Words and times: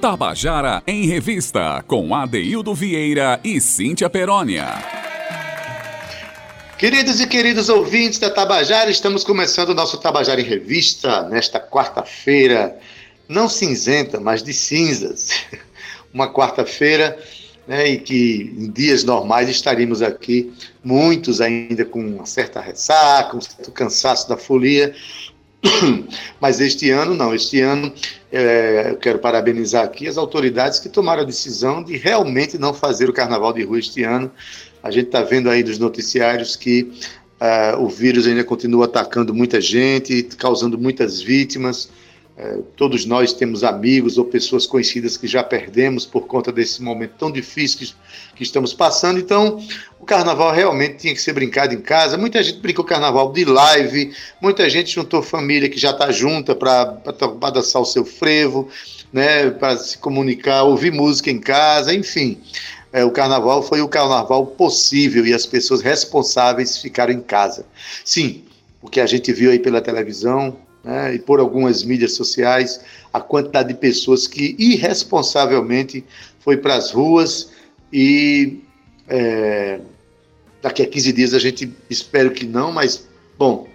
Tabajara 0.00 0.80
em 0.86 1.06
Revista, 1.06 1.82
com 1.84 2.14
Adeildo 2.14 2.72
Vieira 2.72 3.40
e 3.42 3.60
Cíntia 3.60 4.08
Perónia. 4.08 4.66
Queridos 6.78 7.20
e 7.20 7.26
queridos 7.26 7.68
ouvintes 7.68 8.20
da 8.20 8.30
Tabajara, 8.30 8.88
estamos 8.92 9.24
começando 9.24 9.70
o 9.70 9.74
nosso 9.74 9.98
Tabajara 9.98 10.40
em 10.40 10.44
Revista 10.44 11.22
nesta 11.22 11.58
quarta-feira, 11.58 12.78
não 13.28 13.48
cinzenta, 13.48 14.20
mas 14.20 14.40
de 14.40 14.52
cinzas. 14.52 15.30
Uma 16.14 16.32
quarta-feira 16.32 17.18
né, 17.66 17.88
e 17.88 17.98
que 17.98 18.54
em 18.56 18.70
dias 18.70 19.02
normais 19.02 19.48
estaríamos 19.48 20.00
aqui, 20.00 20.52
muitos 20.82 21.40
ainda 21.40 21.84
com 21.84 22.00
uma 22.00 22.24
certa 22.24 22.60
ressaca, 22.60 23.36
um 23.36 23.40
certo 23.40 23.72
cansaço 23.72 24.28
da 24.28 24.36
folia, 24.36 24.94
Mas 26.40 26.60
este 26.60 26.90
ano, 26.90 27.14
não. 27.14 27.34
Este 27.34 27.60
ano, 27.60 27.92
é, 28.30 28.90
eu 28.90 28.96
quero 28.96 29.18
parabenizar 29.18 29.84
aqui 29.84 30.06
as 30.06 30.16
autoridades 30.16 30.78
que 30.78 30.88
tomaram 30.88 31.22
a 31.22 31.26
decisão 31.26 31.82
de 31.82 31.96
realmente 31.96 32.58
não 32.58 32.72
fazer 32.72 33.08
o 33.08 33.12
carnaval 33.12 33.52
de 33.52 33.64
rua 33.64 33.78
este 33.78 34.04
ano. 34.04 34.30
A 34.82 34.90
gente 34.90 35.06
está 35.06 35.22
vendo 35.22 35.50
aí 35.50 35.62
dos 35.62 35.78
noticiários 35.78 36.54
que 36.54 36.92
uh, 37.40 37.82
o 37.82 37.88
vírus 37.88 38.26
ainda 38.26 38.44
continua 38.44 38.84
atacando 38.84 39.34
muita 39.34 39.60
gente, 39.60 40.22
causando 40.38 40.78
muitas 40.78 41.20
vítimas. 41.20 41.90
É, 42.40 42.60
todos 42.76 43.04
nós 43.04 43.32
temos 43.32 43.64
amigos 43.64 44.16
ou 44.16 44.24
pessoas 44.24 44.64
conhecidas 44.64 45.16
que 45.16 45.26
já 45.26 45.42
perdemos 45.42 46.06
por 46.06 46.28
conta 46.28 46.52
desse 46.52 46.80
momento 46.80 47.14
tão 47.18 47.32
difícil 47.32 47.80
que, 47.80 47.94
que, 48.36 48.42
estamos 48.44 48.72
passando. 48.72 49.18
Então, 49.18 49.60
o 49.98 50.04
carnaval 50.04 50.52
realmente 50.52 50.98
tinha 50.98 51.12
que 51.12 51.20
ser 51.20 51.32
brincado 51.32 51.74
em 51.74 51.80
casa. 51.80 52.16
Muita 52.16 52.40
gente 52.40 52.60
brincou 52.60 52.84
carnaval 52.84 53.32
de 53.32 53.44
live, 53.44 54.12
muita 54.40 54.70
gente 54.70 54.94
juntou 54.94 55.20
família 55.20 55.68
que 55.68 55.80
já 55.80 55.90
está 55.90 56.12
junta 56.12 56.54
para 56.54 57.50
dançar 57.52 57.82
o 57.82 57.84
seu 57.84 58.04
frevo, 58.04 58.68
né, 59.12 59.50
para 59.50 59.76
se 59.76 59.98
comunicar, 59.98 60.62
ouvir 60.62 60.92
música 60.92 61.32
em 61.32 61.40
casa, 61.40 61.92
enfim. 61.92 62.40
É, 62.92 63.04
o 63.04 63.10
carnaval 63.10 63.64
foi 63.64 63.80
o 63.80 63.88
carnaval 63.88 64.46
possível 64.46 65.26
e 65.26 65.34
as 65.34 65.44
pessoas 65.44 65.80
responsáveis 65.80 66.78
ficaram 66.78 67.12
em 67.12 67.20
casa. 67.20 67.66
Sim, 68.04 68.44
o 68.80 68.88
que 68.88 69.00
a 69.00 69.06
gente 69.06 69.32
viu 69.32 69.50
aí 69.50 69.58
pela 69.58 69.80
televisão, 69.80 70.56
né, 70.84 71.14
e 71.14 71.18
por 71.18 71.40
algumas 71.40 71.82
mídias 71.82 72.12
sociais, 72.12 72.80
a 73.12 73.20
quantidade 73.20 73.68
de 73.68 73.74
pessoas 73.74 74.26
que 74.26 74.54
irresponsavelmente 74.58 76.04
foi 76.40 76.56
para 76.56 76.74
as 76.74 76.90
ruas 76.90 77.50
e 77.92 78.60
é, 79.08 79.80
daqui 80.62 80.82
a 80.82 80.86
15 80.86 81.12
dias 81.12 81.34
a 81.34 81.38
gente 81.38 81.72
espero 81.88 82.30
que 82.30 82.44
não, 82.44 82.72
mas 82.72 83.08
bom, 83.38 83.68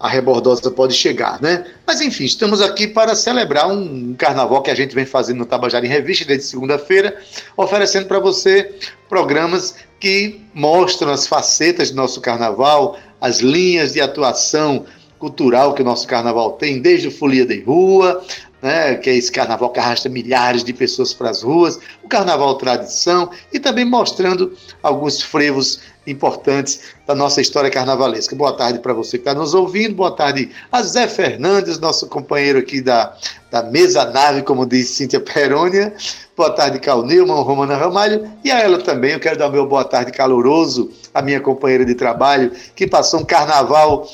a 0.00 0.08
rebordosa 0.08 0.70
pode 0.70 0.94
chegar, 0.94 1.40
né? 1.42 1.66
Mas 1.86 2.00
enfim, 2.00 2.24
estamos 2.24 2.60
aqui 2.60 2.86
para 2.86 3.16
celebrar 3.16 3.68
um, 3.68 4.14
carnaval 4.14 4.62
que 4.62 4.70
a 4.70 4.74
gente 4.74 4.94
vem 4.94 5.04
fazendo 5.04 5.38
no 5.38 5.46
Tabajara 5.46 5.84
em 5.84 5.88
Revista 5.88 6.24
desde 6.24 6.44
segunda-feira, 6.44 7.20
oferecendo 7.56 8.06
para 8.06 8.20
você 8.20 8.74
programas 9.08 9.74
que 9.98 10.40
mostram 10.54 11.10
as 11.10 11.26
facetas 11.26 11.90
do 11.90 11.96
nosso 11.96 12.20
carnaval, 12.20 12.96
as 13.20 13.40
linhas 13.40 13.92
de 13.92 14.00
atuação 14.00 14.86
cultural 15.18 15.74
que 15.74 15.82
o 15.82 15.84
nosso 15.84 16.06
carnaval 16.06 16.52
tem, 16.52 16.80
desde 16.80 17.08
o 17.08 17.10
Folia 17.10 17.44
de 17.44 17.60
Rua, 17.60 18.22
né, 18.60 18.96
que 18.96 19.08
é 19.08 19.14
esse 19.14 19.30
carnaval 19.30 19.70
que 19.70 19.78
arrasta 19.78 20.08
milhares 20.08 20.64
de 20.64 20.72
pessoas 20.72 21.14
para 21.14 21.30
as 21.30 21.42
ruas, 21.42 21.78
o 22.02 22.08
carnaval 22.08 22.56
tradição 22.56 23.30
e 23.52 23.58
também 23.58 23.84
mostrando 23.84 24.52
alguns 24.82 25.22
frevos 25.22 25.80
importantes 26.06 26.80
da 27.06 27.14
nossa 27.14 27.40
história 27.40 27.70
carnavalesca. 27.70 28.34
Boa 28.34 28.52
tarde 28.52 28.78
para 28.78 28.94
você 28.94 29.18
que 29.18 29.22
está 29.22 29.34
nos 29.34 29.54
ouvindo, 29.54 29.94
boa 29.94 30.10
tarde 30.10 30.50
a 30.72 30.82
Zé 30.82 31.06
Fernandes, 31.06 31.78
nosso 31.78 32.08
companheiro 32.08 32.58
aqui 32.58 32.80
da, 32.80 33.14
da 33.50 33.62
mesa 33.62 34.06
nave, 34.06 34.42
como 34.42 34.66
diz 34.66 34.88
Cíntia 34.88 35.20
Perônia, 35.20 35.94
boa 36.36 36.50
tarde 36.50 36.80
Cal 36.80 37.04
Nilman, 37.04 37.42
Romana 37.42 37.76
Ramalho, 37.76 38.28
e 38.42 38.50
a 38.50 38.58
ela 38.58 38.78
também 38.78 39.12
eu 39.12 39.20
quero 39.20 39.38
dar 39.38 39.48
o 39.48 39.52
meu 39.52 39.66
boa 39.66 39.84
tarde 39.84 40.10
caloroso, 40.10 40.90
a 41.12 41.20
minha 41.20 41.40
companheira 41.40 41.84
de 41.84 41.94
trabalho, 41.94 42.52
que 42.74 42.86
passou 42.86 43.20
um 43.20 43.24
carnaval 43.24 44.08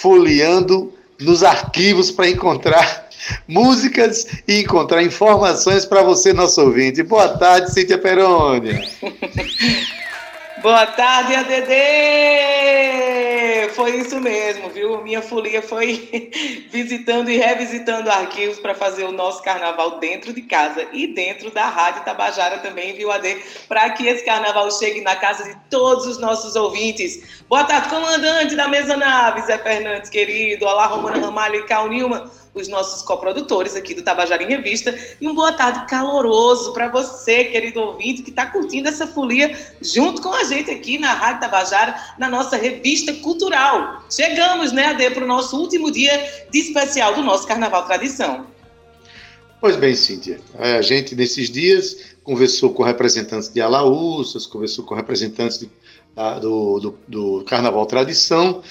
folheando 0.00 0.92
nos 1.20 1.42
arquivos 1.42 2.10
para 2.10 2.28
encontrar 2.28 3.08
músicas 3.46 4.26
e 4.48 4.60
encontrar 4.60 5.02
informações 5.02 5.84
para 5.84 6.02
você, 6.02 6.32
nosso 6.32 6.62
ouvinte. 6.62 7.02
Boa 7.02 7.28
tarde, 7.28 7.72
Cíntia 7.72 7.98
Peroni. 7.98 8.80
Boa 10.62 10.86
tarde, 10.88 11.34
ADD! 11.34 11.70
Foi 13.74 13.96
isso 13.96 14.20
mesmo, 14.20 14.68
viu? 14.68 15.02
Minha 15.02 15.22
folia 15.22 15.62
foi 15.62 16.10
visitando 16.70 17.30
e 17.30 17.38
revisitando 17.38 18.10
arquivos 18.10 18.58
para 18.58 18.74
fazer 18.74 19.04
o 19.04 19.12
nosso 19.12 19.42
carnaval 19.42 19.98
dentro 19.98 20.34
de 20.34 20.42
casa 20.42 20.86
e 20.92 21.06
dentro 21.06 21.50
da 21.50 21.64
Rádio 21.64 22.04
Tabajara 22.04 22.58
também, 22.58 22.92
viu, 22.92 23.10
AD? 23.10 23.42
Para 23.68 23.88
que 23.90 24.06
esse 24.06 24.22
carnaval 24.22 24.70
chegue 24.70 25.00
na 25.00 25.16
casa 25.16 25.44
de 25.44 25.56
todos 25.70 26.06
os 26.06 26.18
nossos 26.18 26.54
ouvintes. 26.56 27.42
Boa 27.48 27.64
tarde, 27.64 27.88
comandante 27.88 28.54
da 28.54 28.68
mesa 28.68 28.98
nave, 28.98 29.40
Zé 29.42 29.56
Fernandes, 29.56 30.10
querido. 30.10 30.66
Olá, 30.66 30.84
Romana 30.86 31.24
Ramalho 31.24 31.56
e 31.56 31.62
Cal 31.62 31.88
Nilma 31.88 32.30
os 32.54 32.68
nossos 32.68 33.02
coprodutores 33.02 33.76
aqui 33.76 33.94
do 33.94 34.02
Tabajara 34.02 34.42
em 34.42 34.48
Revista. 34.48 34.96
E 35.20 35.28
um 35.28 35.34
boa 35.34 35.52
tarde 35.52 35.86
caloroso 35.86 36.72
para 36.72 36.88
você, 36.88 37.44
querido 37.44 37.80
ouvinte, 37.80 38.22
que 38.22 38.30
está 38.30 38.46
curtindo 38.46 38.88
essa 38.88 39.06
folia 39.06 39.56
junto 39.80 40.20
com 40.20 40.32
a 40.32 40.44
gente 40.44 40.70
aqui 40.70 40.98
na 40.98 41.12
Rádio 41.12 41.40
Tabajara, 41.40 41.94
na 42.18 42.28
nossa 42.28 42.56
revista 42.56 43.12
cultural. 43.14 44.04
Chegamos, 44.10 44.72
né, 44.72 44.86
Ade, 44.86 45.10
para 45.10 45.24
o 45.24 45.28
nosso 45.28 45.58
último 45.58 45.90
dia 45.90 46.46
de 46.50 46.58
especial 46.58 47.14
do 47.14 47.22
nosso 47.22 47.46
Carnaval 47.46 47.86
Tradição. 47.86 48.46
Pois 49.60 49.76
bem, 49.76 49.94
Cíntia, 49.94 50.40
é, 50.58 50.76
a 50.76 50.82
gente 50.82 51.14
nesses 51.14 51.50
dias 51.50 52.14
conversou 52.24 52.72
com 52.72 52.82
representantes 52.82 53.52
de 53.52 53.60
Alaúças, 53.60 54.46
conversou 54.46 54.86
com 54.86 54.94
representantes 54.94 55.58
de, 55.58 55.70
do, 56.40 56.80
do, 56.80 56.98
do 57.06 57.44
Carnaval 57.44 57.84
Tradição, 57.84 58.62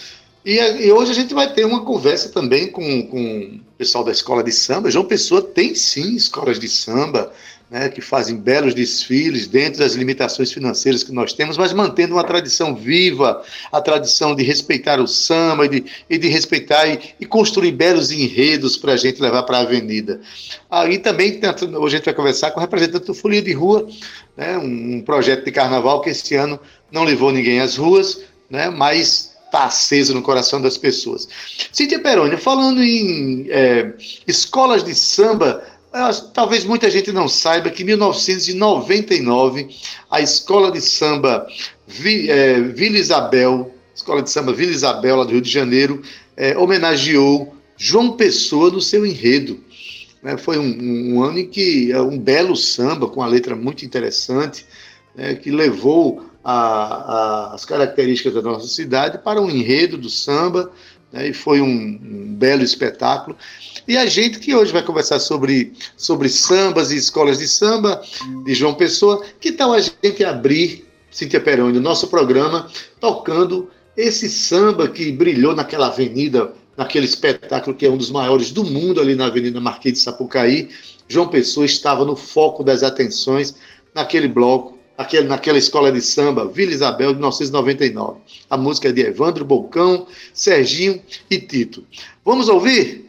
e, 0.45 0.57
e, 0.57 0.91
hoje 0.91 1.11
a 1.11 1.15
gente 1.15 1.33
vai 1.33 1.51
ter 1.53 1.65
uma 1.65 1.83
conversa 1.83 2.29
também 2.29 2.71
com, 2.71 3.07
com 3.07 3.59
o 3.73 3.77
pessoal 3.77 4.03
da 4.03 4.11
escola 4.11 4.43
de 4.43 4.51
samba. 4.51 4.89
João 4.89 5.05
Pessoa 5.05 5.41
tem 5.41 5.75
sim 5.75 6.15
escolas 6.15 6.59
de 6.59 6.69
samba, 6.69 7.31
né, 7.69 7.87
que 7.87 8.01
fazem 8.01 8.35
belos 8.35 8.73
desfiles 8.73 9.47
dentro 9.47 9.79
das 9.79 9.93
limitações 9.93 10.51
financeiras 10.51 11.03
que 11.03 11.11
nós 11.11 11.33
temos, 11.33 11.55
mas 11.55 11.71
mantendo 11.71 12.15
uma 12.15 12.23
tradição 12.23 12.75
viva, 12.75 13.43
a 13.71 13.79
tradição 13.79 14.35
de 14.35 14.43
respeitar 14.43 14.99
o 14.99 15.07
samba 15.07 15.65
e 15.65 15.69
de, 15.69 15.85
e 16.09 16.17
de 16.17 16.27
respeitar 16.29 16.87
e, 16.87 16.99
e, 17.19 17.25
construir 17.25 17.71
belos 17.71 18.11
enredos 18.11 18.75
para 18.75 18.93
a 18.93 18.97
gente 18.97 19.21
levar 19.21 19.43
para 19.43 19.57
a 19.59 19.61
avenida. 19.61 20.19
Aí 20.69 20.97
também, 20.97 21.39
hoje 21.77 21.95
a 21.95 21.97
gente 21.97 22.05
vai 22.05 22.13
conversar 22.13 22.51
com 22.51 22.59
o 22.59 22.61
representante 22.61 23.05
do 23.05 23.13
Folia 23.13 23.41
de 23.41 23.53
Rua, 23.53 23.87
né, 24.35 24.57
um, 24.57 25.01
projeto 25.01 25.45
de 25.45 25.51
carnaval 25.51 26.01
que 26.01 26.09
esse 26.09 26.33
ano 26.35 26.59
não 26.91 27.03
levou 27.03 27.31
ninguém 27.31 27.59
às 27.59 27.75
ruas, 27.75 28.21
né, 28.49 28.69
mas 28.69 29.35
está 29.49 29.65
aceso 29.65 30.13
no 30.13 30.21
coração 30.21 30.61
das 30.61 30.77
pessoas. 30.77 31.27
Cíntia 31.71 31.99
Peroni, 31.99 32.37
falando 32.37 32.81
em 32.83 33.47
é, 33.49 33.91
escolas 34.27 34.83
de 34.83 34.93
samba, 34.93 35.63
talvez 36.33 36.63
muita 36.63 36.89
gente 36.89 37.11
não 37.11 37.27
saiba 37.27 37.69
que 37.71 37.81
em 37.81 37.87
1999 37.87 39.67
a 40.09 40.21
escola 40.21 40.71
de 40.71 40.79
samba 40.79 41.47
é, 42.05 42.61
Vila 42.61 42.97
Isabel, 42.97 43.73
escola 43.93 44.21
de 44.21 44.29
samba 44.29 44.53
Vila 44.53 44.71
Isabel, 44.71 45.17
lá 45.17 45.23
do 45.25 45.31
Rio 45.31 45.41
de 45.41 45.49
Janeiro, 45.49 46.01
é, 46.37 46.55
homenageou 46.57 47.55
João 47.75 48.11
Pessoa 48.11 48.69
no 48.69 48.79
seu 48.79 49.05
enredo. 49.05 49.59
Né, 50.21 50.37
foi 50.37 50.59
um, 50.59 51.15
um, 51.15 51.23
ano 51.23 51.39
em 51.39 51.47
que 51.47 51.91
é, 51.91 51.99
um 52.01 52.19
belo 52.19 52.55
samba 52.55 53.07
com 53.07 53.21
uma 53.21 53.27
letra 53.27 53.55
muito 53.55 53.85
interessante, 53.85 54.65
né, 55.15 55.33
que 55.33 55.49
levou 55.49 56.28
a, 56.43 56.53
a, 56.53 57.53
as 57.53 57.65
características 57.65 58.33
da 58.33 58.41
nossa 58.41 58.67
cidade 58.67 59.17
para 59.19 59.41
um 59.41 59.49
enredo 59.49 59.97
do 59.97 60.09
samba, 60.09 60.71
né, 61.11 61.29
e 61.29 61.33
foi 61.33 61.61
um, 61.61 61.65
um, 61.67 62.35
belo 62.35 62.63
espetáculo. 62.63 63.35
E 63.87 63.97
a 63.97 64.05
gente 64.05 64.39
que 64.39 64.55
hoje 64.55 64.71
vai 64.71 64.83
conversar 64.83 65.19
sobre, 65.19 65.73
sobre 65.97 66.29
sambas 66.29 66.91
e 66.91 66.95
escolas 66.95 67.39
de 67.39 67.47
samba 67.47 68.01
de 68.45 68.53
João 68.53 68.73
Pessoa, 68.73 69.23
que 69.39 69.51
tal 69.51 69.73
a 69.73 69.81
gente 69.81 70.23
abrir, 70.23 70.87
Cíntia 71.11 71.41
Peroni, 71.41 71.77
o 71.77 71.81
nosso 71.81 72.07
programa, 72.07 72.69
tocando 72.99 73.69
esse 73.97 74.29
samba 74.29 74.87
que 74.87 75.11
brilhou 75.11 75.55
naquela 75.55 75.87
avenida, 75.87 76.53
naquele 76.77 77.05
espetáculo 77.05 77.75
que 77.75 77.85
é 77.85 77.89
um 77.89 77.97
dos 77.97 78.11
maiores 78.11 78.51
do 78.51 78.63
mundo 78.63 79.01
ali 79.01 79.15
na 79.15 79.25
Avenida 79.25 79.59
Marquês 79.59 79.95
de 79.95 79.99
Sapucaí. 79.99 80.69
João 81.07 81.27
Pessoa 81.27 81.65
estava 81.65 82.05
no 82.05 82.15
foco 82.15 82.63
das 82.63 82.83
atenções 82.83 83.55
naquele 83.93 84.27
bloco 84.27 84.78
aquele, 84.99 85.29
naquela 85.29 85.57
escola 85.57 85.93
de 85.93 86.01
samba, 86.01 86.45
Vila 86.45 86.73
Isabel, 86.73 87.13
de 87.13 87.19
1999. 87.19 88.19
A 88.49 88.57
música 88.57 88.89
é 88.89 88.91
de 88.91 89.01
Evandro 89.01 89.45
Bolcão, 89.45 90.05
Serginho 90.33 91.01
e 91.31 91.39
Tito. 91.39 91.85
Vamos 92.25 92.49
ouvir? 92.49 93.08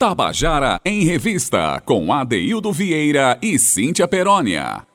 Tabajara 0.00 0.80
em 0.82 1.04
Revista, 1.04 1.78
com 1.84 2.10
Adeildo 2.10 2.72
Vieira 2.72 3.38
e 3.42 3.58
Cíntia 3.58 4.08
Perónia. 4.08 4.86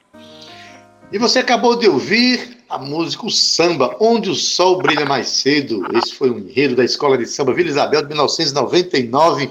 E 1.11 1.19
você 1.19 1.37
acabou 1.37 1.75
de 1.75 1.87
ouvir 1.87 2.57
a 2.67 2.79
música 2.79 3.27
o 3.27 3.29
Samba, 3.29 3.95
Onde 3.99 4.31
o 4.31 4.33
Sol 4.33 4.79
Brilha 4.79 5.05
Mais 5.05 5.27
Cedo. 5.27 5.83
Esse 5.95 6.15
foi 6.15 6.31
um 6.31 6.39
enredo 6.39 6.75
da 6.75 6.83
Escola 6.83 7.19
de 7.19 7.27
Samba 7.27 7.53
Vila 7.53 7.69
Isabel 7.69 8.01
de 8.01 8.07
1999, 8.07 9.47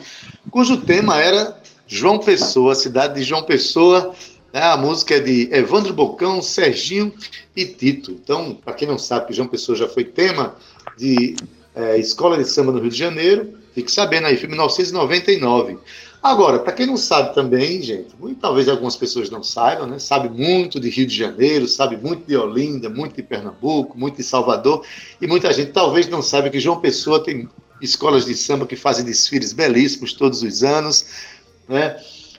cujo 0.50 0.78
tema 0.78 1.20
era 1.20 1.56
João 1.86 2.18
Pessoa, 2.18 2.74
cidade 2.74 3.14
de 3.14 3.22
João 3.22 3.44
Pessoa. 3.44 4.12
Né? 4.52 4.60
A 4.60 4.76
música 4.76 5.14
é 5.14 5.20
de 5.20 5.48
Evandro 5.52 5.94
Bocão, 5.94 6.42
Serginho 6.42 7.14
e 7.54 7.64
Tito. 7.64 8.10
Então, 8.10 8.54
para 8.56 8.74
quem 8.74 8.88
não 8.88 8.98
sabe 8.98 9.32
João 9.32 9.46
Pessoa 9.46 9.78
já 9.78 9.86
foi 9.86 10.02
tema 10.02 10.56
de 10.98 11.36
é, 11.76 11.96
Escola 11.96 12.36
de 12.36 12.44
Samba 12.44 12.72
no 12.72 12.80
Rio 12.80 12.90
de 12.90 12.98
Janeiro, 12.98 13.62
Fique 13.74 13.90
sabendo 13.90 14.28
aí, 14.28 14.36
filme 14.36 14.54
1999. 14.54 15.78
Agora, 16.22 16.60
para 16.60 16.72
quem 16.72 16.86
não 16.86 16.96
sabe 16.96 17.34
também, 17.34 17.82
gente, 17.82 18.08
talvez 18.40 18.66
algumas 18.66 18.96
pessoas 18.96 19.28
não 19.28 19.42
saibam, 19.42 19.86
né? 19.86 19.98
Sabe 19.98 20.30
muito 20.30 20.80
de 20.80 20.88
Rio 20.88 21.06
de 21.06 21.14
Janeiro, 21.14 21.68
sabe 21.68 21.98
muito 21.98 22.26
de 22.26 22.34
Olinda, 22.34 22.88
muito 22.88 23.14
de 23.16 23.22
Pernambuco, 23.22 23.98
muito 23.98 24.16
de 24.16 24.22
Salvador, 24.22 24.86
e 25.20 25.26
muita 25.26 25.52
gente 25.52 25.72
talvez 25.72 26.08
não 26.08 26.22
saiba 26.22 26.48
que 26.48 26.58
João 26.58 26.80
Pessoa 26.80 27.22
tem 27.22 27.46
escolas 27.82 28.24
de 28.24 28.34
samba 28.34 28.66
que 28.66 28.76
fazem 28.76 29.04
desfiles 29.04 29.52
belíssimos 29.52 30.14
todos 30.14 30.42
os 30.42 30.62
anos, 30.62 31.04
né? 31.68 31.96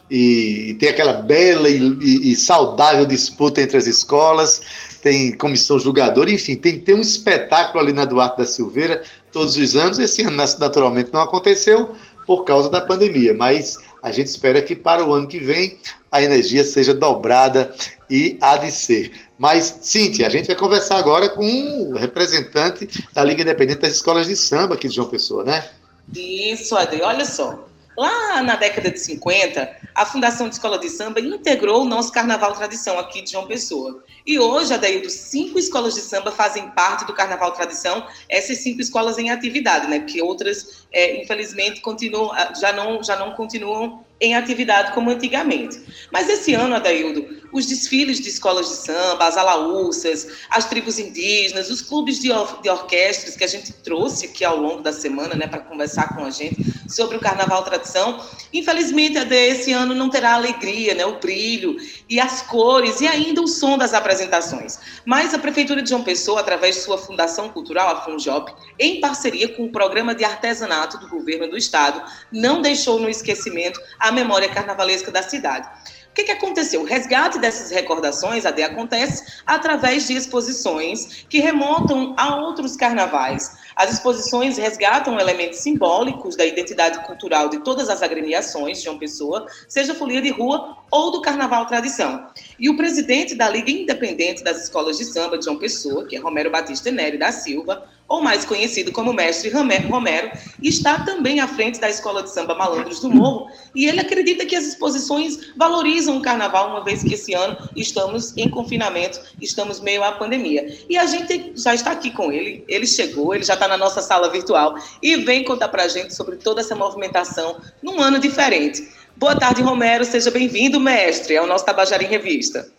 E, 0.10 0.70
e 0.70 0.74
tem 0.76 0.90
aquela 0.90 1.14
bela 1.14 1.70
e, 1.70 1.78
e, 1.78 2.32
e 2.32 2.36
saudável 2.36 3.06
disputa 3.06 3.62
entre 3.62 3.78
as 3.78 3.86
escolas. 3.86 4.62
Tem 5.06 5.38
comissão 5.38 5.78
julgadora, 5.78 6.32
enfim, 6.32 6.56
tem 6.56 6.80
que 6.80 6.80
ter 6.80 6.96
um 6.96 7.00
espetáculo 7.00 7.80
ali 7.80 7.94
na 7.94 8.06
Duarte 8.06 8.40
da 8.40 8.46
Silveira 8.48 9.04
todos 9.32 9.56
os 9.56 9.76
anos. 9.76 10.00
Esse 10.00 10.24
ano, 10.24 10.36
naturalmente, 10.36 11.14
não 11.14 11.22
aconteceu 11.22 11.96
por 12.26 12.44
causa 12.44 12.72
da 12.72 12.82
pandemia, 12.82 13.32
mas 13.32 13.78
a 14.02 14.12
gente 14.12 14.26
espera 14.26 14.64
que 14.64 14.76
para 14.76 15.06
o 15.06 15.14
ano 15.14 15.28
que 15.28 15.38
vem 15.38 15.78
a 16.12 16.24
energia 16.24 16.64
seja 16.64 16.92
dobrada 16.92 17.72
e 18.10 18.36
há 18.42 18.58
de 18.58 18.72
ser. 18.72 19.12
Mas, 19.38 19.78
Cíntia, 19.84 20.26
a 20.26 20.30
gente 20.32 20.48
vai 20.48 20.56
conversar 20.56 20.98
agora 20.98 21.30
com 21.30 21.46
um 21.46 21.94
representante 21.94 22.90
da 23.14 23.24
Liga 23.24 23.44
Independente 23.44 23.82
das 23.82 23.94
Escolas 23.94 24.26
de 24.26 24.36
Samba 24.36 24.74
aqui 24.74 24.88
de 24.88 24.96
João 24.96 25.08
Pessoa, 25.08 25.44
né? 25.44 25.70
Isso, 26.16 26.76
Ade, 26.76 27.00
olha 27.04 27.26
só. 27.26 27.64
Lá 27.98 28.42
na 28.44 28.56
década 28.56 28.92
de 28.92 29.00
50, 29.00 29.78
a 29.94 30.06
Fundação 30.06 30.48
de 30.50 30.56
Escola 30.56 30.78
de 30.78 30.90
Samba 30.90 31.20
integrou 31.20 31.84
o 31.84 31.86
nosso 31.86 32.12
Carnaval 32.12 32.54
Tradição 32.54 33.00
aqui 33.00 33.22
de 33.22 33.32
João 33.32 33.48
Pessoa. 33.48 34.04
E 34.26 34.38
hoje, 34.38 34.74
Adaildo, 34.74 35.10
cinco 35.10 35.58
escolas 35.58 35.94
de 35.94 36.02
samba 36.02 36.32
fazem 36.32 36.70
parte 36.72 37.06
do 37.06 37.14
Carnaval 37.14 37.52
Tradição, 37.54 38.06
essas 38.30 38.58
cinco 38.58 38.82
escolas 38.82 39.18
em 39.18 39.30
atividade, 39.30 39.88
né? 39.88 40.00
Porque 40.00 40.22
outras, 40.22 40.86
é, 40.92 41.22
infelizmente, 41.22 41.82
continuam, 41.82 42.32
já, 42.60 42.74
não, 42.74 43.02
já 43.04 43.16
não 43.16 43.32
continuam 43.32 44.05
em 44.20 44.36
atividade 44.36 44.94
como 44.94 45.10
antigamente. 45.10 45.82
Mas 46.12 46.30
esse 46.30 46.54
ano, 46.54 46.76
Adaildo, 46.76 47.28
os 47.52 47.66
desfiles 47.66 48.20
de 48.20 48.30
escolas 48.30 48.68
de 48.68 48.76
samba, 48.76 49.28
as 49.28 49.38
alaúças, 49.38 50.28
as 50.50 50.66
tribos 50.66 51.00
indígenas, 51.00 51.70
os 51.70 51.82
clubes 51.82 52.20
de, 52.20 52.32
or 52.32 52.62
de 52.62 52.70
orquestras 52.70 53.36
que 53.36 53.44
a 53.44 53.48
gente 53.48 53.72
trouxe 53.72 54.26
aqui 54.26 54.44
ao 54.44 54.58
longo 54.58 54.82
da 54.82 54.92
semana, 54.92 55.36
né, 55.36 55.48
para 55.48 55.60
conversar 55.60 56.16
com 56.16 56.26
a 56.26 56.30
gente 56.30 56.58
sobre 56.88 57.18
o 57.18 57.20
Carnaval 57.20 57.64
Tradição, 57.64 58.22
infelizmente, 58.54 59.18
Ade, 59.18 59.36
esse 59.36 59.72
ano 59.72 59.96
não 59.96 60.10
terá 60.10 60.34
alegria, 60.34 60.94
né, 60.94 61.06
o 61.06 61.20
brilho 61.20 61.78
e 62.10 62.20
as 62.20 62.42
cores 62.42 63.02
e 63.02 63.08
ainda 63.08 63.42
o 63.42 63.48
som 63.48 63.78
das 63.78 63.94
apresentações. 63.94 64.78
Mas 65.06 65.34
a 65.34 65.40
Prefeitura 65.40 65.82
de 65.82 65.90
João 65.90 66.04
Pessoa, 66.04 66.42
através 66.42 66.76
de 66.76 66.82
sua 66.82 66.98
Fundação 66.98 67.50
Cultural, 67.50 67.90
a 67.90 68.02
FUNJOP, 68.02 68.54
em 68.78 69.00
parceria 69.00 69.48
com 69.50 69.66
o 69.66 69.72
Programa 69.72 70.14
de 70.14 70.24
Artesanato 70.24 70.98
do 70.98 71.08
Governo 71.08 71.50
do 71.50 71.58
Estado, 71.58 72.04
não 72.32 72.62
deixou 72.62 73.00
no 73.00 73.10
esquecimento 73.10 73.80
memória 74.12 74.50
carnavalesca 74.50 75.12
da 75.12 75.24
cidade. 75.24 75.68
O 76.10 76.16
que, 76.16 76.24
que 76.24 76.32
aconteceu? 76.32 76.82
O 76.82 76.86
resgate 76.86 77.38
dessas 77.40 77.72
recordações, 77.72 78.46
AD, 78.46 78.64
acontece 78.64 79.42
através 79.46 80.08
de 80.08 80.14
exposições 80.14 81.26
que 81.30 81.40
remontam 81.40 82.16
a 82.18 82.38
outros 82.38 82.78
carnavais. 82.78 83.58
As 83.76 83.92
exposições 83.92 84.58
resgatam 84.58 85.20
elementos 85.20 85.60
simbólicos 85.60 86.38
da 86.38 86.46
identidade 86.46 87.06
cultural 87.06 87.50
de 87.50 87.60
todas 87.60 87.90
as 87.90 88.02
agremiações 88.02 88.82
de 88.82 88.88
uma 88.88 88.98
pessoa, 88.98 89.46
seja 89.68 89.94
folia 89.94 90.22
de 90.22 90.30
rua 90.30 90.78
ou 90.90 91.12
do 91.12 91.22
carnaval 91.22 91.66
tradição. 91.66 92.28
E 92.58 92.70
o 92.70 92.78
presidente 92.78 93.36
da 93.36 93.50
Liga 93.50 93.70
Independente 93.70 94.42
das 94.42 94.64
Escolas 94.64 94.98
de 94.98 95.04
Samba 95.04 95.38
de 95.38 95.44
João 95.44 95.60
Pessoa, 95.60 96.06
que 96.06 96.16
é 96.16 96.20
Romero 96.20 96.50
Batista 96.50 96.90
Nery 96.90 97.18
da 97.18 97.34
Silva, 97.34 97.90
ou 98.08 98.22
mais 98.22 98.46
conhecido 98.46 98.92
como 98.92 99.14
Mestre 99.14 99.50
Romero, 99.50 100.32
está 100.62 101.00
também 101.00 101.40
à 101.40 101.48
frente 101.48 101.80
da 101.80 101.90
Escola 101.90 102.22
de 102.22 102.32
Samba 102.32 102.54
Malandros 102.54 103.00
do 103.00 103.10
Morro, 103.10 103.48
e 103.74 103.88
ele 103.88 104.00
acredita 104.00 104.46
que 104.46 104.56
as 104.56 104.66
exposições 104.66 105.54
valorizam 105.58 106.18
o 106.18 106.22
carnaval, 106.22 106.70
uma 106.70 106.84
vez 106.84 107.02
que 107.02 107.16
esse 107.16 107.34
ano 107.34 107.58
estamos 107.76 108.36
em 108.38 108.50
confinamento, 108.50 109.20
estamos 109.42 109.80
meio 109.80 110.04
à 110.04 110.12
pandemia. 110.12 110.78
E 110.88 110.98
a 110.98 111.06
gente 111.06 111.54
já 111.56 111.74
está 111.74 111.92
aqui 111.92 112.12
com 112.12 112.32
ele, 112.32 112.64
ele 112.68 112.86
chegou, 112.86 113.34
ele 113.34 113.44
já 113.44 113.56
está 113.56 113.68
na 113.68 113.78
nossa 113.78 114.02
sala 114.02 114.30
virtual 114.30 114.76
e 115.02 115.16
vem 115.18 115.44
contar 115.44 115.70
para 115.70 115.84
a 115.84 115.88
gente 115.88 116.14
sobre 116.14 116.36
toda 116.36 116.62
essa 116.62 116.76
movimentação 116.76 117.60
num 117.82 118.00
ano 118.00 118.20
diferente. 118.20 118.88
Boa 119.18 119.36
tarde, 119.36 119.62
Romero, 119.62 120.04
seja 120.04 120.30
bem-vindo, 120.30 120.80
mestre, 120.80 121.38
ao 121.38 121.48
nosso 121.48 121.66
Tabajara 121.66 122.04
em 122.04 122.08
Revista. 122.08 122.70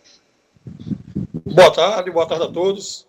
Boa 1.45 1.71
tarde, 1.71 2.11
boa 2.11 2.27
tarde 2.27 2.45
a 2.45 2.47
todos. 2.47 3.06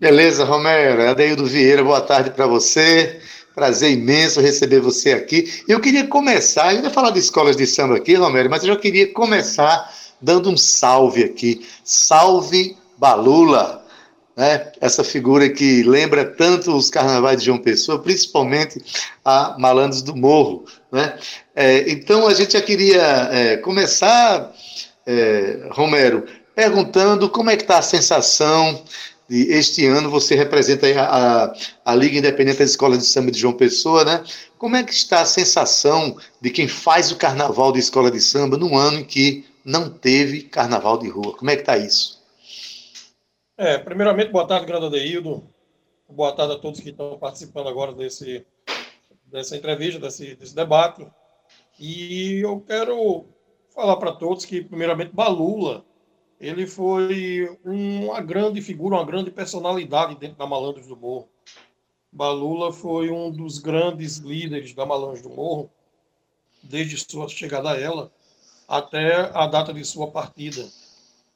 Beleza, 0.00 0.44
Romero. 0.44 1.10
Adeildo 1.10 1.44
Vieira, 1.44 1.84
boa 1.84 2.00
tarde 2.00 2.30
para 2.30 2.46
você. 2.46 3.20
Prazer 3.54 3.90
imenso 3.90 4.40
receber 4.40 4.80
você 4.80 5.12
aqui. 5.12 5.62
Eu 5.68 5.78
queria 5.78 6.06
começar, 6.06 6.68
a 6.68 6.72
gente 6.72 6.84
vai 6.84 6.90
falar 6.90 7.10
de 7.10 7.18
escolas 7.18 7.54
de 7.54 7.66
samba 7.66 7.98
aqui, 7.98 8.14
Romero, 8.14 8.48
mas 8.48 8.62
eu 8.62 8.68
já 8.72 8.80
queria 8.80 9.12
começar 9.12 9.92
dando 10.18 10.48
um 10.48 10.56
salve 10.56 11.22
aqui. 11.22 11.68
Salve 11.84 12.78
Balula, 12.96 13.84
né? 14.34 14.72
essa 14.80 15.04
figura 15.04 15.50
que 15.50 15.82
lembra 15.82 16.24
tanto 16.24 16.74
os 16.74 16.88
carnavais 16.88 17.40
de 17.40 17.44
João 17.44 17.58
Pessoa, 17.58 17.98
principalmente 17.98 18.82
a 19.22 19.54
Malandros 19.58 20.00
do 20.00 20.16
Morro. 20.16 20.64
Né? 20.90 21.14
É, 21.54 21.90
então 21.90 22.26
a 22.26 22.32
gente 22.32 22.54
já 22.54 22.62
queria 22.62 23.28
é, 23.30 23.56
começar, 23.58 24.50
é, 25.06 25.68
Romero, 25.72 26.24
perguntando 26.54 27.28
como 27.28 27.50
é 27.50 27.56
que 27.56 27.64
está 27.64 27.78
a 27.78 27.82
sensação 27.82 28.82
este 29.30 29.86
ano 29.86 30.10
você 30.10 30.34
representa 30.34 30.88
a, 30.88 31.44
a, 31.44 31.54
a, 31.84 31.94
Liga 31.94 32.18
Independente 32.18 32.58
das 32.58 32.70
Escolas 32.70 32.98
de 32.98 33.06
Samba 33.06 33.30
de 33.30 33.38
João 33.38 33.54
Pessoa, 33.54 34.04
né? 34.04 34.24
Como 34.58 34.74
é 34.74 34.82
que 34.82 34.92
está 34.92 35.20
a 35.20 35.26
sensação 35.26 36.16
de 36.40 36.50
quem 36.50 36.66
faz 36.66 37.12
o 37.12 37.16
carnaval 37.16 37.70
de 37.70 37.78
escola 37.78 38.10
de 38.10 38.20
samba 38.20 38.56
num 38.56 38.76
ano 38.76 38.98
em 38.98 39.04
que 39.04 39.46
não 39.64 39.88
teve 39.88 40.42
carnaval 40.42 40.98
de 40.98 41.08
rua? 41.08 41.36
Como 41.36 41.48
é 41.48 41.54
que 41.54 41.62
está 41.62 41.78
isso? 41.78 42.20
É, 43.56 43.78
primeiramente, 43.78 44.32
boa 44.32 44.46
tarde, 44.46 44.66
grande 44.66 44.86
Adeildo. 44.86 45.48
Boa 46.08 46.32
tarde 46.34 46.54
a 46.54 46.58
todos 46.58 46.80
que 46.80 46.90
estão 46.90 47.16
participando 47.16 47.68
agora 47.68 47.92
desse, 47.92 48.44
dessa 49.26 49.56
entrevista, 49.56 50.00
desse, 50.00 50.34
desse 50.34 50.54
debate. 50.56 51.06
E 51.78 52.40
eu 52.42 52.60
quero 52.60 53.26
falar 53.72 53.96
para 53.96 54.12
todos 54.12 54.44
que, 54.44 54.60
primeiramente, 54.60 55.14
Balula 55.14 55.84
ele 56.40 56.66
foi 56.66 57.58
uma 57.64 58.20
grande 58.20 58.62
figura, 58.62 58.96
uma 58.96 59.04
grande 59.04 59.30
personalidade 59.30 60.16
dentro 60.16 60.38
da 60.38 60.46
Malandros 60.46 60.86
do 60.86 60.96
Morro. 60.96 61.28
Balula 62.10 62.72
foi 62.72 63.10
um 63.10 63.30
dos 63.30 63.58
grandes 63.58 64.16
líderes 64.16 64.72
da 64.72 64.86
Malandros 64.86 65.22
do 65.22 65.28
Morro, 65.28 65.70
desde 66.62 66.96
sua 66.98 67.28
chegada 67.28 67.72
a 67.72 67.78
ela 67.78 68.10
até 68.66 69.30
a 69.34 69.46
data 69.46 69.74
de 69.74 69.84
sua 69.84 70.10
partida. 70.10 70.66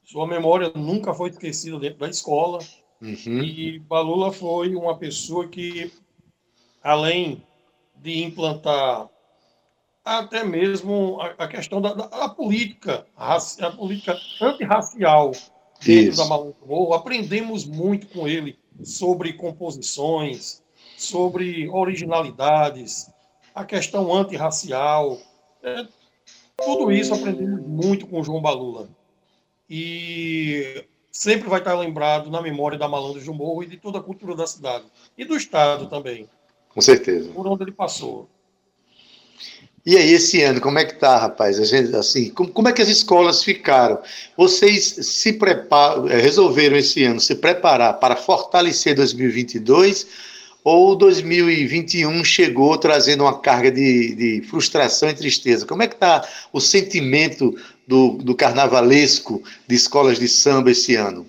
Sua 0.03 0.25
memória 0.25 0.71
nunca 0.75 1.13
foi 1.13 1.29
esquecida 1.29 1.77
dentro 1.79 1.99
da 1.99 2.09
escola. 2.09 2.59
Uhum. 3.01 3.43
E 3.43 3.79
Balula 3.79 4.31
foi 4.31 4.75
uma 4.75 4.97
pessoa 4.97 5.47
que, 5.47 5.91
além 6.81 7.43
de 7.95 8.23
implantar 8.23 9.09
até 10.05 10.43
mesmo 10.43 11.19
a, 11.19 11.45
a 11.45 11.47
questão 11.47 11.81
da, 11.81 11.93
da 11.93 12.29
política, 12.29 13.07
a, 13.17 13.37
a 13.37 13.71
política 13.71 14.15
antirracial 14.39 15.31
dentro 15.83 16.11
Isso. 16.11 16.17
da 16.21 16.25
Maluco 16.29 16.67
Morro. 16.67 16.93
Aprendemos 16.93 17.65
muito 17.65 18.07
com 18.07 18.27
ele 18.27 18.59
sobre 18.83 19.33
composições, 19.33 20.61
sobre 20.95 21.67
originalidades, 21.69 23.09
a 23.53 23.65
questão 23.65 24.13
antirracial. 24.13 25.17
É, 25.63 25.87
tudo 26.57 26.91
isso 26.91 27.13
aprendemos 27.13 27.65
muito 27.65 28.05
com 28.05 28.21
o 28.21 28.23
João 28.23 28.41
Balula. 28.41 28.87
E 29.67 30.85
sempre 31.11 31.49
vai 31.49 31.59
estar 31.59 31.73
lembrado 31.73 32.29
na 32.29 32.41
memória 32.41 32.77
da 32.77 32.87
Malandro 32.87 33.21
de 33.21 33.29
Morro 33.31 33.63
e 33.63 33.67
de 33.67 33.77
toda 33.77 33.97
a 33.97 34.03
cultura 34.03 34.35
da 34.35 34.45
cidade. 34.45 34.85
E 35.17 35.25
do 35.25 35.35
Estado 35.35 35.87
também. 35.87 36.29
Com 36.69 36.81
certeza. 36.81 37.31
Por 37.31 37.47
onde 37.47 37.63
ele 37.63 37.71
passou. 37.71 38.29
E 39.85 39.95
aí, 39.95 40.13
esse 40.13 40.41
ano, 40.41 40.59
como 40.59 40.79
é 40.79 40.85
que 40.85 40.95
tá, 40.95 41.15
rapaz? 41.15 41.57
Gente, 41.57 41.95
assim, 41.95 42.31
como, 42.31 42.49
como 42.49 42.67
é 42.67 42.73
que 42.73 42.81
as 42.81 42.87
escolas 42.87 43.43
ficaram? 43.43 43.99
Vocês 44.35 44.83
se 44.83 45.33
preparam, 45.33 46.09
eh, 46.09 46.19
resolveram 46.19 46.75
esse 46.75 47.03
ano 47.03 47.19
se 47.19 47.35
preparar 47.35 47.99
para 47.99 48.15
fortalecer 48.15 48.95
2022 48.95 50.07
ou 50.63 50.95
2021 50.95 52.25
chegou 52.25 52.75
trazendo 52.79 53.25
uma 53.25 53.39
carga 53.39 53.69
de, 53.69 54.15
de 54.15 54.41
frustração 54.47 55.07
e 55.07 55.13
tristeza? 55.13 55.67
Como 55.67 55.83
é 55.83 55.87
que 55.87 55.93
está 55.93 56.27
o 56.51 56.59
sentimento 56.59 57.55
do, 57.87 58.13
do 58.13 58.33
carnavalesco 58.33 59.43
de 59.67 59.75
escolas 59.75 60.17
de 60.17 60.27
samba 60.27 60.71
esse 60.71 60.95
ano? 60.95 61.27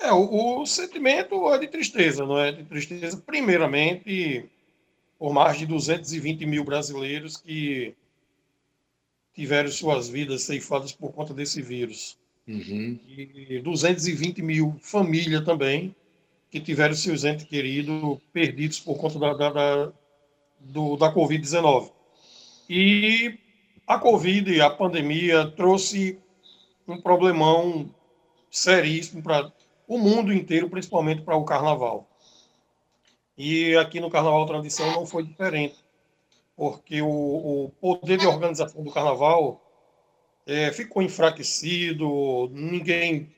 É, 0.00 0.10
o, 0.10 0.62
o 0.62 0.66
sentimento 0.66 1.46
é 1.52 1.58
de 1.58 1.68
tristeza, 1.68 2.24
não 2.24 2.38
é? 2.38 2.52
De 2.52 2.64
tristeza, 2.64 3.22
primeiramente 3.26 4.48
por 5.22 5.32
mais 5.32 5.56
de 5.56 5.66
220 5.66 6.44
mil 6.46 6.64
brasileiros 6.64 7.36
que 7.36 7.94
tiveram 9.32 9.70
suas 9.70 10.08
vidas 10.08 10.42
ceifadas 10.42 10.90
por 10.90 11.12
conta 11.12 11.32
desse 11.32 11.62
vírus. 11.62 12.18
Uhum. 12.44 12.98
E 13.06 13.60
220 13.60 14.42
mil 14.42 14.74
famílias 14.80 15.44
também 15.44 15.94
que 16.50 16.58
tiveram 16.58 16.96
seus 16.96 17.22
entes 17.22 17.44
queridos 17.44 18.18
perdidos 18.32 18.80
por 18.80 18.96
conta 18.96 19.16
da, 19.20 19.32
da, 19.32 19.50
da, 19.50 19.92
do, 20.58 20.96
da 20.96 21.14
Covid-19. 21.14 21.92
E 22.68 23.38
a 23.86 24.00
Covid, 24.00 24.60
a 24.60 24.70
pandemia, 24.70 25.46
trouxe 25.52 26.18
um 26.88 27.00
problemão 27.00 27.88
seríssimo 28.50 29.22
para 29.22 29.52
o 29.86 29.98
mundo 29.98 30.32
inteiro, 30.32 30.68
principalmente 30.68 31.22
para 31.22 31.36
o 31.36 31.44
carnaval. 31.44 32.11
E 33.36 33.76
aqui 33.76 34.00
no 34.00 34.10
Carnaval 34.10 34.46
Tradição 34.46 34.90
não 34.92 35.06
foi 35.06 35.22
diferente, 35.22 35.76
porque 36.56 37.00
o, 37.00 37.08
o 37.08 37.72
poder 37.80 38.18
de 38.18 38.26
organização 38.26 38.82
do 38.82 38.90
Carnaval 38.90 39.60
é, 40.46 40.70
ficou 40.72 41.02
enfraquecido, 41.02 42.50
ninguém 42.52 43.30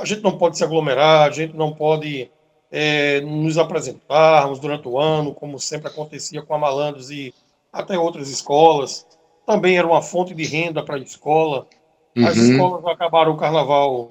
a 0.00 0.04
gente 0.04 0.22
não 0.22 0.36
pode 0.38 0.56
se 0.56 0.64
aglomerar, 0.64 1.28
a 1.28 1.30
gente 1.30 1.54
não 1.54 1.72
pode 1.72 2.30
é, 2.70 3.20
nos 3.20 3.58
apresentarmos 3.58 4.58
durante 4.58 4.88
o 4.88 4.98
ano, 4.98 5.34
como 5.34 5.58
sempre 5.58 5.88
acontecia 5.88 6.42
com 6.42 6.54
a 6.54 6.58
Malandros 6.58 7.10
e 7.10 7.34
até 7.72 7.98
outras 7.98 8.30
escolas. 8.30 9.06
Também 9.44 9.76
era 9.76 9.86
uma 9.86 10.00
fonte 10.00 10.34
de 10.34 10.44
renda 10.44 10.82
para 10.82 10.96
a 10.96 11.00
escola. 11.00 11.66
As 12.16 12.36
uhum. 12.36 12.50
escolas 12.50 12.86
acabaram 12.86 13.32
o 13.32 13.36
carnaval 13.36 14.10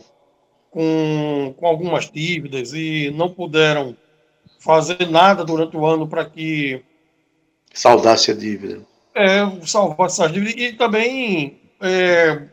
com, 0.69 1.53
com 1.57 1.65
algumas 1.65 2.09
dívidas 2.09 2.73
e 2.73 3.11
não 3.15 3.29
puderam 3.29 3.95
fazer 4.59 5.09
nada 5.09 5.43
durante 5.43 5.75
o 5.75 5.85
ano 5.85 6.07
para 6.07 6.25
que. 6.25 6.83
Saudasse 7.73 8.31
a 8.31 8.35
dívida. 8.35 8.81
É, 9.15 9.39
salvasse 9.65 10.21
essas 10.21 10.33
dívidas. 10.33 10.61
E 10.61 10.73
também, 10.73 11.59
é, 11.81 12.43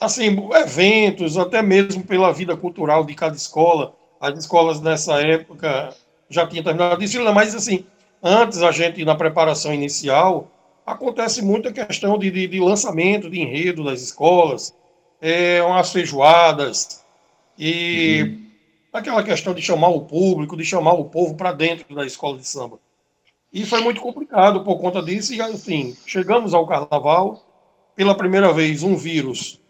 assim, 0.00 0.36
eventos, 0.54 1.36
até 1.36 1.60
mesmo 1.60 2.04
pela 2.04 2.32
vida 2.32 2.56
cultural 2.56 3.04
de 3.04 3.14
cada 3.14 3.36
escola. 3.36 3.94
As 4.20 4.38
escolas 4.38 4.80
nessa 4.80 5.20
época 5.20 5.94
já 6.28 6.46
tinham 6.46 6.62
terminado 6.62 7.02
isso, 7.02 7.22
mas 7.34 7.54
assim, 7.54 7.84
antes 8.22 8.62
a 8.62 8.70
gente, 8.70 9.04
na 9.04 9.14
preparação 9.14 9.72
inicial, 9.72 10.50
acontece 10.86 11.42
muito 11.42 11.68
a 11.68 11.72
questão 11.72 12.18
de, 12.18 12.30
de, 12.30 12.46
de 12.46 12.60
lançamento 12.60 13.30
de 13.30 13.40
enredo 13.40 13.84
das 13.84 14.00
escolas, 14.02 14.74
é, 15.20 15.62
umas 15.62 15.90
feijoadas, 15.90 17.02
e 17.58 18.22
uhum. 18.22 18.49
Aquela 18.92 19.22
questão 19.22 19.54
de 19.54 19.62
chamar 19.62 19.88
o 19.88 20.02
público, 20.02 20.56
de 20.56 20.64
chamar 20.64 20.94
o 20.94 21.04
povo 21.04 21.34
para 21.34 21.52
dentro 21.52 21.94
da 21.94 22.04
escola 22.04 22.38
de 22.38 22.46
samba. 22.46 22.78
E 23.52 23.64
foi 23.64 23.80
muito 23.80 24.00
complicado 24.00 24.62
por 24.62 24.78
conta 24.78 25.02
disso, 25.02 25.34
e 25.34 25.40
assim, 25.40 25.96
chegamos 26.06 26.54
ao 26.54 26.66
carnaval, 26.66 27.46
pela 27.96 28.14
primeira 28.14 28.52
vez 28.52 28.82
um 28.82 28.96
vírus 28.96 29.60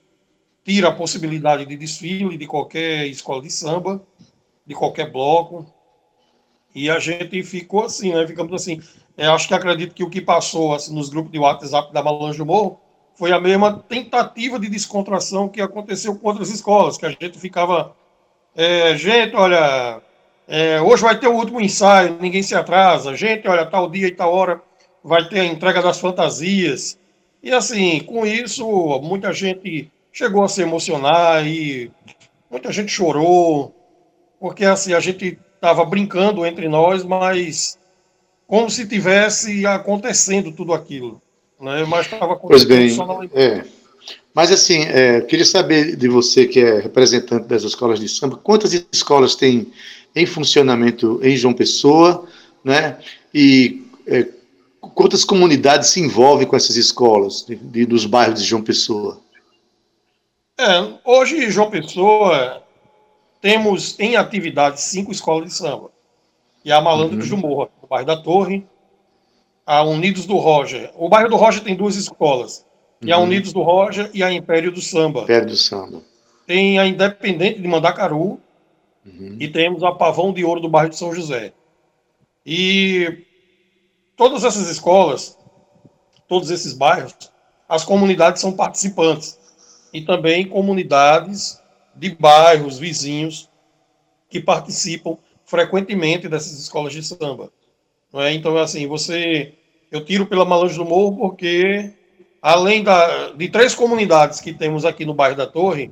tira 0.65 0.89
a 0.89 0.95
possibilidade 0.95 1.65
de 1.65 1.77
desfile 1.77 2.37
de 2.37 2.47
qualquer 2.47 3.07
escola 3.07 3.43
de 3.43 3.51
samba, 3.51 4.03
de 4.67 4.75
qualquer 4.75 5.11
bloco, 5.11 5.67
e 6.75 6.89
a 6.89 6.99
gente 6.99 7.43
ficou 7.43 7.85
assim, 7.85 8.13
né? 8.13 8.27
Ficamos 8.27 8.53
assim. 8.53 8.81
É, 9.17 9.27
acho 9.27 9.49
que 9.49 9.55
acredito 9.55 9.95
que 9.95 10.05
o 10.05 10.11
que 10.11 10.21
passou 10.21 10.73
assim, 10.73 10.95
nos 10.95 11.09
grupos 11.09 11.33
de 11.33 11.39
WhatsApp 11.39 11.93
da 11.93 12.03
Malange 12.03 12.39
do 12.39 12.47
Morro 12.47 12.81
foi 13.15 13.33
a 13.33 13.41
mesma 13.41 13.81
tentativa 13.81 14.59
de 14.59 14.69
descontração 14.69 15.49
que 15.49 15.61
aconteceu 15.61 16.17
com 16.17 16.29
outras 16.29 16.51
escolas, 16.51 16.97
que 16.97 17.07
a 17.07 17.11
gente 17.11 17.39
ficava. 17.39 17.97
É, 18.55 18.97
gente, 18.97 19.35
olha, 19.37 20.01
é, 20.49 20.81
hoje 20.81 21.03
vai 21.03 21.19
ter 21.19 21.29
o 21.29 21.35
último 21.35 21.61
ensaio, 21.61 22.19
ninguém 22.21 22.43
se 22.43 22.55
atrasa. 22.55 23.17
Gente, 23.17 23.47
olha, 23.49 23.65
tal 23.65 23.89
dia 23.89 24.09
e 24.09 24.15
tal 24.15 24.33
hora 24.33 24.61
vai 25.03 25.29
ter 25.29 25.41
a 25.41 25.45
entrega 25.45 25.81
das 25.81 26.01
fantasias. 26.01 26.99
E 27.43 27.53
assim, 27.53 28.01
com 28.01 28.27
isso, 28.27 28.67
muita 29.03 29.33
gente 29.33 29.91
chegou 30.13 30.43
a 30.43 30.49
se 30.49 30.61
emocionar 30.61 31.47
e 31.47 31.91
muita 32.51 32.73
gente 32.73 32.91
chorou, 32.91 33.75
porque 34.39 34.65
assim, 34.65 34.93
a 34.93 35.01
gente 35.01 35.39
estava 35.55 35.85
brincando 35.85 36.45
entre 36.45 36.69
nós, 36.69 37.05
mas 37.05 37.79
como 38.47 38.69
se 38.69 38.87
tivesse 38.89 39.65
acontecendo 39.65 40.51
tudo 40.51 40.75
aquilo. 40.75 41.23
Né? 41.61 41.85
Mas 41.85 42.07
estava 42.07 42.33
acontecendo 42.35 42.69
pois 42.69 42.79
bem, 42.79 42.91
só 42.91 43.07
na 43.07 43.25
é. 43.33 43.65
Mas 44.35 44.51
assim, 44.53 44.83
é, 44.83 45.21
queria 45.23 45.45
saber 45.45 45.97
de 45.97 46.09
você 46.09 46.47
que 46.47 46.61
é 46.61 46.81
representante 46.81 47.47
das 47.47 47.63
escolas 47.63 47.99
de 47.99 48.09
samba, 48.09 48.37
quantas 48.37 48.73
escolas 48.93 49.35
tem 49.35 49.73
em 50.15 50.27
funcionamento 50.27 51.21
em 51.23 51.37
João 51.37 51.55
Pessoa, 51.55 52.27
né? 52.65 52.99
E 53.35 53.83
é, 54.07 54.27
quantas 54.81 55.25
comunidades 55.25 55.91
se 55.91 56.01
envolvem 56.01 56.47
com 56.47 56.57
essas 56.57 56.77
escolas 56.77 57.45
de, 57.47 57.57
de, 57.57 57.87
dos 57.87 58.07
bairros 58.07 58.41
de 58.41 58.47
João 58.47 58.63
Pessoa? 58.63 59.21
É, 60.59 60.89
hoje, 61.05 61.51
João 61.51 61.71
Pessoa, 61.71 62.63
temos 63.41 63.99
em 63.99 64.17
atividade 64.17 64.81
cinco 64.81 65.11
escolas 65.11 65.49
de 65.49 65.55
samba. 65.55 65.91
E 66.65 66.71
a 66.71 66.81
Malandros 66.81 67.31
uhum. 67.31 67.41
do 67.41 67.47
Morro, 67.47 67.71
no 67.81 67.89
bairro 67.89 68.07
da 68.07 68.17
Torre, 68.17 68.67
a 69.65 69.83
Unidos 69.83 70.27
do 70.27 70.37
Roger. 70.37 70.91
O 70.95 71.09
bairro 71.09 71.31
do 71.31 71.37
Roger 71.37 71.63
tem 71.63 71.75
duas 71.75 71.97
escolas. 71.97 72.67
E 73.03 73.13
a 73.13 73.19
uhum. 73.19 73.25
Unidos 73.25 73.53
do 73.53 73.63
Roger 73.63 74.11
e 74.13 74.23
a 74.23 74.33
Império 74.33 74.71
do 74.71 74.81
Samba. 74.81 75.23
Império 75.23 75.49
do 75.49 75.57
Samba. 75.57 76.03
Tem 76.47 76.79
a 76.79 76.87
Independente 76.87 77.61
de 77.61 77.69
Mandacaru 77.69 78.39
uhum. 79.07 79.37
e 79.39 79.49
temos 79.49 79.83
a 79.83 79.93
Pavão 79.93 80.33
de 80.33 80.45
Ouro 80.45 80.61
do 80.61 80.69
bairro 80.69 80.91
de 80.91 80.97
São 80.97 81.15
José. 81.15 81.53
E 82.45 83.25
todas 84.17 84.45
essas 84.45 84.69
escolas, 84.69 85.39
todos 86.29 86.51
esses 86.51 86.75
bairros, 86.75 87.15
as 87.69 87.85
comunidades 87.85 88.41
são 88.41 88.53
participantes. 88.53 89.39
E 89.93 90.03
também 90.03 90.47
comunidades 90.47 91.61
de 91.95 92.11
bairros 92.11 92.79
vizinhos 92.79 93.49
que 94.29 94.41
participam 94.41 95.19
frequentemente 95.45 96.29
dessas 96.29 96.59
escolas 96.61 96.93
de 96.93 97.03
samba. 97.03 97.53
Não 98.13 98.21
é? 98.21 98.33
Então, 98.33 98.57
assim, 98.57 98.87
você. 98.87 99.55
Eu 99.91 100.05
tiro 100.05 100.27
pela 100.27 100.45
Malange 100.45 100.77
do 100.77 100.85
Morro 100.85 101.17
porque, 101.17 101.93
além 102.43 102.83
da, 102.83 103.31
de 103.31 103.49
três 103.49 103.75
comunidades 103.75 104.41
que 104.41 104.53
temos 104.53 104.85
aqui 104.85 105.05
no 105.05 105.15
bairro 105.15 105.37
da 105.37 105.47
Torre, 105.47 105.91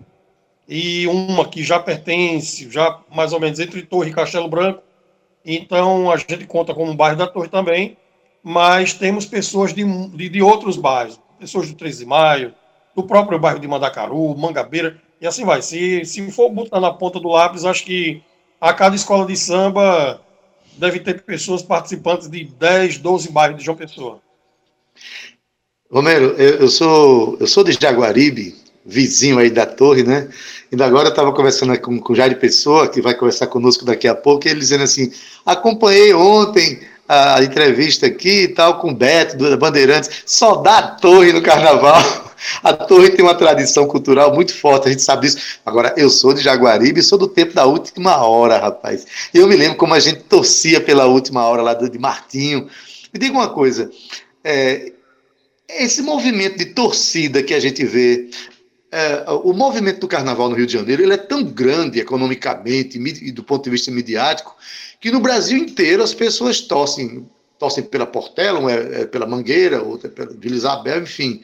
e 0.68 1.06
uma 1.06 1.48
que 1.48 1.62
já 1.62 1.78
pertence, 1.80 2.70
já 2.70 3.00
mais 3.10 3.32
ou 3.32 3.40
menos 3.40 3.58
entre 3.58 3.82
Torre 3.82 4.10
e 4.10 4.14
Castelo 4.14 4.48
Branco, 4.48 4.82
então 5.44 6.10
a 6.10 6.16
gente 6.16 6.46
conta 6.46 6.74
como 6.74 6.94
bairro 6.94 7.16
da 7.16 7.26
Torre 7.26 7.48
também, 7.48 7.96
mas 8.42 8.92
temos 8.92 9.24
pessoas 9.24 9.72
de, 9.72 9.84
de, 10.10 10.28
de 10.28 10.42
outros 10.42 10.76
bairros, 10.76 11.18
pessoas 11.38 11.68
do 11.68 11.74
13 11.74 12.00
de 12.00 12.06
Maio, 12.06 12.54
do 12.94 13.02
próprio 13.02 13.38
bairro 13.38 13.58
de 13.58 13.68
Mandacaru, 13.68 14.36
Mangabeira, 14.36 15.00
e 15.20 15.26
assim 15.26 15.44
vai. 15.44 15.62
Se, 15.62 16.04
se 16.04 16.30
for 16.30 16.50
botar 16.50 16.80
na 16.80 16.92
ponta 16.92 17.18
do 17.18 17.28
lápis, 17.28 17.64
acho 17.64 17.84
que 17.84 18.22
a 18.60 18.72
cada 18.72 18.94
escola 18.94 19.26
de 19.26 19.36
samba 19.36 20.20
deve 20.76 21.00
ter 21.00 21.22
pessoas 21.22 21.62
participantes 21.62 22.28
de 22.28 22.44
10, 22.44 22.98
12 22.98 23.32
bairros 23.32 23.58
de 23.58 23.64
João 23.64 23.76
Pessoa. 23.76 24.20
Romero, 25.90 26.34
eu, 26.36 26.56
eu 26.60 26.68
sou, 26.68 27.38
eu 27.40 27.46
sou 27.46 27.64
de 27.64 27.72
Jaguaribe, 27.72 28.54
vizinho 28.84 29.38
aí 29.38 29.48
da 29.48 29.64
torre, 29.64 30.02
né? 30.02 30.28
Ainda 30.70 30.84
agora 30.84 31.08
eu 31.08 31.10
estava 31.10 31.32
conversando 31.32 31.78
com, 31.80 32.12
o 32.12 32.14
Jair 32.14 32.38
Pessoa, 32.38 32.88
que 32.88 33.00
vai 33.00 33.14
conversar 33.14 33.46
conosco 33.46 33.86
daqui 33.86 34.06
a 34.06 34.14
pouco, 34.14 34.46
e 34.46 34.50
ele 34.50 34.60
dizendo 34.60 34.84
assim: 34.84 35.10
acompanhei 35.46 36.12
ontem 36.12 36.78
a 37.08 37.42
entrevista 37.42 38.04
aqui 38.04 38.42
e 38.42 38.48
tal 38.48 38.78
com 38.78 38.90
o 38.90 38.94
Beto, 38.94 39.38
da 39.38 39.56
Bandeirantes, 39.56 40.10
só 40.26 40.56
dá 40.56 40.82
torre 40.82 41.32
no 41.32 41.42
carnaval. 41.42 42.02
A 42.62 42.72
Torre 42.72 43.10
tem 43.10 43.24
uma 43.24 43.34
tradição 43.34 43.84
cultural 43.88 44.32
muito 44.32 44.54
forte, 44.54 44.86
a 44.86 44.90
gente 44.92 45.02
sabe 45.02 45.26
disso. 45.26 45.58
Agora, 45.66 45.92
eu 45.96 46.08
sou 46.08 46.32
de 46.32 46.40
Jaguaribe 46.40 47.02
sou 47.02 47.18
do 47.18 47.26
tempo 47.26 47.52
da 47.52 47.66
última 47.66 48.16
hora, 48.24 48.56
rapaz. 48.58 49.04
Eu 49.34 49.48
me 49.48 49.56
lembro 49.56 49.76
como 49.76 49.92
a 49.92 49.98
gente 49.98 50.20
torcia 50.20 50.80
pela 50.80 51.06
última 51.06 51.44
hora 51.48 51.62
lá 51.62 51.74
de 51.74 51.98
Martinho. 51.98 52.68
Me 53.12 53.18
diga 53.18 53.32
uma 53.32 53.48
coisa, 53.48 53.90
é, 54.44 54.92
esse 55.68 56.02
movimento 56.02 56.58
de 56.58 56.66
torcida 56.66 57.42
que 57.42 57.52
a 57.52 57.60
gente 57.60 57.84
vê, 57.84 58.30
é, 58.90 59.24
o 59.44 59.52
movimento 59.52 60.00
do 60.00 60.08
carnaval 60.08 60.48
no 60.48 60.56
Rio 60.56 60.66
de 60.66 60.72
Janeiro 60.72 61.02
ele 61.02 61.12
é 61.12 61.18
tão 61.18 61.44
grande 61.44 62.00
economicamente 62.00 62.98
e 62.98 63.30
do 63.30 63.44
ponto 63.44 63.64
de 63.64 63.70
vista 63.70 63.90
midiático 63.90 64.56
que 65.00 65.10
no 65.10 65.20
Brasil 65.20 65.58
inteiro 65.58 66.02
as 66.02 66.14
pessoas 66.14 66.60
torcem, 66.62 67.28
torcem 67.58 67.84
pela 67.84 68.06
Portela, 68.06 68.58
um 68.58 68.68
é, 68.68 69.02
é 69.02 69.06
pela 69.06 69.26
Mangueira, 69.26 69.82
outra 69.82 70.08
é 70.08 70.10
pela 70.10 70.32
Vila 70.32 70.56
Isabel, 70.56 71.02
enfim. 71.02 71.42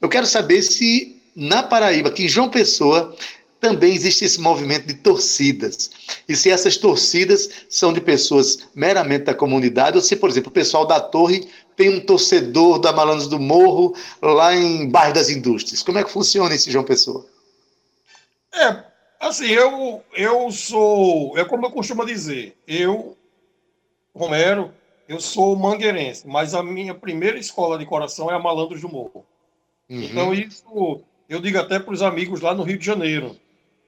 Eu 0.00 0.08
quero 0.08 0.26
saber 0.26 0.60
se 0.62 1.16
na 1.34 1.62
Paraíba, 1.62 2.08
aqui 2.08 2.24
em 2.24 2.28
João 2.28 2.48
Pessoa, 2.48 3.16
também 3.64 3.94
existe 3.94 4.26
esse 4.26 4.38
movimento 4.38 4.86
de 4.86 4.92
torcidas. 4.92 5.90
E 6.28 6.36
se 6.36 6.50
essas 6.50 6.76
torcidas 6.76 7.48
são 7.66 7.94
de 7.94 8.00
pessoas 8.00 8.68
meramente 8.74 9.24
da 9.24 9.34
comunidade, 9.34 9.96
ou 9.96 10.02
se, 10.02 10.14
por 10.16 10.28
exemplo, 10.28 10.50
o 10.50 10.52
pessoal 10.52 10.84
da 10.84 11.00
Torre 11.00 11.48
tem 11.74 11.88
um 11.88 12.00
torcedor 12.04 12.78
da 12.78 12.92
Malandros 12.92 13.26
do 13.26 13.40
Morro 13.40 13.96
lá 14.20 14.54
em 14.54 14.86
Bairro 14.90 15.14
das 15.14 15.30
Indústrias. 15.30 15.82
Como 15.82 15.96
é 15.96 16.04
que 16.04 16.10
funciona 16.10 16.54
esse 16.54 16.70
João 16.70 16.84
Pessoa? 16.84 17.24
É, 18.52 18.84
assim, 19.18 19.46
eu, 19.46 20.02
eu 20.12 20.52
sou, 20.52 21.38
é 21.38 21.44
como 21.46 21.64
eu 21.64 21.70
costumo 21.70 22.04
dizer, 22.04 22.54
eu, 22.68 23.16
Romero, 24.14 24.74
eu 25.08 25.18
sou 25.20 25.56
mangueirense, 25.56 26.28
mas 26.28 26.52
a 26.52 26.62
minha 26.62 26.94
primeira 26.94 27.38
escola 27.38 27.78
de 27.78 27.86
coração 27.86 28.30
é 28.30 28.34
a 28.34 28.38
Malandros 28.38 28.82
do 28.82 28.90
Morro. 28.90 29.24
Uhum. 29.88 30.02
Então, 30.02 30.34
isso 30.34 31.00
eu 31.30 31.40
digo 31.40 31.58
até 31.58 31.78
para 31.78 31.94
os 31.94 32.02
amigos 32.02 32.42
lá 32.42 32.54
no 32.54 32.62
Rio 32.62 32.76
de 32.76 32.84
Janeiro. 32.84 33.34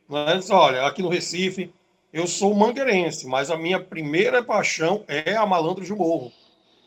Mas, 0.08 0.50
olha, 0.50 0.86
aqui 0.86 1.02
no 1.02 1.08
Recife, 1.08 1.72
eu 2.12 2.26
sou 2.26 2.54
mangueirense, 2.54 3.26
mas 3.26 3.50
a 3.50 3.56
minha 3.56 3.80
primeira 3.80 4.42
paixão 4.42 5.04
é 5.08 5.36
a 5.36 5.44
Malandro 5.44 5.84
de 5.84 5.92
Morro. 5.92 6.32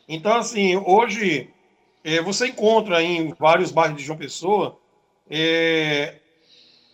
Então, 0.07 0.37
assim, 0.37 0.75
hoje 0.77 1.49
é, 2.03 2.21
você 2.21 2.47
encontra 2.47 3.03
em 3.03 3.33
vários 3.33 3.71
bairros 3.71 3.97
de 3.97 4.03
João 4.03 4.17
Pessoa 4.17 4.77
é, 5.29 6.15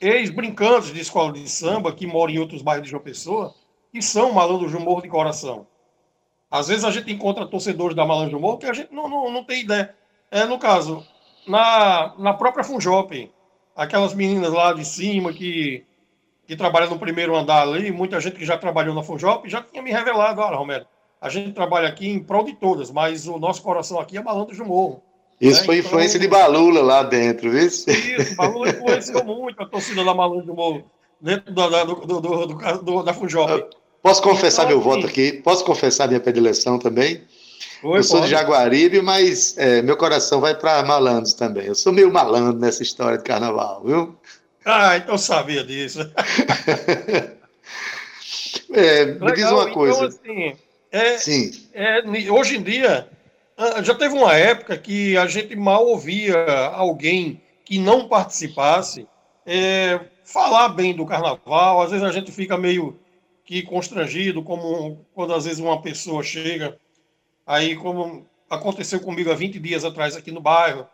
ex-brincantes 0.02 0.94
de 0.94 1.00
escola 1.00 1.32
de 1.32 1.48
samba 1.50 1.94
que 1.94 2.06
moram 2.06 2.34
em 2.34 2.40
outros 2.40 2.62
bairros 2.62 2.86
de 2.86 2.92
João 2.92 3.04
Pessoa 3.04 3.54
que 3.92 4.02
são 4.02 4.34
malandros 4.34 4.72
de 4.72 4.78
morro 4.78 5.02
de 5.02 5.08
coração. 5.08 5.66
Às 6.52 6.68
vezes 6.68 6.84
a 6.84 6.92
gente 6.92 7.12
encontra 7.12 7.48
torcedores 7.48 7.96
da 7.96 8.06
Malandro 8.06 8.36
de 8.36 8.42
Morro 8.42 8.58
que 8.58 8.66
a 8.66 8.74
gente 8.74 8.94
não, 8.94 9.08
não, 9.08 9.32
não 9.32 9.44
tem 9.44 9.62
ideia. 9.62 9.96
É, 10.30 10.46
no 10.46 10.60
caso, 10.60 11.06
na, 11.48 12.14
na 12.18 12.34
própria 12.34 12.64
Funjop, 12.64 13.32
aquelas 13.76 14.14
meninas 14.14 14.52
lá 14.52 14.74
de 14.74 14.84
cima 14.84 15.32
que 15.32 15.86
que 16.48 16.56
trabalha 16.56 16.88
no 16.88 17.00
primeiro 17.00 17.36
andar 17.36 17.64
ali, 17.64 17.92
muita 17.92 18.20
gente 18.20 18.38
que 18.38 18.46
já 18.46 18.58
trabalhou 18.58 18.94
na 18.94 19.04
Funjop, 19.04 19.50
já 19.50 19.62
tinha 19.62 19.82
me 19.82 19.92
revelado, 19.92 20.42
olha, 20.42 20.56
Romero, 20.56 20.86
a 21.20 21.30
gente 21.30 21.54
trabalha 21.54 21.88
aqui 21.88 22.08
em 22.08 22.20
prol 22.20 22.44
de 22.44 22.54
todas, 22.54 22.92
mas 22.92 23.28
o 23.28 23.40
nosso 23.40 23.62
coração 23.62 24.00
aqui 24.00 24.18
é 24.18 24.22
Malandro 24.22 24.56
do 24.56 24.66
Morro. 24.66 25.02
Isso 25.42 25.62
né? 25.62 25.66
foi 25.66 25.78
então, 25.78 25.90
influência 25.90 26.20
de 26.20 26.28
Balula 26.28 26.82
lá 26.82 27.04
dentro, 27.04 27.52
viu? 27.52 27.66
Isso, 27.66 27.86
Balula 28.36 28.70
influenciou 28.70 29.24
muito 29.24 29.62
a 29.62 29.66
torcida 29.66 30.04
da 30.04 30.14
Malandro 30.14 30.46
do 30.46 30.54
Morro, 30.54 30.84
dentro 31.20 31.54
da, 31.54 31.84
do, 31.84 31.96
do, 31.96 32.22
do, 32.22 32.84
do 32.84 33.04
da 33.04 33.14
Funjop. 33.14 33.66
Posso 34.02 34.22
confessar 34.22 34.66
então, 34.66 34.78
meu 34.78 34.82
voto 34.82 35.08
aqui? 35.08 35.34
Posso 35.34 35.66
confessar 35.66 36.08
minha 36.08 36.20
predileção 36.20 36.78
também? 36.78 37.24
Oi, 37.84 38.00
eu 38.00 38.04
sou 38.04 38.18
pode. 38.18 38.30
de 38.30 38.36
Jaguaribe, 38.36 39.02
mas 39.02 39.58
é, 39.58 39.82
meu 39.82 39.98
coração 39.98 40.40
vai 40.40 40.56
para 40.56 40.84
malandros 40.84 41.34
também. 41.34 41.66
Eu 41.66 41.76
sou 41.76 41.92
meio 41.92 42.12
malandro 42.12 42.60
nessa 42.60 42.84
história 42.84 43.18
de 43.18 43.24
carnaval, 43.24 43.82
viu? 43.84 44.16
Ah, 44.66 44.98
então 44.98 45.18
sabia 45.18 45.64
disso. 45.64 46.00
é, 48.74 49.06
me 49.06 49.32
diz 49.34 49.46
uma 49.52 49.62
então, 49.62 49.74
coisa. 49.74 50.06
Então, 50.06 50.08
assim, 50.08 50.58
é, 50.92 51.18
Sim. 51.18 51.52
É, 51.74 52.02
hoje 52.32 52.58
em 52.58 52.64
dia, 52.64 53.08
ah, 53.56 53.84
já 53.84 53.94
teve 53.94 54.16
uma 54.16 54.34
época 54.34 54.78
que 54.78 55.16
a 55.18 55.28
gente 55.28 55.56
mal 55.56 55.86
ouvia 55.86 56.36
alguém 56.74 57.42
que 57.64 57.78
não 57.78 58.08
participasse 58.08 59.08
é, 59.46 60.00
falar 60.24 60.70
bem 60.70 60.96
do 60.96 61.06
carnaval. 61.06 61.82
Às 61.82 61.92
vezes 61.92 62.06
a 62.06 62.12
gente 62.12 62.32
fica 62.32 62.58
meio 62.58 63.00
que 63.44 63.62
constrangido, 63.62 64.44
como 64.44 65.06
quando 65.14 65.34
às 65.34 65.46
vezes 65.46 65.60
uma 65.60 65.82
pessoa 65.82 66.24
chega, 66.24 66.78
aí 67.46 67.76
como 67.76 68.26
aconteceu 68.50 69.00
comigo 69.00 69.32
há 69.32 69.36
20 69.36 69.60
dias 69.60 69.86
atrás 69.86 70.16
aqui 70.16 70.32
no 70.32 70.42
bairro, 70.42 70.88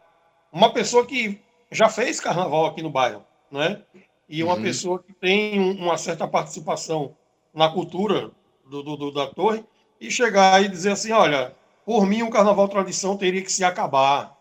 uma 0.51 0.73
pessoa 0.73 1.05
que 1.05 1.39
já 1.71 1.87
fez 1.87 2.19
carnaval 2.19 2.65
aqui 2.65 2.81
no 2.81 2.89
bairro, 2.89 3.25
né? 3.51 3.81
E 4.27 4.43
uma 4.43 4.55
uhum. 4.55 4.61
pessoa 4.61 5.03
que 5.03 5.13
tem 5.13 5.59
uma 5.59 5.97
certa 5.97 6.27
participação 6.27 7.15
na 7.53 7.69
cultura 7.69 8.31
do, 8.65 8.81
do, 8.81 8.95
do, 8.95 9.11
da 9.11 9.27
torre, 9.27 9.63
e 9.99 10.09
chegar 10.09 10.63
e 10.63 10.67
dizer 10.67 10.93
assim, 10.93 11.11
olha, 11.11 11.53
por 11.85 12.07
mim 12.07 12.23
o 12.23 12.29
carnaval 12.31 12.67
tradição 12.67 13.17
teria 13.17 13.41
que 13.41 13.51
se 13.51 13.63
acabar. 13.63 14.35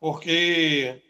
Porque 0.00 1.02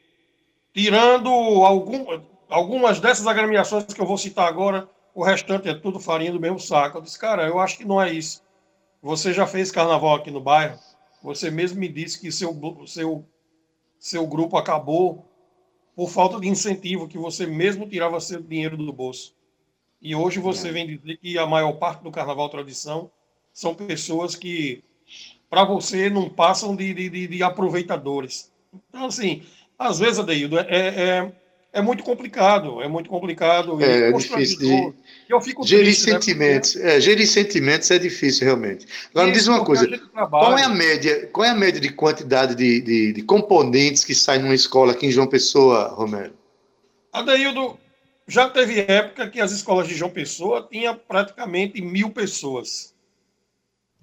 tirando 0.73 1.29
algum, 1.29 2.21
algumas 2.49 2.99
dessas 2.99 3.27
agremiações 3.27 3.85
que 3.85 4.01
eu 4.01 4.07
vou 4.07 4.19
citar 4.19 4.49
agora, 4.49 4.89
o 5.15 5.23
restante 5.23 5.69
é 5.69 5.75
tudo 5.75 6.01
farinha 6.01 6.33
do 6.33 6.41
mesmo 6.41 6.59
saco. 6.59 6.99
Eu 6.99 7.03
disse, 7.03 7.19
cara, 7.19 7.47
eu 7.47 7.61
acho 7.61 7.77
que 7.77 7.85
não 7.85 8.01
é 8.01 8.13
isso. 8.13 8.43
Você 9.03 9.33
já 9.33 9.47
fez 9.47 9.71
carnaval 9.71 10.15
aqui 10.15 10.31
no 10.31 10.41
bairro? 10.41 10.79
Você 11.23 11.51
mesmo 11.51 11.79
me 11.79 11.89
disse 11.89 12.21
que 12.21 12.33
seu, 12.33 12.57
seu, 12.87 13.25
seu 13.99 14.27
grupo 14.27 14.57
acabou 14.57 15.28
por 15.99 16.09
falta 16.09 16.39
de 16.39 16.47
incentivo, 16.47 17.09
que 17.09 17.19
você 17.19 17.45
mesmo 17.45 17.85
tirava 17.85 18.21
seu 18.21 18.41
dinheiro 18.41 18.77
do 18.77 18.93
bolso. 18.93 19.35
E 20.01 20.15
hoje 20.15 20.39
você 20.39 20.69
é. 20.69 20.71
vem 20.71 20.87
dizer 20.87 21.17
que 21.17 21.37
a 21.37 21.45
maior 21.45 21.73
parte 21.73 22.05
do 22.05 22.13
Carnaval 22.13 22.49
Tradição 22.49 23.11
são 23.53 23.75
pessoas 23.75 24.37
que, 24.37 24.85
para 25.51 25.65
você, 25.65 26.09
não 26.09 26.31
passam 26.31 26.77
de, 26.77 26.95
de, 26.95 27.27
de, 27.27 27.43
aproveitadores. 27.43 28.49
Então, 28.89 29.07
assim, 29.07 29.43
às 29.77 29.99
vezes, 29.99 30.21
Adeildo, 30.21 30.61
é, 30.61 30.67
é, 30.69 31.33
é 31.73 31.83
muito 31.83 32.03
complicado, 32.03 32.81
é 32.83 32.89
muito 32.89 33.11
complicado. 33.11 33.83
É, 33.83 34.09
é 34.09 34.13
difícil 34.13 34.59
de... 34.59 34.95
Eu 35.29 35.41
fico 35.41 35.67
gerir 35.67 35.85
triste, 35.85 36.07
né, 36.07 36.13
sentimentos. 36.13 36.75
Né? 36.75 36.97
É, 36.97 37.01
gerir 37.01 37.29
sentimentos 37.29 37.91
é 37.91 37.99
difícil, 37.99 38.47
realmente. 38.47 38.87
Agora, 39.11 39.27
me 39.27 39.33
diz 39.33 39.47
uma 39.47 39.65
coisa, 39.65 39.87
qual 40.31 40.57
é 40.57 40.65
a 40.65 40.69
média, 40.69 41.27
qual 41.27 41.45
é 41.45 41.51
a 41.51 41.55
média 41.55 41.81
de 41.81 41.91
quantidade 41.91 42.55
de, 42.55 42.81
de, 42.81 43.13
de 43.13 43.23
componentes 43.23 44.05
que 44.05 44.15
saem 44.15 44.43
numa 44.43 44.55
escola 44.55 44.93
aqui 44.93 45.07
em 45.07 45.11
João 45.11 45.27
Pessoa, 45.27 45.89
Romero? 45.89 46.33
Adaildo, 47.13 47.79
já 48.27 48.49
teve 48.49 48.81
época 48.81 49.29
que 49.29 49.41
as 49.41 49.53
escolas 49.53 49.87
de 49.87 49.95
João 49.95 50.11
Pessoa 50.11 50.67
tinham 50.71 50.95
praticamente 50.95 51.81
mil 51.83 52.11
pessoas. 52.11 52.95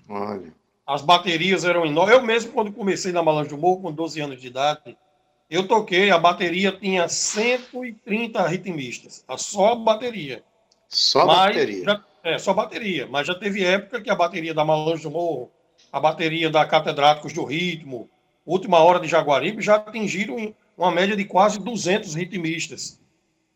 Olha. 0.07 0.53
As 0.85 1.01
baterias 1.01 1.65
eram 1.65 1.83
enormes. 1.83 2.15
Eu 2.15 2.23
mesmo, 2.23 2.51
quando 2.51 2.71
comecei 2.71 3.11
na 3.11 3.23
Malange 3.23 3.49
do 3.49 3.57
Morro, 3.57 3.81
com 3.81 3.91
12 3.91 4.21
anos 4.21 4.39
de 4.39 4.47
idade, 4.47 4.95
eu 5.49 5.67
toquei, 5.67 6.09
a 6.09 6.17
bateria 6.17 6.71
tinha 6.71 7.07
130 7.07 8.47
ritmistas. 8.47 9.23
Só 9.37 9.73
a 9.73 9.75
bateria. 9.75 10.43
Só 10.87 11.25
Mas 11.25 11.55
bateria? 11.55 11.83
Já, 11.83 12.03
é, 12.23 12.37
só 12.37 12.53
bateria. 12.53 13.07
Mas 13.07 13.27
já 13.27 13.35
teve 13.35 13.63
época 13.63 14.01
que 14.01 14.09
a 14.09 14.15
bateria 14.15 14.53
da 14.53 14.65
Malange 14.65 15.03
do 15.03 15.11
Morro, 15.11 15.51
a 15.91 15.99
bateria 15.99 16.49
da 16.49 16.65
Catedráticos 16.65 17.33
do 17.33 17.43
Ritmo, 17.43 18.09
Última 18.45 18.79
Hora 18.79 18.99
de 18.99 19.07
Jaguaribe, 19.07 19.61
já 19.61 19.75
atingiram 19.75 20.53
uma 20.77 20.91
média 20.91 21.15
de 21.15 21.25
quase 21.25 21.59
200 21.59 22.15
ritmistas. 22.15 22.99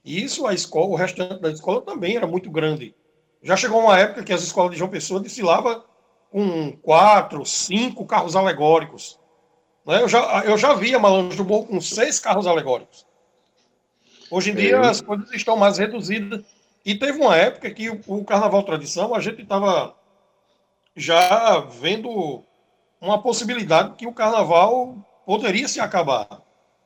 E 0.05 0.23
isso, 0.23 0.45
a 0.45 0.53
escola, 0.53 0.87
o 0.87 0.95
restante 0.95 1.41
da 1.41 1.51
escola 1.51 1.81
também 1.81 2.15
era 2.15 2.25
muito 2.25 2.49
grande. 2.49 2.95
Já 3.41 3.55
chegou 3.55 3.81
uma 3.81 3.97
época 3.97 4.23
que 4.23 4.33
as 4.33 4.43
escolas 4.43 4.71
de 4.71 4.77
João 4.77 4.89
Pessoa 4.89 5.19
desfilavam 5.19 5.83
com 6.31 6.71
quatro, 6.77 7.45
cinco 7.45 8.05
carros 8.05 8.35
alegóricos. 8.35 9.19
Né? 9.89 10.03
Eu, 10.03 10.07
já, 10.07 10.43
eu 10.45 10.55
já 10.55 10.75
vi 10.75 10.93
a 10.93 10.99
Malandro 10.99 11.35
do 11.35 11.43
Morro 11.43 11.65
com 11.65 11.81
seis 11.81 12.19
carros 12.19 12.45
alegóricos. 12.45 13.07
Hoje 14.29 14.51
em 14.51 14.55
dia 14.55 14.75
é. 14.75 14.87
as 14.87 15.01
coisas 15.01 15.31
estão 15.33 15.57
mais 15.57 15.79
reduzidas. 15.79 16.45
E 16.85 16.93
teve 16.93 17.19
uma 17.19 17.35
época 17.35 17.71
que 17.71 17.89
o, 17.89 17.99
o 18.05 18.23
Carnaval 18.23 18.61
Tradição, 18.61 19.15
a 19.15 19.19
gente 19.19 19.41
estava 19.41 19.95
já 20.95 21.59
vendo 21.61 22.43
uma 23.01 23.19
possibilidade 23.19 23.95
que 23.95 24.05
o 24.05 24.13
Carnaval 24.13 24.95
poderia 25.25 25.67
se 25.67 25.79
acabar. 25.79 26.27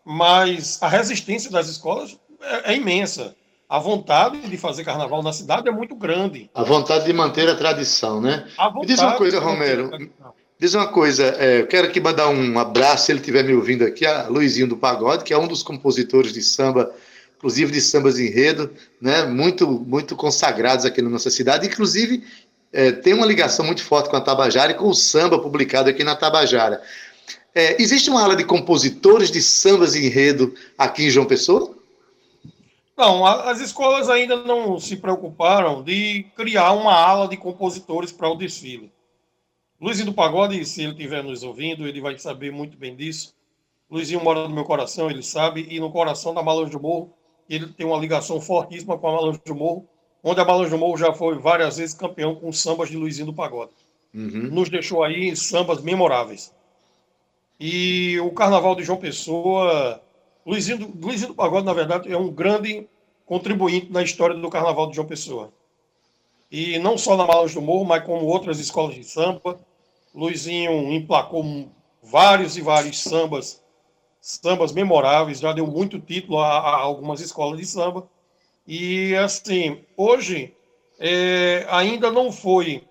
Mas 0.06 0.82
a 0.82 0.88
resistência 0.88 1.52
das 1.52 1.68
escolas 1.68 2.18
é, 2.42 2.72
é 2.72 2.76
imensa 2.78 3.36
a 3.68 3.80
vontade 3.80 4.40
de 4.40 4.58
fazer 4.58 4.84
carnaval 4.84 5.24
na 5.24 5.34
cidade 5.34 5.68
é 5.68 5.72
muito 5.72 5.96
grande. 5.96 6.48
A 6.54 6.64
vontade 6.64 7.06
de 7.06 7.14
manter 7.14 7.50
a 7.50 7.56
tradição, 7.56 8.22
né? 8.22 8.48
A 8.56 8.70
Me 8.72 8.86
diz 8.86 9.00
uma 9.00 9.16
coisa, 9.16 9.40
Romero. 9.40 9.90
Diz 10.64 10.76
uma 10.76 10.88
coisa, 10.88 11.26
é, 11.38 11.60
eu 11.60 11.68
quero 11.68 11.88
aqui 11.88 12.00
mandar 12.00 12.30
um 12.30 12.58
abraço, 12.58 13.08
se 13.08 13.12
ele 13.12 13.20
estiver 13.20 13.44
me 13.44 13.54
ouvindo 13.54 13.84
aqui, 13.84 14.06
a 14.06 14.30
Luizinho 14.30 14.66
do 14.66 14.78
Pagode, 14.78 15.26
que 15.26 15.34
é 15.34 15.38
um 15.38 15.46
dos 15.46 15.62
compositores 15.62 16.32
de 16.32 16.42
samba, 16.42 16.96
inclusive 17.36 17.70
de 17.70 17.82
sambas 17.82 18.18
enredo, 18.18 18.72
né? 19.02 19.26
Muito, 19.26 19.70
muito 19.70 20.16
consagrados 20.16 20.86
aqui 20.86 21.02
na 21.02 21.10
nossa 21.10 21.30
cidade. 21.30 21.68
Inclusive, 21.68 22.24
é, 22.72 22.94
tem 22.94 23.14
uma 23.14 23.26
ligação 23.26 23.66
muito 23.66 23.84
forte 23.84 24.10
com 24.10 24.16
a 24.16 24.22
Tabajara 24.22 24.72
e 24.72 24.76
com 24.76 24.88
o 24.88 24.94
samba 24.94 25.38
publicado 25.38 25.90
aqui 25.90 26.02
na 26.02 26.16
Tabajara. 26.16 26.82
É, 27.54 27.82
existe 27.82 28.10
uma 28.10 28.24
ala 28.24 28.34
de 28.34 28.46
compositores 28.46 29.30
de 29.30 29.42
sambas 29.42 29.96
enredo 29.96 30.56
aqui 30.78 31.08
em 31.08 31.10
João 31.10 31.26
Pessoa? 31.26 31.76
Não, 32.96 33.26
as 33.26 33.60
escolas 33.60 34.10
ainda 34.10 34.38
não 34.38 34.80
se 34.80 34.96
preocuparam 34.96 35.84
de 35.84 36.26
criar 36.38 36.72
uma 36.72 36.94
ala 36.94 37.28
de 37.28 37.36
compositores 37.36 38.14
para 38.14 38.30
o 38.30 38.38
desfile. 38.38 38.94
Luizinho 39.84 40.08
do 40.08 40.14
Pagode, 40.14 40.64
se 40.66 40.82
ele 40.82 40.92
estiver 40.92 41.24
nos 41.24 41.44
ouvindo, 41.44 41.88
ele 41.88 42.00
vai 42.00 42.18
saber 42.18 42.52
muito 42.52 42.78
bem 42.78 42.96
disso. 42.96 43.36
Luizinho 43.92 44.24
mora 44.24 44.48
no 44.48 44.56
meu 44.56 44.64
coração, 44.64 45.10
ele 45.10 45.22
sabe, 45.22 45.68
e 45.70 45.80
no 45.80 45.92
coração 45.92 46.34
da 46.34 46.42
Malange 46.42 46.72
do 46.72 46.80
Morro, 46.80 47.14
ele 47.50 47.68
tem 47.68 47.86
uma 47.86 47.98
ligação 47.98 48.40
fortíssima 48.40 48.98
com 48.98 49.08
a 49.08 49.12
Malange 49.12 49.42
do 49.46 49.54
Morro, 49.54 49.88
onde 50.24 50.40
a 50.40 50.46
Malange 50.46 50.72
do 50.72 50.78
Morro 50.78 50.98
já 50.98 51.12
foi 51.14 51.38
várias 51.38 51.78
vezes 51.78 51.94
campeão 51.94 52.34
com 52.34 52.52
sambas 52.54 52.90
de 52.90 52.96
Luizinho 52.96 53.26
do 53.28 53.34
Pagode. 53.34 53.72
Uhum. 54.14 54.50
Nos 54.52 54.70
deixou 54.70 55.04
aí 55.04 55.36
sambas 55.36 55.82
memoráveis. 55.82 56.54
E 57.60 58.20
o 58.22 58.32
Carnaval 58.32 58.76
de 58.76 58.84
João 58.84 58.98
Pessoa 58.98 60.02
Luizinho 60.46 60.78
do, 60.78 61.06
Luizinho 61.06 61.30
do 61.30 61.36
Pagode, 61.36 61.66
na 61.66 61.74
verdade, 61.74 62.12
é 62.12 62.18
um 62.18 62.30
grande 62.30 62.88
contribuinte 63.26 63.92
na 63.92 64.04
história 64.04 64.36
do 64.36 64.50
Carnaval 64.50 64.88
de 64.88 64.96
João 64.96 65.08
Pessoa. 65.08 65.52
E 66.52 66.78
não 66.80 66.98
só 66.98 67.16
na 67.16 67.26
Malas 67.26 67.54
do 67.54 67.62
Morro, 67.62 67.86
mas 67.86 68.04
como 68.04 68.26
outras 68.26 68.60
escolas 68.60 68.94
de 68.94 69.04
samba. 69.04 69.60
Luizinho 70.14 70.94
emplacou 70.94 71.70
vários 72.02 72.58
e 72.58 72.62
vários 72.62 73.02
sambas, 73.02 73.62
sambas 74.22 74.72
memoráveis, 74.72 75.40
já 75.40 75.52
deu 75.54 75.66
muito 75.66 76.00
título 76.00 76.40
a, 76.40 76.48
a 76.48 76.76
algumas 76.76 77.20
escolas 77.22 77.60
de 77.60 77.66
samba. 77.66 78.08
E, 78.68 79.16
assim, 79.16 79.84
hoje 79.98 80.54
é, 81.00 81.66
ainda 81.70 82.12
não 82.12 82.32
foi 82.32 82.88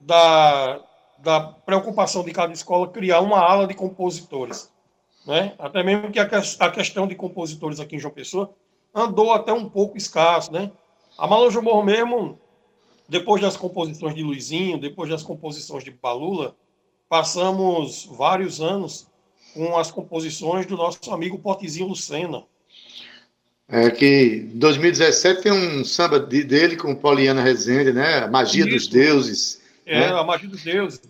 da, 0.00 0.80
da 1.18 1.40
preocupação 1.40 2.24
de 2.24 2.32
cada 2.32 2.52
escola 2.52 2.88
criar 2.88 3.20
uma 3.20 3.38
ala 3.38 3.66
de 3.66 3.74
compositores. 3.74 4.72
Né? 5.26 5.54
Até 5.58 5.82
mesmo 5.82 6.10
que 6.10 6.18
a, 6.18 6.28
a 6.58 6.70
questão 6.70 7.06
de 7.06 7.14
compositores 7.14 7.78
aqui 7.78 7.96
em 7.96 7.98
João 7.98 8.12
Pessoa 8.12 8.52
andou 8.94 9.32
até 9.32 9.52
um 9.52 9.68
pouco 9.68 9.96
escasso. 9.96 10.52
Né? 10.52 10.70
A 11.16 11.26
Malanjo 11.26 11.62
Morro 11.62 11.84
mesmo, 11.84 12.38
depois 13.08 13.42
das 13.42 13.56
composições 13.56 14.14
de 14.14 14.22
Luizinho, 14.22 14.78
depois 14.78 15.10
das 15.10 15.22
composições 15.22 15.84
de 15.84 15.90
Balula, 15.90 16.54
passamos 17.08 18.08
vários 18.10 18.60
anos 18.60 19.06
com 19.54 19.76
as 19.76 19.90
composições 19.90 20.66
do 20.66 20.76
nosso 20.76 21.12
amigo 21.12 21.38
Potezinho 21.38 21.88
Lucena. 21.88 22.44
É 23.68 23.90
que 23.90 24.50
2017 24.54 25.42
tem 25.42 25.52
um 25.52 25.84
samba 25.84 26.18
dele 26.18 26.76
com 26.76 26.94
Poliana 26.94 27.42
Rezende, 27.42 27.92
né? 27.92 28.18
A 28.24 28.28
Magia 28.28 28.64
Isso. 28.64 28.70
dos 28.70 28.88
Deuses. 28.88 29.62
É, 29.86 30.00
né? 30.00 30.06
a 30.08 30.24
Magia 30.24 30.48
dos 30.48 30.62
Deuses. 30.62 31.00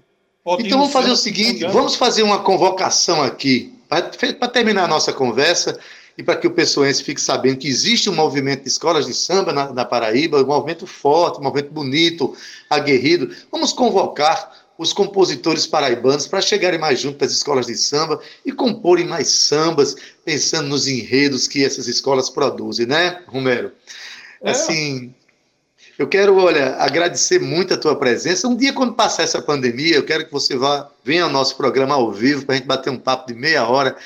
Então 0.58 0.78
vamos 0.78 0.92
fazer 0.92 1.10
o 1.10 1.16
seguinte, 1.16 1.64
vamos 1.66 1.94
fazer 1.94 2.24
uma 2.24 2.40
convocação 2.42 3.22
aqui 3.22 3.72
para 3.88 4.48
terminar 4.48 4.84
a 4.84 4.88
nossa 4.88 5.12
conversa, 5.12 5.78
e 6.16 6.22
para 6.22 6.36
que 6.36 6.46
o 6.46 6.50
pessoense 6.50 7.02
fique 7.02 7.20
sabendo 7.20 7.58
que 7.58 7.68
existe 7.68 8.10
um 8.10 8.14
movimento 8.14 8.62
de 8.62 8.68
escolas 8.68 9.06
de 9.06 9.14
samba 9.14 9.52
na, 9.52 9.72
na 9.72 9.84
Paraíba, 9.84 10.42
um 10.42 10.46
movimento 10.46 10.86
forte, 10.86 11.38
um 11.38 11.42
movimento 11.42 11.72
bonito, 11.72 12.36
aguerrido. 12.68 13.34
Vamos 13.50 13.72
convocar 13.72 14.62
os 14.76 14.92
compositores 14.92 15.66
paraibanos 15.66 16.26
para 16.26 16.40
chegarem 16.40 16.78
mais 16.78 17.00
junto 17.00 17.18
das 17.18 17.32
escolas 17.32 17.66
de 17.66 17.76
samba 17.76 18.20
e 18.44 18.52
comporem 18.52 19.06
mais 19.06 19.28
sambas, 19.28 19.94
pensando 20.24 20.68
nos 20.68 20.88
enredos 20.88 21.46
que 21.46 21.64
essas 21.64 21.86
escolas 21.86 22.28
produzem, 22.28 22.86
né, 22.86 23.22
Romero? 23.26 23.72
É. 24.42 24.50
Assim, 24.50 25.14
eu 25.98 26.08
quero, 26.08 26.36
olha, 26.36 26.76
agradecer 26.76 27.38
muito 27.38 27.74
a 27.74 27.76
tua 27.76 27.96
presença. 27.96 28.48
Um 28.48 28.56
dia, 28.56 28.72
quando 28.72 28.94
passar 28.94 29.22
essa 29.22 29.40
pandemia, 29.40 29.94
eu 29.94 30.04
quero 30.04 30.26
que 30.26 30.32
você 30.32 30.56
vá, 30.56 30.90
venha 31.04 31.24
ao 31.24 31.30
nosso 31.30 31.56
programa 31.56 31.94
ao 31.94 32.10
vivo 32.10 32.44
para 32.44 32.54
a 32.54 32.58
gente 32.58 32.66
bater 32.66 32.90
um 32.90 32.98
papo 32.98 33.32
de 33.32 33.38
meia 33.38 33.68
hora, 33.68 33.96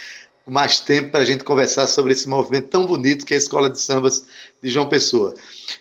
mais 0.47 0.79
tempo 0.79 1.11
para 1.11 1.21
a 1.21 1.25
gente 1.25 1.43
conversar 1.43 1.87
sobre 1.89 2.13
esse 2.13 2.29
movimento 2.29 2.69
tão 2.69 2.87
bonito 2.87 3.27
que 3.27 3.35
é 3.35 3.37
a 3.37 3.39
Escola 3.39 3.69
de 3.69 3.81
Sambas 3.81 4.25
de 4.63 4.71
João 4.71 4.89
Pessoa. 4.89 5.35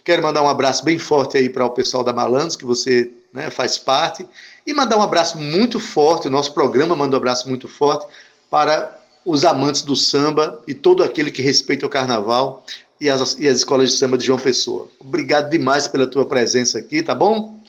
Quero 0.04 0.24
mandar 0.24 0.42
um 0.42 0.50
abraço 0.50 0.84
bem 0.84 0.98
forte 0.98 1.38
aí 1.38 1.50
para 1.50 1.66
o 1.66 1.70
pessoal 1.70 2.04
da 2.04 2.12
Malandros, 2.12 2.56
que 2.56 2.66
você 2.66 3.12
né, 3.32 3.52
faz 3.52 3.78
parte, 3.78 4.26
e 4.66 4.74
mandar 4.74 4.98
um 4.98 5.02
abraço 5.02 5.38
muito 5.38 5.80
forte, 5.80 6.28
o 6.28 6.32
nosso 6.32 6.54
programa 6.54 6.96
manda 6.96 7.16
um 7.16 7.20
abraço 7.20 7.48
muito 7.48 7.68
forte 7.68 8.08
para 8.50 9.00
os 9.24 9.46
amantes 9.46 9.82
do 9.82 9.96
samba 9.96 10.62
e 10.68 10.74
todo 10.74 11.04
aquele 11.04 11.30
que 11.30 11.42
respeita 11.42 11.86
o 11.86 11.90
carnaval 11.90 12.64
e 13.00 13.10
as, 13.10 13.38
e 13.38 13.48
as 13.48 13.58
escolas 13.58 13.92
de 13.92 13.98
samba 13.98 14.18
de 14.18 14.26
João 14.26 14.40
Pessoa. 14.40 14.88
Obrigado 15.00 15.50
demais 15.50 15.88
pela 15.88 16.08
tua 16.08 16.26
presença 16.26 16.80
aqui, 16.80 17.04
tá 17.04 17.14
bom? 17.14 17.60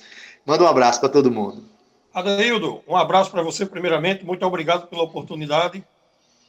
Manda 0.47 0.65
um 0.65 0.69
abraço 0.69 1.01
para 1.01 1.09
todo 1.09 1.31
mundo. 1.31 1.65
Adeildo, 2.15 2.81
um 2.89 2.97
abraço 2.97 3.31
para 3.31 3.43
você 3.43 3.67
primeiramente, 3.67 4.25
muito 4.25 4.47
obrigado 4.47 4.87
pela 4.87 5.03
oportunidade. 5.03 5.85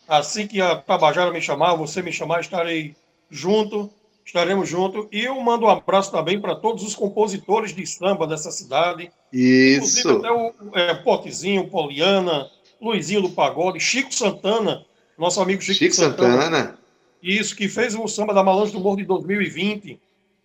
Assim 0.07 0.47
que 0.47 0.61
a 0.61 0.75
Tabajara 0.75 1.31
me 1.31 1.41
chamar, 1.41 1.75
você 1.75 2.01
me 2.01 2.11
chamar, 2.11 2.41
estarei 2.41 2.95
junto, 3.29 3.89
estaremos 4.25 4.69
juntos. 4.69 5.07
E 5.11 5.25
eu 5.25 5.39
mando 5.41 5.65
um 5.65 5.69
abraço 5.69 6.11
também 6.11 6.39
para 6.39 6.55
todos 6.55 6.83
os 6.83 6.95
compositores 6.95 7.75
de 7.75 7.85
samba 7.85 8.25
dessa 8.25 8.51
cidade. 8.51 9.11
Isso. 9.33 9.99
Inclusive 9.99 10.17
até 10.17 10.31
o 10.31 10.53
é, 10.73 10.93
Potezinho, 10.95 11.69
Poliana, 11.69 12.49
Luizinho 12.81 13.21
do 13.21 13.29
Pagode, 13.29 13.79
Chico 13.79 14.13
Santana, 14.13 14.85
nosso 15.17 15.41
amigo 15.41 15.61
Chico, 15.61 15.79
Chico 15.79 15.95
Santana. 15.95 16.41
Santana 16.43 16.77
isso, 17.21 17.55
que 17.55 17.67
fez 17.67 17.95
o 17.95 18.07
samba 18.07 18.33
da 18.33 18.43
Malange 18.43 18.71
do 18.71 18.79
Morro 18.79 18.97
de 18.97 19.05
2020, 19.05 19.99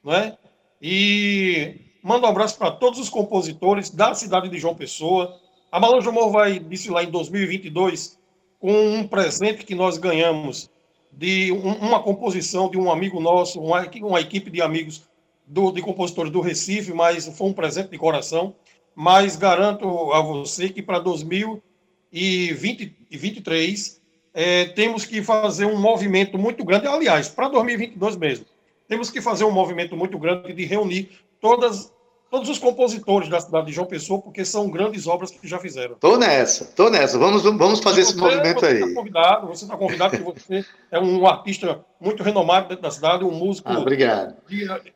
né? 0.05 0.37
E 0.81 1.77
manda 2.03 2.27
um 2.27 2.31
abraço 2.31 2.59
para 2.59 2.70
todos 2.70 2.98
os 2.98 3.09
compositores 3.09 3.90
da 3.90 4.14
cidade 4.14 4.48
de 4.48 4.59
João 4.59 4.75
Pessoa. 4.75 5.38
A 5.70 5.79
Malange 5.79 6.07
do 6.07 6.12
Morro 6.12 6.31
vai 6.31 6.59
desfilar 6.59 7.05
em 7.05 7.11
2022 7.11 8.18
com 8.62 8.72
um 8.72 9.07
presente 9.09 9.64
que 9.64 9.75
nós 9.75 9.98
ganhamos 9.98 10.70
de 11.11 11.51
um, 11.51 11.72
uma 11.72 12.01
composição 12.01 12.70
de 12.70 12.79
um 12.79 12.92
amigo 12.92 13.18
nosso, 13.18 13.61
uma, 13.61 13.85
uma 14.03 14.20
equipe 14.20 14.53
de 14.53 14.62
amigos 14.62 15.03
do, 15.44 15.72
de 15.72 15.83
compositores 15.83 16.31
do 16.31 16.40
Recife, 16.40 16.92
mas 16.92 17.27
foi 17.27 17.48
um 17.48 17.53
presente 17.53 17.90
de 17.90 17.98
coração. 17.98 18.55
Mas 18.94 19.35
garanto 19.35 20.12
a 20.12 20.20
você 20.20 20.68
que 20.68 20.81
para 20.81 21.01
2023 21.01 24.01
é, 24.33 24.66
temos 24.66 25.05
que 25.05 25.25
fazer 25.25 25.64
um 25.64 25.77
movimento 25.77 26.38
muito 26.38 26.64
grande, 26.64 26.87
aliás, 26.87 27.29
para 27.29 27.48
2022 27.48 28.16
mesmo, 28.16 28.46
temos 28.87 29.11
que 29.11 29.20
fazer 29.20 29.42
um 29.42 29.51
movimento 29.51 29.96
muito 29.96 30.16
grande 30.20 30.53
de 30.53 30.64
reunir 30.64 31.11
todas, 31.40 31.92
todos 32.33 32.49
os 32.49 32.59
compositores 32.59 33.29
da 33.29 33.38
cidade 33.38 33.66
de 33.66 33.73
João 33.75 33.87
Pessoa, 33.87 34.18
porque 34.18 34.42
são 34.42 34.71
grandes 34.71 35.07
obras 35.07 35.31
que 35.31 35.47
já 35.47 35.59
fizeram. 35.59 35.97
Tô 35.97 36.16
nessa, 36.16 36.64
tô 36.64 36.88
nessa. 36.88 37.18
Vamos, 37.18 37.42
vamos 37.42 37.81
fazer 37.81 38.03
você, 38.03 38.12
esse 38.12 38.18
movimento 38.18 38.61
você 38.61 38.66
aí. 38.66 38.81
Tá 38.81 38.95
convidado, 38.95 39.47
você 39.49 39.64
está 39.64 39.77
convidado, 39.77 40.18
porque 40.18 40.40
você 40.40 40.64
é 40.90 40.99
um 40.99 41.27
artista 41.27 41.85
muito 42.01 42.23
renomado 42.23 42.68
dentro 42.68 42.83
da 42.83 42.90
cidade, 42.90 43.23
um 43.23 43.33
músico. 43.33 43.68
Ah, 43.68 43.79
obrigado. 43.79 44.35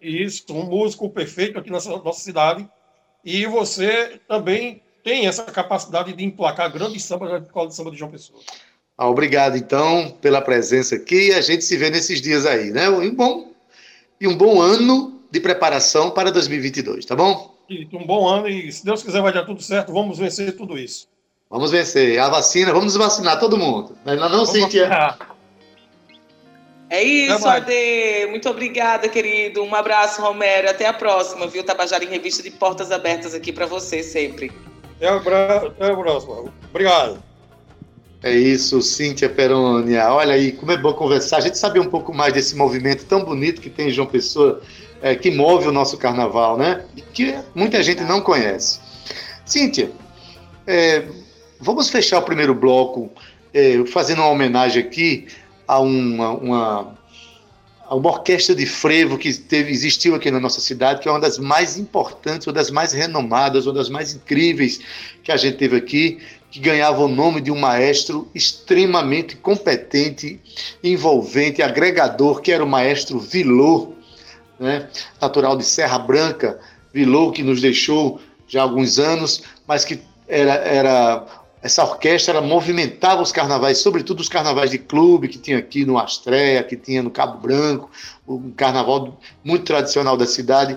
Isso, 0.01 0.47
um 0.49 0.65
músico 0.65 1.11
perfeito 1.11 1.59
aqui 1.59 1.71
na 1.71 1.79
nossa 1.79 2.21
cidade. 2.21 2.67
E 3.23 3.45
você 3.45 4.19
também 4.27 4.81
tem 5.05 5.27
essa 5.27 5.45
capacidade 5.45 6.15
de 6.15 6.25
emplacar 6.25 6.73
grandes 6.73 7.05
sambas 7.05 7.31
da 7.31 7.39
escola 7.39 7.69
de 7.69 7.75
samba 7.75 7.91
de 7.91 7.99
João 7.99 8.11
Pessoa. 8.11 8.41
Ah, 8.97 9.11
obrigado, 9.11 9.59
então, 9.59 10.11
pela 10.23 10.41
presença 10.41 10.95
aqui. 10.95 11.35
A 11.35 11.43
gente 11.43 11.65
se 11.65 11.77
vê 11.77 11.91
nesses 11.91 12.19
dias 12.23 12.47
aí, 12.47 12.71
né? 12.71 12.87
E 12.87 13.11
um 13.11 13.15
bom, 13.15 13.53
e 14.19 14.27
um 14.27 14.35
bom 14.35 14.59
ano 14.59 15.16
de 15.37 15.41
preparação 15.41 16.11
para 16.11 16.33
2022, 16.33 17.05
tá 17.05 17.15
bom? 17.15 17.55
Um 17.93 18.07
bom 18.07 18.27
ano 18.27 18.49
e, 18.49 18.73
se 18.73 18.85
Deus 18.85 19.03
quiser, 19.03 19.21
vai 19.21 19.33
dar 19.33 19.45
tudo 19.45 19.63
certo. 19.63 19.93
Vamos 19.93 20.19
vencer 20.19 20.57
tudo 20.57 20.79
isso. 20.79 21.09
Vamos 21.51 21.71
vencer. 21.71 22.19
A 22.19 22.29
vacina, 22.29 22.73
vamos 22.73 22.97
vacinar 22.97 23.39
todo 23.39 23.59
mundo. 23.59 23.97
Não, 24.05 24.17
não, 24.17 24.29
não 24.29 24.47
Cíntia? 24.47 25.17
É 26.89 27.03
isso, 27.03 27.47
Ade. 27.47 28.27
Muito 28.31 28.49
obrigada, 28.49 29.09
querido. 29.09 29.63
Um 29.63 29.75
abraço, 29.75 30.23
Romero. 30.23 30.71
Até 30.71 30.87
a 30.87 30.93
próxima, 30.93 31.47
viu? 31.47 31.65
Tabajara 31.65 32.05
em 32.05 32.09
Revista 32.09 32.43
de 32.43 32.51
Portas 32.51 32.91
Abertas 32.91 33.35
aqui 33.35 33.53
para 33.53 33.67
você 33.67 34.03
sempre. 34.03 34.51
Até 34.97 35.09
a, 35.09 35.17
Até 35.17 35.91
a 35.91 35.97
próxima. 35.97 36.45
Obrigado. 36.71 37.23
É 38.23 38.33
isso, 38.33 38.81
Cíntia 38.81 39.29
Perônia. 39.29 40.13
Olha 40.13 40.35
aí, 40.35 40.53
como 40.53 40.73
é 40.73 40.77
bom 40.77 40.93
conversar. 40.95 41.37
A 41.37 41.41
gente 41.41 41.59
sabe 41.59 41.79
um 41.79 41.89
pouco 41.89 42.15
mais 42.15 42.33
desse 42.33 42.57
movimento 42.57 43.05
tão 43.05 43.25
bonito 43.25 43.61
que 43.61 43.71
tem 43.71 43.91
João 43.91 44.07
Pessoa, 44.07 44.63
é, 45.07 45.15
que 45.15 45.31
move 45.31 45.69
o 45.69 45.73
nosso 45.73 45.97
carnaval, 45.97 46.57
né? 46.57 46.85
Que 47.15 47.37
muita 47.55 47.81
gente 47.81 48.03
não 48.03 48.21
conhece. 48.21 48.81
Cíntia, 49.45 49.93
é, 50.67 51.05
vamos 51.61 51.89
fechar 51.89 52.19
o 52.19 52.23
primeiro 52.23 52.53
bloco 52.53 53.09
é, 53.55 53.85
fazendo 53.87 54.19
uma 54.19 54.31
homenagem 54.31 54.83
aqui 54.83 55.29
a 55.69 55.79
uma, 55.79 56.31
uma, 56.31 56.99
a 57.87 57.95
uma 57.95 58.11
orquestra 58.11 58.53
de 58.53 58.67
frevo 58.67 59.17
que 59.17 59.33
teve, 59.33 59.71
existiu 59.71 60.17
aqui 60.17 60.29
na 60.29 60.41
nossa 60.41 60.61
cidade, 60.61 61.01
que 61.01 61.09
é 61.09 61.11
uma 61.13 61.21
das 61.21 61.39
mais 61.39 61.79
importantes, 61.79 62.49
uma 62.49 62.53
das 62.53 62.73
mais 62.73 62.93
renomadas, 62.93 63.65
uma 63.65 63.75
das 63.75 63.89
mais 63.89 64.13
incríveis 64.13 64.81
que 65.23 65.31
a 65.31 65.37
gente 65.37 65.57
teve 65.57 65.77
aqui, 65.77 66.19
que 66.51 66.59
ganhava 66.59 67.01
o 67.05 67.09
nome 67.09 67.41
de 67.41 67.53
um 67.53 67.59
maestro 67.61 68.29
extremamente 68.35 69.37
competente, 69.37 70.41
envolvente, 70.83 71.63
agregador, 71.63 72.41
que 72.41 72.51
era 72.51 72.65
o 72.65 72.69
maestro 72.69 73.21
Vilô, 73.21 73.95
né? 74.59 74.89
natural 75.21 75.57
de 75.57 75.65
Serra 75.65 75.99
Branca, 75.99 76.59
Vilô 76.93 77.31
que 77.31 77.43
nos 77.43 77.61
deixou 77.61 78.21
já 78.49 78.61
há 78.61 78.63
alguns 78.63 78.99
anos, 78.99 79.43
mas 79.67 79.85
que 79.85 80.01
era, 80.29 80.55
era 80.55 81.27
essa 81.63 81.85
orquestra 81.85 82.41
movimentava 82.41 83.23
os 83.23 83.33
carnavais, 83.33 83.79
sobretudo 83.79 84.21
os 84.21 84.29
carnavais 84.29 84.71
de 84.71 84.79
clube 84.79 85.29
que 85.29 85.39
tinha 85.39 85.59
aqui 85.59 85.85
no 85.85 85.99
Astréia, 85.99 86.63
que 86.63 86.77
tinha 86.77 87.03
no 87.03 87.11
Cabo 87.11 87.39
Branco, 87.39 87.91
um 88.27 88.51
carnaval 88.53 89.19
muito 89.45 89.65
tradicional 89.65 90.17
da 90.17 90.27
cidade, 90.27 90.77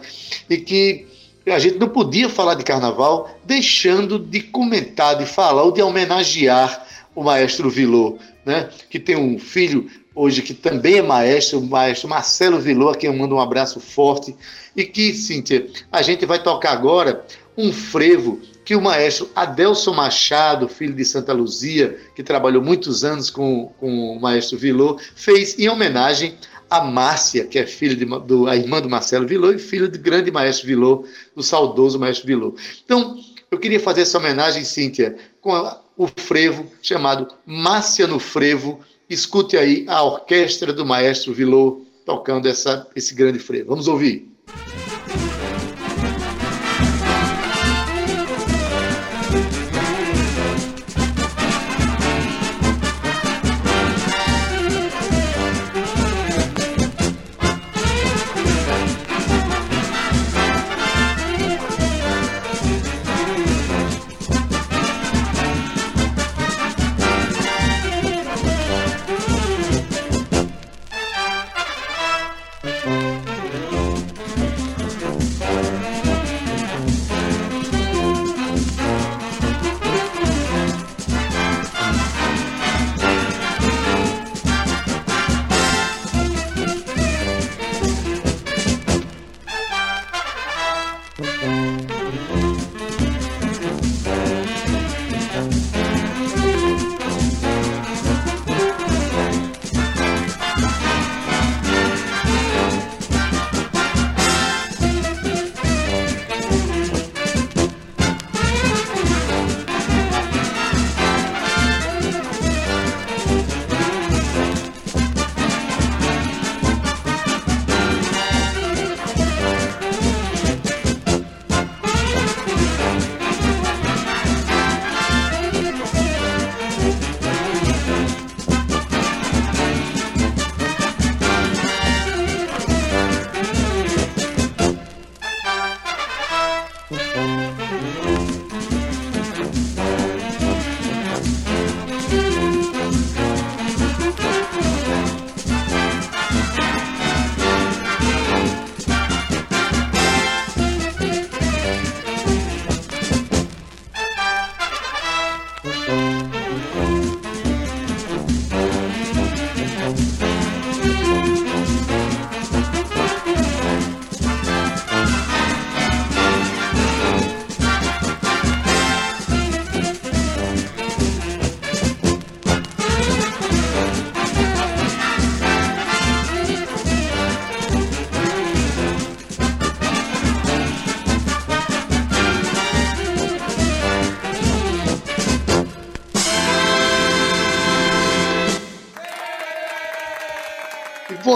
e 0.49 0.57
que 0.57 1.07
a 1.45 1.59
gente 1.59 1.77
não 1.77 1.89
podia 1.89 2.29
falar 2.29 2.55
de 2.55 2.63
carnaval 2.63 3.29
deixando 3.45 4.19
de 4.19 4.41
comentar, 4.41 5.17
de 5.17 5.25
falar 5.25 5.63
ou 5.63 5.71
de 5.71 5.81
homenagear 5.81 6.85
o 7.15 7.23
maestro 7.23 7.69
Vilô, 7.69 8.17
né? 8.45 8.69
que 8.89 8.99
tem 8.99 9.15
um 9.15 9.37
filho 9.37 9.89
hoje 10.19 10.41
que 10.41 10.53
também 10.53 10.97
é 10.97 11.01
maestro, 11.01 11.59
o 11.59 11.65
maestro 11.65 12.09
Marcelo 12.09 12.59
Vilô, 12.59 12.89
a 12.89 12.95
quem 12.95 13.09
eu 13.09 13.15
mando 13.15 13.35
um 13.35 13.39
abraço 13.39 13.79
forte, 13.79 14.35
e 14.75 14.83
que, 14.83 15.13
Cíntia, 15.13 15.67
a 15.89 16.01
gente 16.01 16.25
vai 16.25 16.43
tocar 16.43 16.71
agora 16.71 17.25
um 17.57 17.71
frevo 17.71 18.41
que 18.65 18.75
o 18.75 18.81
maestro 18.81 19.29
Adelson 19.33 19.93
Machado, 19.93 20.67
filho 20.67 20.93
de 20.93 21.05
Santa 21.05 21.31
Luzia, 21.31 21.97
que 22.13 22.21
trabalhou 22.21 22.61
muitos 22.61 23.05
anos 23.05 23.29
com, 23.29 23.71
com 23.79 24.11
o 24.11 24.19
maestro 24.19 24.57
Vilô, 24.57 24.99
fez 25.15 25.57
em 25.57 25.69
homenagem 25.69 26.35
a 26.69 26.81
Márcia, 26.81 27.45
que 27.45 27.57
é 27.57 27.65
filha 27.65 27.95
do, 28.19 28.47
a 28.47 28.55
irmã 28.55 28.81
do 28.81 28.89
Marcelo 28.89 29.25
Vilô 29.25 29.51
e 29.51 29.57
filha 29.57 29.87
do 29.87 29.97
grande 29.97 30.29
maestro 30.31 30.67
Vilô, 30.67 31.05
do 31.35 31.41
saudoso 31.41 31.97
maestro 31.97 32.27
Vilô. 32.27 32.55
Então, 32.83 33.17
eu 33.49 33.57
queria 33.57 33.79
fazer 33.79 34.01
essa 34.01 34.17
homenagem, 34.17 34.63
Cíntia, 34.63 35.15
com 35.41 35.55
a, 35.55 35.81
o 35.97 36.07
frevo 36.07 36.67
chamado 36.81 37.27
Márcia 37.45 38.05
no 38.05 38.19
Frevo. 38.19 38.79
Escute 39.09 39.57
aí 39.57 39.85
a 39.87 40.03
orquestra 40.03 40.71
do 40.71 40.85
maestro 40.85 41.33
Vilô 41.33 41.81
tocando 42.05 42.47
essa, 42.47 42.87
esse 42.95 43.15
grande 43.15 43.39
frevo. 43.39 43.69
Vamos 43.69 43.87
ouvir. 43.87 44.31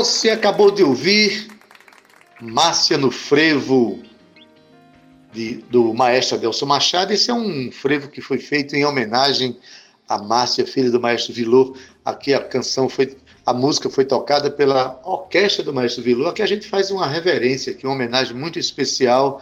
Você 0.04 0.32
acabou 0.32 0.70
de 0.70 0.84
ouvir 0.84 1.48
Márcia 2.42 2.98
no 2.98 3.10
Frevo, 3.10 4.04
de, 5.32 5.64
do 5.70 5.94
maestro 5.94 6.36
Adelson 6.36 6.66
Machado. 6.66 7.14
Esse 7.14 7.32
é 7.32 7.34
um 7.34 7.72
frevo 7.72 8.10
que 8.10 8.20
foi 8.20 8.38
feito 8.38 8.76
em 8.76 8.84
homenagem 8.84 9.58
a 10.10 10.18
Márcia, 10.18 10.68
filha 10.68 10.92
do 10.92 11.00
maestro 11.00 11.34
Vilô. 11.34 11.78
Aqui 12.04 12.34
a 12.34 12.44
canção 12.44 12.90
foi, 12.90 13.16
a 13.46 13.54
música 13.54 13.90
foi 13.90 14.04
tocada 14.04 14.52
pela 14.52 15.00
orquestra 15.06 15.64
do 15.64 15.74
maestro 15.74 16.04
Vilô. 16.04 16.28
Aqui 16.28 16.42
a 16.42 16.48
gente 16.48 16.68
faz 16.68 16.92
uma 16.92 17.08
reverência, 17.08 17.72
aqui, 17.72 17.88
uma 17.88 17.96
homenagem 17.96 18.36
muito 18.36 18.60
especial, 18.60 19.42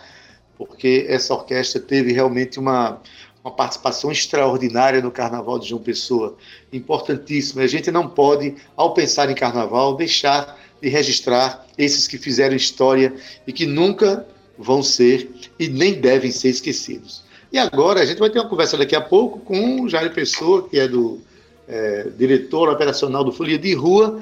porque 0.60 1.08
essa 1.10 1.34
orquestra 1.34 1.82
teve 1.82 2.14
realmente 2.14 2.60
uma, 2.60 3.02
uma 3.44 3.52
participação 3.52 4.12
extraordinária 4.12 5.02
no 5.02 5.12
Carnaval 5.12 5.58
de 5.58 5.70
João 5.70 5.82
Pessoa, 5.82 6.38
importantíssima. 6.72 7.64
A 7.64 7.68
gente 7.68 7.92
não 7.92 8.08
pode, 8.08 8.56
ao 8.76 8.94
pensar 8.94 9.30
em 9.30 9.36
Carnaval, 9.36 9.96
deixar 9.96 10.60
de 10.82 10.90
registrar 10.90 11.66
esses 11.78 12.08
que 12.08 12.18
fizeram 12.18 12.56
história 12.56 13.14
e 13.46 13.52
que 13.52 13.66
nunca 13.66 14.26
vão 14.58 14.84
ser 14.84 15.32
e 15.60 15.68
nem 15.68 16.00
devem 16.00 16.32
ser 16.32 16.50
esquecidos. 16.50 17.24
E 17.52 17.58
agora 17.58 18.02
a 18.02 18.06
gente 18.06 18.20
vai 18.20 18.30
ter 18.30 18.40
uma 18.40 18.48
conversa 18.48 18.78
daqui 18.78 18.96
a 18.96 19.02
pouco 19.02 19.40
com 19.40 19.82
o 19.82 19.90
Jair 19.90 20.14
Pessoa, 20.14 20.68
que 20.68 20.80
é 20.80 20.88
do 20.88 21.20
é, 21.68 22.10
diretor 22.18 22.70
operacional 22.70 23.24
do 23.24 23.32
Folia 23.32 23.58
de 23.58 23.74
Rua, 23.74 24.22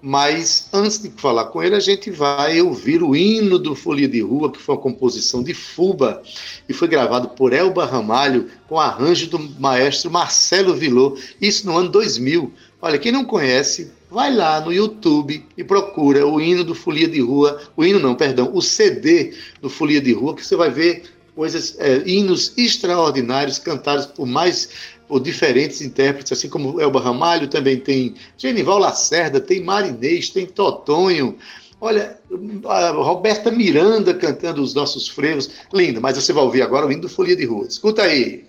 mas 0.00 0.68
antes 0.72 1.02
de 1.02 1.10
falar 1.10 1.46
com 1.46 1.62
ele, 1.62 1.74
a 1.74 1.80
gente 1.80 2.10
vai 2.10 2.60
ouvir 2.60 3.02
o 3.02 3.16
hino 3.16 3.58
do 3.58 3.74
Folia 3.74 4.08
de 4.08 4.20
Rua, 4.20 4.50
que 4.52 4.60
foi 4.60 4.76
uma 4.76 4.80
composição 4.80 5.42
de 5.42 5.52
Fuba 5.52 6.22
e 6.68 6.72
foi 6.72 6.86
gravado 6.86 7.30
por 7.30 7.52
Elba 7.52 7.84
Ramalho 7.84 8.48
com 8.68 8.78
arranjo 8.78 9.28
do 9.28 9.38
maestro 9.60 10.10
Marcelo 10.10 10.74
Vilô, 10.74 11.18
isso 11.40 11.66
no 11.66 11.76
ano 11.76 11.88
2000. 11.88 12.52
Olha, 12.80 12.98
quem 12.98 13.10
não 13.10 13.24
conhece, 13.24 13.90
vai 14.08 14.32
lá 14.32 14.60
no 14.60 14.72
YouTube 14.72 15.44
e 15.56 15.64
procura 15.64 16.26
o 16.26 16.40
hino 16.40 16.62
do 16.62 16.74
Folia 16.74 17.08
de 17.08 17.20
Rua, 17.20 17.60
o 17.76 17.84
hino 17.84 17.98
não, 17.98 18.14
perdão, 18.14 18.50
o 18.54 18.62
CD 18.62 19.34
do 19.60 19.68
Folia 19.68 20.00
de 20.00 20.12
Rua, 20.12 20.34
que 20.34 20.46
você 20.46 20.54
vai 20.54 20.70
ver 20.70 21.02
coisas, 21.34 21.76
é, 21.78 22.02
hinos 22.04 22.52
extraordinários 22.56 23.58
cantados 23.58 24.06
por 24.06 24.26
mais 24.26 24.97
por 25.08 25.20
diferentes 25.20 25.80
intérpretes, 25.80 26.32
assim 26.32 26.48
como 26.48 26.80
Elba 26.80 27.00
Ramalho, 27.00 27.48
também 27.48 27.78
tem 27.80 28.14
Genival 28.36 28.78
Lacerda, 28.78 29.40
tem 29.40 29.64
Marinês, 29.64 30.28
tem 30.28 30.46
Totonho, 30.46 31.36
olha, 31.80 32.18
a 32.66 32.90
Roberta 32.90 33.50
Miranda 33.50 34.12
cantando 34.14 34.62
os 34.62 34.74
nossos 34.74 35.08
frevos, 35.08 35.50
lindo, 35.72 36.00
mas 36.00 36.16
você 36.16 36.32
vai 36.32 36.44
ouvir 36.44 36.62
agora 36.62 36.86
o 36.86 36.92
hino 36.92 37.02
do 37.02 37.08
Folia 37.08 37.34
de 37.34 37.44
Rua. 37.44 37.66
Escuta 37.66 38.02
aí. 38.02 38.44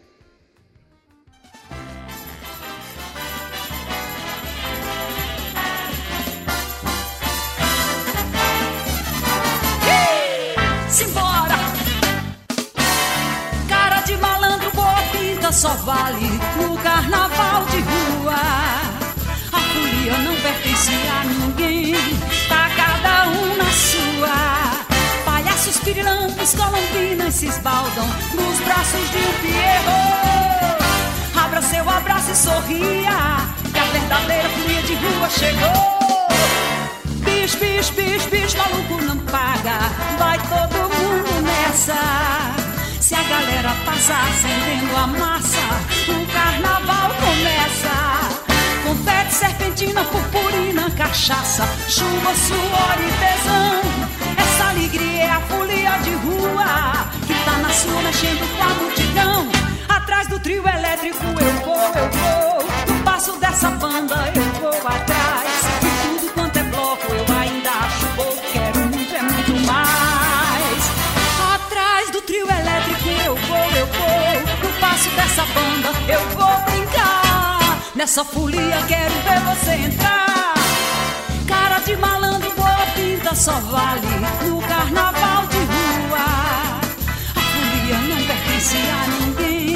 Pirilampos, 26.49 26.53
colombinas 26.55 27.35
se 27.35 27.47
esbaldam 27.47 28.07
nos 28.33 28.59
braços 28.61 29.09
de 29.11 29.17
um 29.17 29.33
pierrot. 29.41 30.79
Abra 31.35 31.61
seu 31.61 31.89
abraço 31.89 32.31
e 32.31 32.35
sorria, 32.35 33.11
que 33.71 33.79
a 33.79 33.83
verdadeira 33.85 34.49
folia 34.49 34.81
de 34.83 34.95
rua 34.95 35.29
chegou. 35.29 35.99
Bicho, 37.23 37.57
bicho, 37.57 37.93
bicho, 37.93 38.29
bicho, 38.29 38.57
maluco 38.57 39.03
não 39.03 39.17
paga, 39.25 39.79
vai 40.17 40.37
todo 40.37 40.89
mundo 40.95 41.41
nessa. 41.43 41.95
Se 42.99 43.15
a 43.15 43.23
galera 43.23 43.73
passar 43.85 44.27
acendendo 44.29 44.95
a 44.95 45.07
massa, 45.07 45.57
o 46.07 46.25
carnaval 46.31 47.11
começa. 47.15 47.99
Confete, 48.85 49.33
serpentina, 49.33 50.03
purpurina, 50.05 50.89
cachaça, 50.91 51.67
chuva, 51.87 52.33
suor 52.35 52.97
e 52.99 53.11
tesão. 53.19 54.28
Alegria 54.79 55.23
é 55.23 55.29
a 55.29 55.41
folia 55.41 55.91
de 56.05 56.11
rua 56.11 57.05
que 57.27 57.33
tá 57.43 57.57
na 57.57 57.69
sua 57.69 58.01
mexendo 58.01 58.47
com 58.55 58.63
a 58.63 58.67
multidão. 58.75 59.47
Atrás 59.89 60.27
do 60.29 60.39
trio 60.39 60.65
elétrico 60.65 61.25
eu 61.25 61.53
vou, 61.65 61.75
eu 61.75 62.09
vou. 62.17 62.95
No 62.95 63.03
passo 63.03 63.33
dessa 63.39 63.71
banda 63.71 64.31
eu 64.33 64.41
vou 64.61 64.69
atrás. 64.69 65.49
E 65.83 66.19
tudo 66.19 66.33
quanto 66.33 66.59
é 66.59 66.63
bloco 66.63 67.11
eu 67.11 67.37
ainda 67.37 67.69
acho 67.69 68.05
pouco. 68.15 68.41
Quero 68.53 68.79
muito, 68.79 69.13
é 69.13 69.21
muito 69.21 69.51
mais. 69.67 70.81
Atrás 71.55 72.09
do 72.11 72.21
trio 72.21 72.47
elétrico 72.49 73.09
eu 73.25 73.35
vou, 73.35 73.71
eu 73.75 73.85
vou. 73.85 74.69
No 74.69 74.79
passo 74.79 75.09
dessa 75.09 75.43
banda 75.47 75.89
eu 76.07 76.21
vou 76.29 76.61
brincar. 76.71 77.81
Nessa 77.95 78.23
folia 78.23 78.81
quero 78.87 79.13
ver 79.25 79.39
você 79.41 79.71
entrar. 79.71 80.53
Cara 81.45 81.79
de 81.79 81.97
malandro, 81.97 82.28
pinta 83.29 83.35
só 83.35 83.51
vale 83.51 84.07
no 84.45 84.61
carnaval 84.61 85.45
de 85.47 85.57
rua. 85.57 86.25
A 87.35 87.41
folia 87.41 87.97
não 88.07 88.25
pertence 88.25 88.77
a 88.77 89.07
ninguém, 89.07 89.75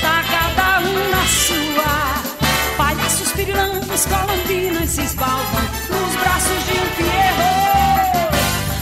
tá 0.00 0.22
cada 0.30 0.80
um 0.80 1.10
na 1.10 1.24
sua. 1.26 2.76
Palhaços 2.76 3.32
pirilampos, 3.32 4.06
colombinas 4.06 4.90
se 4.90 5.02
esbalvam 5.02 5.62
nos 5.88 6.16
braços 6.16 6.64
de 6.66 6.72
um 6.72 6.86
pierrot. 6.96 8.30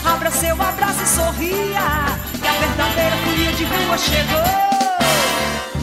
Abra 0.05 0.31
seu 0.31 0.61
abraço 0.61 1.03
e 1.03 1.07
sorria 1.07 1.81
a 1.81 2.61
verdadeira 2.61 3.17
folia 3.25 3.53
de 3.53 3.65
rua 3.65 3.99
chegou. 3.99 4.69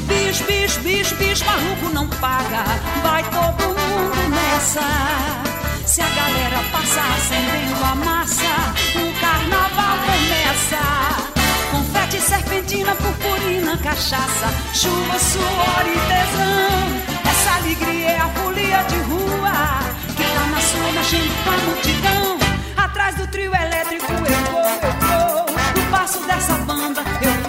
Bicho, 0.08 0.44
bicho, 0.46 0.80
bicho, 0.82 1.16
bicho, 1.16 1.46
maluco 1.46 1.90
não 1.94 2.08
paga. 2.08 2.64
Vai 3.02 3.24
todo 3.24 3.64
mundo 3.64 4.30
nessa. 4.30 5.55
Se 5.96 6.02
a 6.02 6.10
galera 6.10 6.62
passar 6.74 7.10
acendendo 7.14 7.86
a 7.86 7.96
massa, 7.96 8.44
o 9.00 9.18
carnaval 9.22 9.98
começa. 10.00 10.82
Confete, 11.72 12.20
serpentina, 12.20 12.94
purpurina, 12.96 13.78
cachaça, 13.78 14.48
chuva, 14.74 15.18
suor 15.18 15.86
e 15.88 15.98
tesão. 16.12 17.32
Essa 17.32 17.56
alegria 17.56 18.10
é 18.10 18.20
a 18.20 18.28
folia 18.28 18.84
de 18.90 18.98
rua 19.08 19.80
que 20.18 20.24
tá 20.24 20.46
na 20.48 20.60
sua 20.60 20.92
mexendo 20.92 21.44
com 21.46 21.52
a 21.52 21.58
multidão. 21.60 22.40
Atrás 22.76 23.16
do 23.16 23.28
trio 23.28 23.56
elétrico 23.56 24.12
eu 24.12 24.52
vou, 24.52 24.64
eu 24.64 25.46
vou 25.46 25.92
passo 25.92 26.20
dessa 26.28 26.56
banda, 26.58 27.02
eu 27.22 27.32
vou 27.42 27.45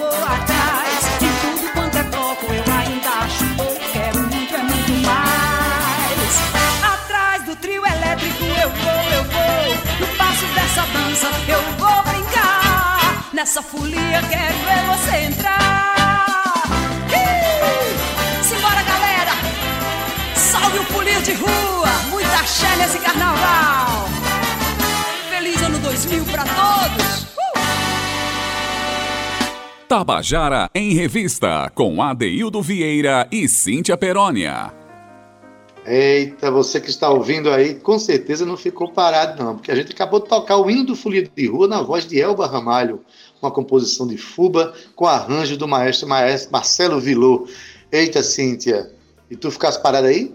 eu 8.67 8.71
vou, 8.71 9.03
eu 9.17 9.25
vou. 9.25 10.07
No 10.09 10.17
passo 10.17 10.47
dessa 10.47 10.83
dança, 10.93 11.29
eu 11.49 11.63
vou 11.79 12.03
brincar. 12.03 13.31
Nessa 13.33 13.63
folia, 13.63 14.23
quero 14.29 14.59
ver 14.67 14.83
você 14.87 15.17
entrar. 15.29 16.65
Ih! 17.11 18.43
Simbora, 18.43 18.83
galera! 18.83 19.33
Salve 20.35 20.79
o 20.79 20.85
folia 20.85 21.21
de 21.21 21.35
rua! 21.35 21.89
Muita 22.11 22.37
axé 22.37 22.75
nesse 22.77 22.99
carnaval! 22.99 24.09
Feliz 25.31 25.63
ano 25.63 25.79
2000 25.79 26.25
pra 26.25 26.45
todos! 26.45 27.27
Tabajara 29.89 30.69
em 30.75 30.95
Revista, 30.95 31.71
com 31.73 32.03
Adeildo 32.03 32.61
Vieira 32.61 33.29
e 33.31 33.49
Cíntia 33.49 33.97
Perónia. 33.97 34.86
Eita, 35.87 36.51
você 36.51 36.81
que 36.81 36.91
está 36.91 37.09
ouvindo 37.09 37.49
aí, 37.51 37.75
com 37.77 37.97
certeza 37.99 38.45
não 38.45 38.57
ficou 38.57 38.91
parado, 38.91 39.43
não, 39.43 39.55
porque 39.55 39.71
a 39.71 39.75
gente 39.75 39.93
acabou 39.93 40.21
de 40.21 40.29
tocar 40.29 40.57
o 40.57 40.69
hino 40.69 40.85
do 40.85 40.97
Folia 40.97 41.23
de 41.23 41.47
Rua 41.47 41.69
na 41.69 41.81
voz 41.81 42.05
de 42.05 42.21
Elba 42.21 42.47
Ramalho, 42.47 43.05
uma 43.41 43.53
composição 43.53 44.07
de 44.07 44.19
Fuba 44.19 44.75
com 44.97 45.07
arranjo 45.07 45.57
do 45.57 45.69
maestro, 45.69 46.09
maestro 46.09 46.51
Marcelo 46.51 47.01
Vilô. 47.01 47.47
Eita, 47.93 48.21
Cíntia, 48.23 48.93
E 49.31 49.37
tu 49.37 49.49
ficasse 49.51 49.81
parado 49.81 50.09
aí? 50.09 50.35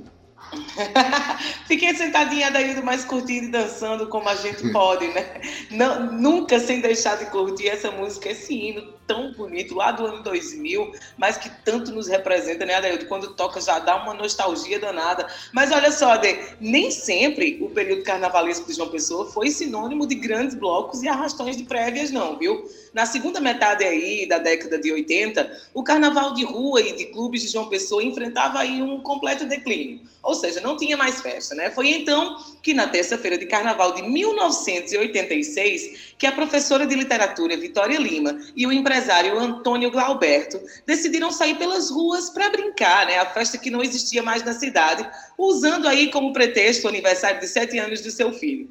Fiquei 1.67 1.93
sentadinha 1.95 2.49
daí, 2.49 2.81
mais 2.81 3.03
curtindo 3.03 3.47
e 3.47 3.51
dançando 3.51 4.07
como 4.07 4.27
a 4.29 4.35
gente 4.35 4.69
pode, 4.71 5.07
né? 5.07 5.41
Não, 5.69 6.11
nunca 6.13 6.59
sem 6.59 6.81
deixar 6.81 7.17
de 7.17 7.25
curtir 7.25 7.67
essa 7.67 7.91
música, 7.91 8.29
esse 8.29 8.53
hino 8.53 8.93
tão 9.13 9.31
bonito, 9.33 9.75
lá 9.75 9.91
do 9.91 10.05
ano 10.05 10.23
2000, 10.23 10.93
mas 11.17 11.37
que 11.37 11.49
tanto 11.63 11.91
nos 11.91 12.07
representa, 12.07 12.65
né, 12.65 12.75
Adaildo? 12.75 13.05
Quando 13.05 13.33
toca 13.33 13.59
já 13.59 13.79
dá 13.79 13.97
uma 13.97 14.13
nostalgia 14.13 14.79
danada. 14.79 15.27
Mas 15.51 15.71
olha 15.71 15.91
só, 15.91 16.13
Ade, 16.13 16.39
nem 16.59 16.89
sempre 16.89 17.59
o 17.61 17.69
período 17.69 18.03
carnavalesco 18.03 18.67
de 18.67 18.73
João 18.73 18.89
Pessoa 18.89 19.29
foi 19.31 19.49
sinônimo 19.49 20.07
de 20.07 20.15
grandes 20.15 20.55
blocos 20.55 21.03
e 21.03 21.07
arrastões 21.07 21.57
de 21.57 21.63
prévias, 21.63 22.11
não, 22.11 22.37
viu? 22.37 22.65
Na 22.93 23.05
segunda 23.05 23.39
metade 23.39 23.85
aí 23.85 24.27
da 24.27 24.37
década 24.37 24.77
de 24.77 24.91
80, 24.91 25.49
o 25.73 25.81
carnaval 25.81 26.33
de 26.33 26.43
rua 26.43 26.81
e 26.81 26.93
de 26.93 27.05
clubes 27.05 27.41
de 27.41 27.47
João 27.47 27.69
Pessoa 27.69 28.03
enfrentava 28.03 28.59
aí 28.59 28.81
um 28.81 28.99
completo 28.99 29.45
declínio. 29.45 30.01
Ou 30.21 30.35
seja, 30.35 30.59
não 30.59 30.75
tinha 30.75 30.97
mais 30.97 31.21
festa, 31.21 31.55
né? 31.55 31.71
Foi 31.71 31.89
então 31.89 32.35
que 32.61 32.73
na 32.73 32.87
terça-feira 32.87 33.37
de 33.37 33.45
carnaval 33.45 33.93
de 33.93 34.01
1986, 34.03 36.15
que 36.17 36.27
a 36.27 36.33
professora 36.33 36.85
de 36.85 36.93
literatura 36.93 37.55
Vitória 37.55 37.97
Lima 37.97 38.37
e 38.55 38.67
o 38.67 38.73
empresário 38.73 39.39
Antônio 39.39 39.89
Glauberto 39.89 40.59
decidiram 40.85 41.31
sair 41.31 41.55
pelas 41.55 41.89
ruas 41.89 42.29
para 42.29 42.49
brincar, 42.49 43.05
né? 43.05 43.19
A 43.19 43.25
festa 43.25 43.57
que 43.57 43.71
não 43.71 43.81
existia 43.81 44.21
mais 44.21 44.43
na 44.43 44.53
cidade, 44.53 45.09
usando 45.37 45.87
aí 45.87 46.11
como 46.11 46.33
pretexto 46.33 46.85
o 46.85 46.89
aniversário 46.89 47.39
de 47.39 47.47
sete 47.47 47.79
anos 47.79 48.01
do 48.01 48.11
seu 48.11 48.33
filho. 48.33 48.69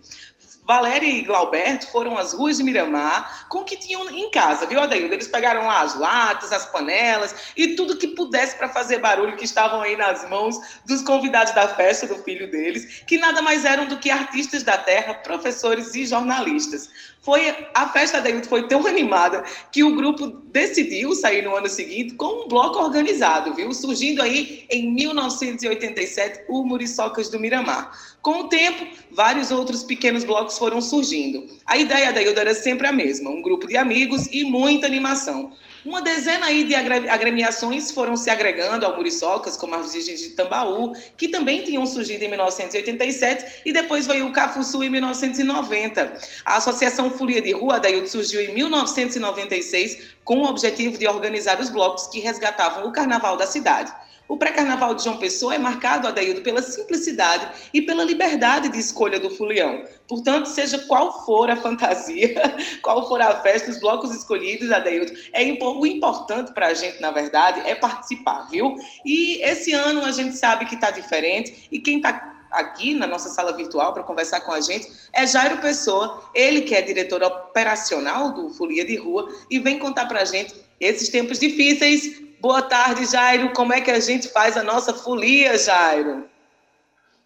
Valéria 0.71 1.09
e 1.09 1.23
Glauberto 1.23 1.91
foram 1.91 2.17
às 2.17 2.33
ruas 2.33 2.59
de 2.59 2.63
Miramar 2.63 3.45
com 3.49 3.59
o 3.59 3.65
que 3.65 3.77
tinham 3.77 4.09
em 4.09 4.31
casa, 4.31 4.67
viu, 4.67 4.81
Adaildo? 4.81 5.13
Eles 5.13 5.27
pegaram 5.27 5.67
lá 5.67 5.81
as 5.81 5.99
latas, 5.99 6.53
as 6.53 6.65
panelas 6.67 7.35
e 7.57 7.75
tudo 7.75 7.97
que 7.97 8.07
pudesse 8.07 8.55
para 8.55 8.69
fazer 8.69 8.99
barulho 8.99 9.37
que 9.37 9.45
estavam 9.45 9.81
aí 9.81 9.97
nas 9.97 10.31
mãos 10.31 10.61
dos 10.87 11.03
convidados 11.03 11.53
da 11.55 11.67
festa 11.67 12.07
do 12.07 12.23
filho 12.23 12.49
deles, 12.49 13.03
que 13.05 13.19
nada 13.19 13.43
mais 13.43 13.65
eram 13.65 13.87
do 13.87 13.99
que 13.99 14.13
artistas 14.13 14.63
da 14.63 14.79
terra, 14.79 15.15
professores 15.15 15.93
e 15.97 16.07
jornalistas. 16.07 16.89
Foi 17.21 17.69
a 17.75 17.89
festa 17.89 18.21
da 18.21 18.29
Ailton 18.29 18.49
foi 18.49 18.67
tão 18.67 18.87
animada 18.87 19.45
que 19.71 19.85
o 19.85 19.95
grupo 19.95 20.29
decidiu 20.53 21.15
sair 21.15 21.43
no 21.43 21.55
ano 21.55 21.69
seguinte 21.69 22.15
com 22.15 22.45
um 22.45 22.49
bloco 22.49 22.79
organizado, 22.79 23.53
viu? 23.55 23.75
Surgindo 23.75 24.23
aí 24.23 24.65
em 24.71 24.91
1987 24.95 26.45
o 26.49 26.65
Muriçocas 26.65 27.29
do 27.29 27.39
Miramar. 27.39 27.93
Com 28.23 28.41
o 28.41 28.49
tempo, 28.49 28.87
vários 29.11 29.51
outros 29.51 29.83
pequenos 29.83 30.25
blocos 30.25 30.59
foram 30.59 30.83
surgindo. 30.83 31.47
A 31.65 31.79
ideia 31.79 32.13
da 32.13 32.21
Hilda 32.21 32.43
era 32.43 32.55
sempre 32.55 32.87
a 32.87 32.93
mesma: 32.93 33.31
um 33.31 33.41
grupo 33.41 33.67
de 33.67 33.79
amigos 33.79 34.27
e 34.31 34.45
muita 34.45 34.87
animação. 34.87 35.53
Uma 35.83 36.03
dezena 36.03 36.45
aí 36.45 36.65
de 36.65 36.75
agremiações 36.75 37.91
foram 37.91 38.15
se 38.15 38.29
agregando 38.29 38.85
ao 38.85 38.95
Muriçocas, 38.97 39.57
como 39.57 39.75
as 39.75 39.95
Virgens 39.95 40.21
de 40.21 40.31
Tambaú, 40.31 40.93
que 41.17 41.29
também 41.29 41.63
tinham 41.63 41.87
surgido 41.87 42.23
em 42.23 42.29
1987, 42.29 43.63
e 43.65 43.73
depois 43.73 44.07
veio 44.07 44.27
o 44.27 44.33
Cafuçu 44.33 44.85
em 44.85 44.91
1990. 44.91 46.19
A 46.45 46.57
Associação 46.59 47.11
Folia 47.11 47.41
de 47.41 47.53
Rua, 47.53 47.81
daí 47.81 48.07
surgiu 48.07 48.43
em 48.43 48.53
1996, 48.53 50.11
com 50.23 50.41
o 50.41 50.45
objetivo 50.45 50.99
de 50.99 51.09
organizar 51.09 51.59
os 51.59 51.71
blocos 51.71 52.09
que 52.09 52.21
resgatavam 52.21 52.87
o 52.87 52.93
carnaval 52.93 53.39
da 53.39 53.47
cidade. 53.47 53.91
O 54.31 54.37
pré-carnaval 54.37 54.95
de 54.95 55.03
João 55.03 55.17
Pessoa 55.17 55.57
é 55.57 55.59
marcado, 55.59 56.07
Adaildo, 56.07 56.41
pela 56.41 56.63
simplicidade 56.63 57.49
e 57.75 57.83
pela 57.83 58.05
liberdade 58.05 58.69
de 58.69 58.79
escolha 58.79 59.19
do 59.19 59.29
fulião. 59.29 59.83
Portanto, 60.07 60.47
seja 60.47 60.79
qual 60.87 61.25
for 61.27 61.51
a 61.51 61.57
fantasia, 61.57 62.41
qual 62.81 63.09
for 63.09 63.21
a 63.21 63.41
festa, 63.41 63.73
os 63.73 63.81
blocos 63.81 64.15
escolhidos, 64.15 64.71
Adaildo, 64.71 65.13
é 65.33 65.43
o 65.61 65.85
importante 65.85 66.53
para 66.53 66.69
a 66.69 66.75
gente, 66.75 67.01
na 67.01 67.11
verdade, 67.11 67.69
é 67.69 67.75
participar, 67.75 68.49
viu? 68.49 68.77
E 69.05 69.43
esse 69.43 69.73
ano 69.73 70.05
a 70.05 70.13
gente 70.13 70.37
sabe 70.37 70.65
que 70.65 70.77
está 70.77 70.93
diferente 70.93 71.67
e 71.73 71.81
quem 71.81 71.97
está 71.97 72.33
aqui 72.53 72.95
na 72.95 73.09
nossa 73.09 73.31
sala 73.31 73.53
virtual 73.57 73.93
para 73.93 74.05
conversar 74.05 74.43
com 74.43 74.53
a 74.53 74.61
gente 74.61 74.87
é 75.13 75.27
Jairo 75.27 75.59
Pessoa, 75.59 76.23
ele 76.37 76.61
que 76.61 76.75
é 76.77 76.83
diretor 76.83 77.21
operacional 77.25 78.33
do 78.33 78.49
Folia 78.51 78.85
de 78.85 78.95
Rua 78.95 79.29
e 79.51 79.59
vem 79.59 79.81
contar 79.81 80.07
para 80.07 80.23
a 80.23 80.25
gente 80.25 80.55
esses 80.79 81.09
tempos 81.09 81.41
difíceis 81.41 82.30
Boa 82.41 82.63
tarde, 82.63 83.05
Jairo. 83.05 83.53
Como 83.53 83.71
é 83.71 83.83
que 83.83 83.91
a 83.91 84.01
gente 84.01 84.29
faz 84.29 84.57
a 84.57 84.63
nossa 84.63 84.95
folia, 84.95 85.59
Jairo? 85.59 86.25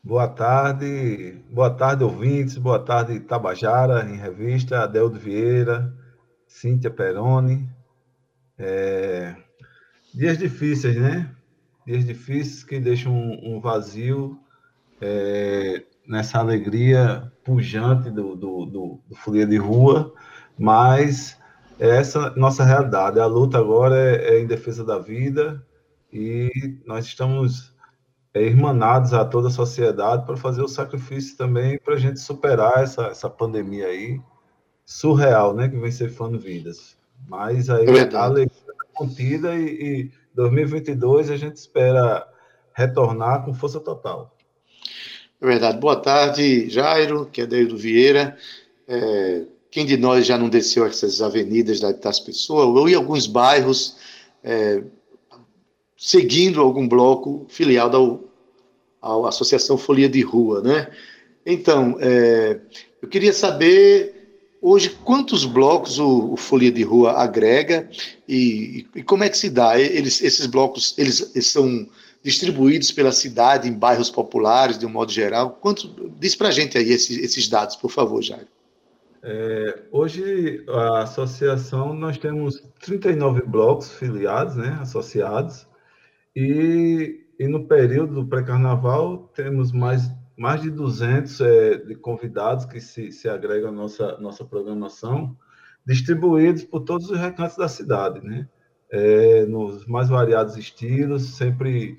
Boa 0.02 0.26
tarde, 0.26 1.40
boa 1.48 1.70
tarde, 1.70 2.02
ouvintes, 2.02 2.58
boa 2.58 2.80
tarde, 2.80 3.20
Tabajara, 3.20 4.10
em 4.10 4.16
revista, 4.16 4.80
Adeldo 4.80 5.16
Vieira, 5.16 5.94
Cíntia 6.48 6.90
Peroni. 6.90 7.66
É... 8.58 9.36
Dias 10.12 10.36
difíceis, 10.36 10.96
né? 10.96 11.30
Dias 11.86 12.04
difíceis 12.04 12.64
que 12.64 12.80
deixam 12.80 13.14
um, 13.14 13.60
vazio 13.60 14.36
é... 15.00 15.84
nessa 16.08 16.40
alegria 16.40 17.32
pujante 17.44 18.10
do, 18.10 18.34
do, 18.34 18.66
do, 18.66 19.00
do 19.08 19.14
Folia 19.14 19.46
de 19.46 19.58
Rua, 19.58 20.12
mas 20.58 21.38
é 21.78 21.88
essa 21.96 22.30
nossa 22.36 22.64
realidade. 22.64 23.18
A 23.18 23.26
luta 23.26 23.58
agora 23.58 23.96
é, 23.96 24.34
é 24.34 24.40
em 24.40 24.46
defesa 24.46 24.84
da 24.84 24.98
vida 24.98 25.64
e 26.12 26.50
nós 26.86 27.06
estamos 27.06 27.74
é, 28.32 28.42
irmanados 28.42 29.12
a 29.12 29.24
toda 29.24 29.48
a 29.48 29.52
sociedade 29.52 30.24
para 30.26 30.36
fazer 30.36 30.62
o 30.62 30.68
sacrifício 30.68 31.36
também 31.36 31.78
para 31.78 31.94
a 31.94 31.98
gente 31.98 32.20
superar 32.20 32.82
essa, 32.82 33.06
essa 33.06 33.28
pandemia 33.30 33.86
aí 33.86 34.20
surreal, 34.84 35.54
né, 35.54 35.68
que 35.68 35.76
vem 35.76 35.90
ceifando 35.90 36.38
vidas. 36.38 36.96
Mas 37.26 37.70
aí 37.70 37.86
é 37.86 38.16
a 38.16 38.22
alegria 38.22 38.60
está 38.60 38.74
contida 38.92 39.54
e, 39.54 39.66
e 39.66 40.10
2022 40.34 41.30
a 41.30 41.36
gente 41.36 41.56
espera 41.56 42.26
retornar 42.74 43.44
com 43.44 43.54
força 43.54 43.80
total. 43.80 44.36
É 45.40 45.46
verdade. 45.46 45.78
Boa 45.78 45.96
tarde, 45.96 46.68
Jairo, 46.68 47.26
que 47.26 47.42
é 47.42 47.46
Deildo 47.46 47.76
Vieira. 47.76 48.36
É, 48.86 49.46
quem 49.74 49.84
de 49.84 49.96
nós 49.96 50.24
já 50.24 50.38
não 50.38 50.48
desceu 50.48 50.86
essas 50.86 51.20
avenidas 51.20 51.80
das 51.80 52.20
pessoas, 52.20 52.64
ou 52.64 52.88
em 52.88 52.94
alguns 52.94 53.26
bairros, 53.26 53.96
é, 54.40 54.84
seguindo 55.96 56.60
algum 56.60 56.86
bloco 56.86 57.44
filial 57.48 57.90
da 57.90 59.28
Associação 59.28 59.76
Folia 59.76 60.08
de 60.08 60.20
Rua, 60.20 60.62
né? 60.62 60.88
Então, 61.44 61.96
é, 61.98 62.60
eu 63.02 63.08
queria 63.08 63.32
saber 63.32 64.46
hoje 64.62 64.96
quantos 65.04 65.44
blocos 65.44 65.98
o, 65.98 66.34
o 66.34 66.36
Folia 66.36 66.70
de 66.70 66.84
Rua 66.84 67.10
agrega 67.14 67.90
e, 68.28 68.86
e, 68.94 69.02
como 69.02 69.24
é 69.24 69.28
que 69.28 69.36
se 69.36 69.50
dá? 69.50 69.76
Eles, 69.76 70.22
esses 70.22 70.46
blocos, 70.46 70.94
eles, 70.96 71.32
eles 71.34 71.48
são 71.48 71.88
distribuídos 72.22 72.92
pela 72.92 73.10
cidade 73.10 73.68
em 73.68 73.72
bairros 73.72 74.08
populares, 74.08 74.78
de 74.78 74.86
um 74.86 74.90
modo 74.90 75.10
geral? 75.10 75.58
Quanto, 75.60 76.12
diz 76.16 76.36
para 76.36 76.52
gente 76.52 76.78
aí 76.78 76.92
esses, 76.92 77.18
esses 77.18 77.48
dados, 77.48 77.74
por 77.74 77.90
favor, 77.90 78.22
Jair. 78.22 78.46
É, 79.26 79.84
hoje, 79.90 80.62
a 80.68 81.04
associação, 81.04 81.94
nós 81.94 82.18
temos 82.18 82.60
39 82.80 83.40
blocos 83.40 83.90
filiados, 83.90 84.54
né, 84.54 84.76
associados, 84.82 85.66
e, 86.36 87.24
e 87.38 87.48
no 87.48 87.66
período 87.66 88.16
do 88.16 88.26
pré-carnaval 88.26 89.32
temos 89.34 89.72
mais, 89.72 90.10
mais 90.36 90.60
de 90.60 90.70
200 90.70 91.40
é, 91.40 91.76
de 91.78 91.94
convidados 91.94 92.66
que 92.66 92.78
se, 92.82 93.10
se 93.12 93.26
agregam 93.26 93.70
à 93.70 93.72
nossa, 93.72 94.18
nossa 94.18 94.44
programação, 94.44 95.34
distribuídos 95.86 96.62
por 96.64 96.80
todos 96.80 97.08
os 97.08 97.18
recantos 97.18 97.56
da 97.56 97.66
cidade, 97.66 98.20
né, 98.20 98.46
é, 98.90 99.46
nos 99.46 99.86
mais 99.86 100.10
variados 100.10 100.58
estilos, 100.58 101.36
sempre 101.36 101.96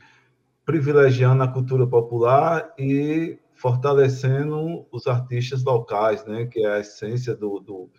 privilegiando 0.64 1.42
a 1.42 1.48
cultura 1.48 1.88
popular 1.88 2.72
e 2.78 3.40
fortalecendo 3.56 4.86
os 4.92 5.08
artistas 5.08 5.64
locais, 5.64 6.26
né, 6.26 6.46
que 6.46 6.60
é 6.60 6.76
a 6.76 6.80
essência 6.80 7.36
do, 7.36 7.60
do 7.60 7.90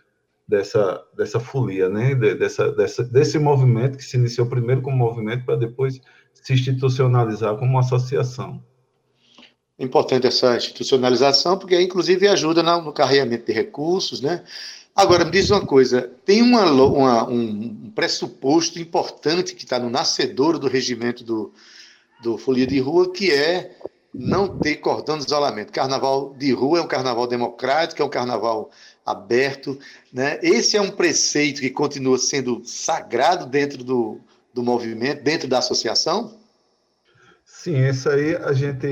dessa, 0.47 1.03
dessa 1.17 1.41
folia, 1.41 1.89
né, 1.89 2.15
dessa, 2.15 2.71
dessa, 2.73 3.03
desse 3.03 3.39
movimento 3.39 3.97
que 3.97 4.05
se 4.05 4.17
iniciou 4.17 4.47
primeiro 4.47 4.83
como 4.83 4.97
movimento 4.97 5.45
para 5.45 5.57
depois 5.57 6.01
se 6.33 6.53
institucionalizar 6.53 7.57
como 7.57 7.79
associação. 7.79 8.63
Importante 9.79 10.27
essa 10.27 10.57
institucionalização, 10.57 11.59
porque 11.59 11.79
inclusive 11.81 12.29
ajuda 12.29 12.63
no 12.63 12.93
carregamento 12.93 13.47
de 13.47 13.53
recursos, 13.53 14.21
né? 14.21 14.43
Agora, 14.95 15.27
me 15.27 15.31
diz 15.31 15.51
uma 15.51 15.61
coisa: 15.61 16.11
tem 16.25 16.41
uma, 16.41 16.65
uma, 16.73 17.29
um 17.29 17.91
pressuposto 17.95 18.79
importante 18.79 19.55
que 19.55 19.65
está 19.65 19.79
no 19.79 19.91
nascedor 19.91 20.59
do 20.59 20.69
regimento 20.69 21.23
do, 21.23 21.53
do 22.23 22.39
Folia 22.39 22.67
de 22.67 22.81
Rua, 22.81 23.13
que 23.13 23.31
é 23.31 23.77
não 24.19 24.59
ter 24.59 24.77
cordão 24.77 25.19
de 25.19 25.25
isolamento. 25.25 25.73
Carnaval 25.73 26.35
de 26.35 26.53
rua 26.53 26.79
é 26.79 26.83
um 26.83 26.89
carnaval 26.89 27.27
democrático, 27.27 28.01
é 28.01 28.05
um 28.05 28.11
carnaval 28.11 28.71
aberto. 29.05 29.79
Né? 30.13 30.39
Esse 30.43 30.77
é 30.77 30.81
um 30.81 30.91
preceito 30.91 31.61
que 31.61 31.71
continua 31.71 32.19
sendo 32.19 32.63
sagrado 32.65 33.47
dentro 33.47 33.85
do, 33.85 34.21
do 34.53 34.63
movimento, 34.63 35.23
dentro 35.23 35.47
da 35.47 35.59
associação? 35.59 36.35
Sim, 37.45 37.87
isso 37.87 38.09
aí 38.09 38.35
a 38.35 38.53
gente, 38.53 38.87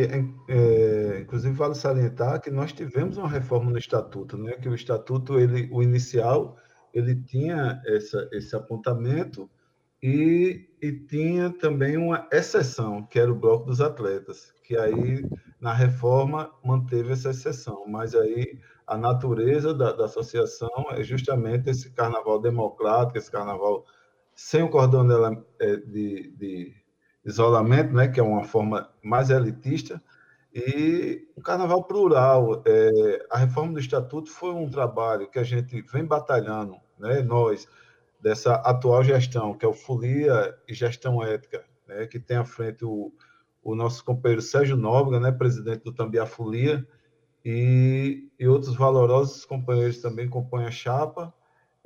é, 0.49 1.21
inclusive 1.21 1.55
vale 1.55 1.75
salientar 1.75 2.41
que 2.41 2.51
nós 2.51 2.73
tivemos 2.73 3.17
uma 3.17 3.29
reforma 3.29 3.71
no 3.71 3.79
estatuto, 3.79 4.39
né? 4.39 4.53
Que 4.53 4.69
o 4.69 4.75
estatuto, 4.75 5.39
ele, 5.39 5.69
o 5.73 5.83
inicial, 5.83 6.57
ele 6.93 7.17
tinha 7.17 7.83
essa, 7.85 8.29
esse 8.33 8.55
apontamento 8.55 9.51
e, 10.03 10.69
e 10.81 10.93
tinha 10.93 11.51
também 11.51 11.97
uma 11.97 12.29
exceção, 12.31 13.03
que 13.05 13.19
era 13.19 13.33
o 13.33 13.35
bloco 13.35 13.67
dos 13.67 13.81
atletas, 13.81 14.54
que 14.65 14.77
aí 14.77 15.23
na 15.61 15.73
reforma 15.73 16.51
manteve 16.65 17.13
essa 17.13 17.31
exceção, 17.31 17.85
mas 17.87 18.15
aí 18.15 18.59
a 18.87 18.97
natureza 18.97 19.73
da, 19.73 19.93
da 19.93 20.07
associação 20.07 20.87
é 20.91 21.03
justamente 21.03 21.71
esse 21.71 21.91
carnaval 21.91 22.41
democrático, 22.41 23.19
esse 23.19 23.31
carnaval 23.31 23.85
sem 24.35 24.63
o 24.63 24.69
cordão 24.69 25.07
é, 25.61 25.77
de, 25.77 26.33
de 26.37 26.75
isolamento, 27.25 27.93
né, 27.93 28.09
que 28.09 28.19
é 28.19 28.23
uma 28.23 28.43
forma 28.43 28.91
mais 29.03 29.31
elitista, 29.31 30.03
e 30.53 31.29
o 31.37 31.43
carnaval 31.43 31.85
plural. 31.85 32.63
É, 32.67 33.27
a 33.31 33.39
reforma 33.39 33.75
do 33.75 33.81
estatuto 33.81 34.31
foi 34.31 34.53
um 34.53 34.69
trabalho 34.69 35.31
que 35.31 35.39
a 35.39 35.45
gente 35.45 35.83
vem 35.83 36.05
batalhando, 36.05 36.77
né, 36.99 37.23
nós, 37.23 37.69
dessa 38.21 38.55
atual 38.57 39.05
gestão, 39.05 39.55
que 39.55 39.65
é 39.65 39.69
o 39.69 39.75
Folia 39.75 40.57
e 40.67 40.75
Gestão 40.75 41.23
Ética, 41.23 41.65
né, 41.87 42.07
que 42.07 42.19
tem 42.19 42.37
à 42.37 42.45
frente 42.45 42.85
o, 42.85 43.13
o 43.65 43.75
nosso 43.75 44.05
companheiro 44.05 44.43
Sérgio 44.43 44.77
Nóbrega, 44.77 45.19
né, 45.19 45.33
presidente 45.33 45.83
do 45.83 45.93
Tambiá 45.93 46.27
Folia, 46.27 46.87
e, 47.43 48.29
e 48.39 48.47
outros 48.47 48.77
valorosos 48.77 49.45
companheiros 49.45 50.01
também 50.01 50.29
compõem 50.29 50.67
a 50.67 50.71
chapa. 50.71 51.33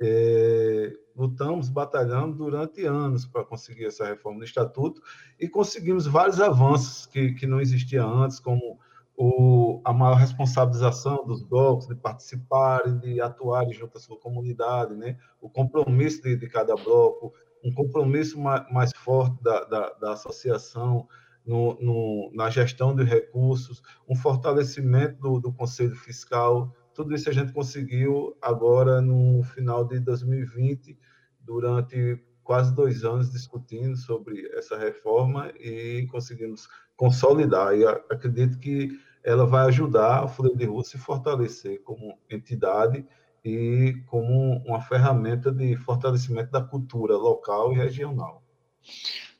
É, 0.01 0.93
lutamos, 1.15 1.67
batalhamos 1.67 2.37
durante 2.37 2.85
anos 2.85 3.25
para 3.25 3.43
conseguir 3.43 3.85
essa 3.85 4.05
reforma 4.05 4.39
do 4.39 4.45
Estatuto 4.45 5.01
e 5.37 5.49
conseguimos 5.49 6.05
vários 6.05 6.39
avanços 6.39 7.05
que, 7.05 7.33
que 7.33 7.45
não 7.45 7.59
existiam 7.59 8.09
antes, 8.23 8.39
como 8.39 8.79
o, 9.17 9.81
a 9.83 9.91
maior 9.91 10.15
responsabilização 10.15 11.25
dos 11.25 11.43
blocos 11.43 11.87
de 11.87 11.95
participarem, 11.95 12.97
de 12.99 13.19
atuarem 13.19 13.73
junto 13.73 13.97
à 13.97 13.99
sua 13.99 14.17
comunidade, 14.17 14.95
né? 14.95 15.17
o 15.41 15.49
compromisso 15.49 16.21
de, 16.23 16.37
de 16.37 16.47
cada 16.47 16.73
bloco, 16.75 17.33
um 17.61 17.73
compromisso 17.73 18.39
mais, 18.39 18.71
mais 18.71 18.91
forte 18.95 19.35
da, 19.43 19.65
da, 19.65 19.89
da 19.93 20.13
associação 20.13 21.05
no, 21.49 21.75
no, 21.81 22.31
na 22.31 22.47
gestão 22.47 22.95
de 22.95 23.03
recursos, 23.03 23.81
um 24.07 24.15
fortalecimento 24.15 25.19
do, 25.19 25.39
do 25.39 25.51
Conselho 25.51 25.95
Fiscal, 25.95 26.71
tudo 26.93 27.15
isso 27.15 27.27
a 27.27 27.33
gente 27.33 27.51
conseguiu 27.51 28.37
agora 28.39 29.01
no 29.01 29.41
final 29.41 29.83
de 29.83 29.99
2020, 29.99 30.95
durante 31.41 32.23
quase 32.43 32.71
dois 32.75 33.03
anos 33.03 33.31
discutindo 33.31 33.97
sobre 33.97 34.47
essa 34.55 34.77
reforma 34.77 35.51
e 35.59 36.05
conseguimos 36.11 36.67
consolidar. 36.95 37.75
E 37.75 37.83
acredito 37.83 38.59
que 38.59 38.99
ela 39.23 39.47
vai 39.47 39.65
ajudar 39.69 40.23
a 40.23 40.27
Folha 40.27 40.55
de 40.55 40.65
Rua 40.65 40.83
se 40.83 40.99
fortalecer 40.99 41.81
como 41.81 42.15
entidade 42.29 43.03
e 43.43 44.03
como 44.05 44.57
uma 44.67 44.81
ferramenta 44.81 45.51
de 45.51 45.75
fortalecimento 45.77 46.51
da 46.51 46.61
cultura 46.61 47.17
local 47.17 47.73
e 47.73 47.75
regional. 47.75 48.43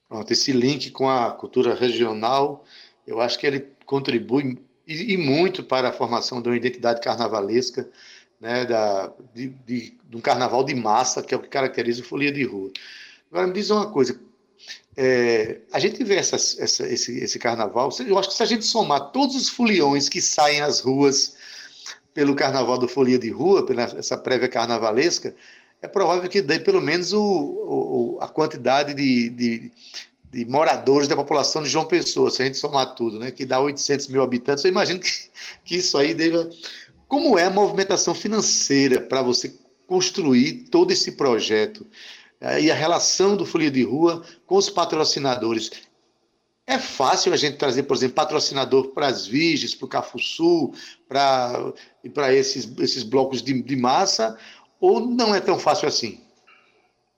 Pronto, 0.10 0.32
esse 0.32 0.51
link 0.51 0.89
com 0.89 1.07
a 1.07 1.32
cultura 1.32 1.76
regional, 1.76 2.66
eu 3.05 3.22
acho 3.22 3.38
que 3.38 3.45
ele 3.45 3.68
contribui 3.86 4.57
e, 4.88 5.14
e 5.14 5.18
muito 5.18 5.64
para 5.64 5.89
a 5.89 5.93
formação 5.93 6.41
de 6.41 6.49
uma 6.49 6.57
identidade 6.57 6.99
carnavalesca, 6.99 7.88
né, 8.41 8.66
da, 8.66 9.14
de, 9.36 9.49
de, 9.68 9.97
de, 10.03 10.18
um 10.18 10.20
carnaval 10.20 10.64
de 10.64 10.74
massa, 10.74 11.22
que 11.22 11.34
é 11.34 11.38
o 11.38 11.41
que 11.41 11.47
caracteriza 11.47 12.01
o 12.01 12.05
Folia 12.05 12.32
de 12.32 12.43
Rua. 12.43 12.72
Agora, 13.30 13.45
me 13.45 13.53
diz 13.53 13.70
uma 13.70 13.91
coisa, 13.91 14.20
é, 14.97 15.60
a 15.72 15.80
gente 15.80 16.03
vê 16.03 16.16
essa, 16.16 16.38
essa, 16.38 16.88
esse, 16.88 17.20
esse 17.20 17.38
carnaval, 17.38 17.89
eu 18.07 18.18
acho 18.18 18.30
que 18.30 18.36
se 18.36 18.43
a 18.43 18.47
gente 18.47 18.66
somar 18.66 19.12
todos 19.12 19.36
os 19.36 19.47
foliões 19.47 20.10
que 20.10 20.22
saem 20.22 20.62
às 20.62 20.80
ruas 20.80 21.36
pelo 22.16 22.36
carnaval 22.36 22.80
do 22.80 22.88
Folia 22.88 23.20
de 23.20 23.30
Rua, 23.30 23.64
pela 23.64 23.84
essa 23.84 24.18
prévia 24.18 24.49
carnavalesca, 24.49 25.36
é 25.82 25.88
provável 25.88 26.30
que 26.30 26.42
dê 26.42 26.60
pelo 26.60 26.82
menos 26.82 27.14
o, 27.14 27.22
o 27.22 28.18
a 28.22 28.28
quantidade 28.28 28.94
de, 28.94 29.30
de, 29.30 29.72
de, 30.32 30.46
moradores 30.46 31.08
da 31.08 31.16
população 31.16 31.64
de 31.64 31.70
João 31.70 31.86
Pessoa, 31.86 32.30
se 32.30 32.42
a 32.42 32.46
gente 32.46 32.58
somar 32.58 32.96
tudo, 32.96 33.18
né, 33.20 33.32
que 33.32 33.46
dá 33.46 33.60
800 33.60 34.08
mil 34.08 34.22
habitantes. 34.22 34.64
Eu 34.64 34.72
imagino 34.72 35.00
que, 35.00 35.10
que 35.64 35.76
isso 35.78 35.98
aí 35.98 36.14
deva. 36.14 36.50
Como 37.08 37.40
é 37.40 37.46
a 37.46 37.50
movimentação 37.50 38.14
financeira 38.14 39.02
para 39.02 39.22
você 39.22 39.54
construir 39.88 40.66
todo 40.70 40.92
esse 40.92 41.14
projeto? 41.14 41.88
E 42.62 42.72
a 42.72 42.76
relação 42.76 43.36
do 43.36 43.46
Folia 43.46 43.72
de 43.72 43.84
Rua 43.84 44.24
com 44.46 44.56
os 44.56 44.70
patrocinadores. 44.70 45.72
É 46.66 46.78
fácil 46.78 47.34
a 47.34 47.36
gente 47.36 47.58
trazer, 47.58 47.84
por 47.84 47.98
exemplo, 47.98 48.14
patrocinador 48.14 48.90
para 48.90 49.08
as 49.08 49.26
Virgens, 49.26 49.74
para 49.74 49.86
o 49.88 49.90
Cafuçu, 49.90 50.72
para 51.08 51.74
esses, 52.32 52.72
esses 52.78 53.02
blocos 53.02 53.42
de, 53.42 53.60
de 53.60 53.76
massa, 53.76 54.38
ou 54.80 55.02
não 55.02 55.36
é 55.36 55.42
tão 55.42 55.60
fácil 55.60 55.88
assim? 55.88 56.22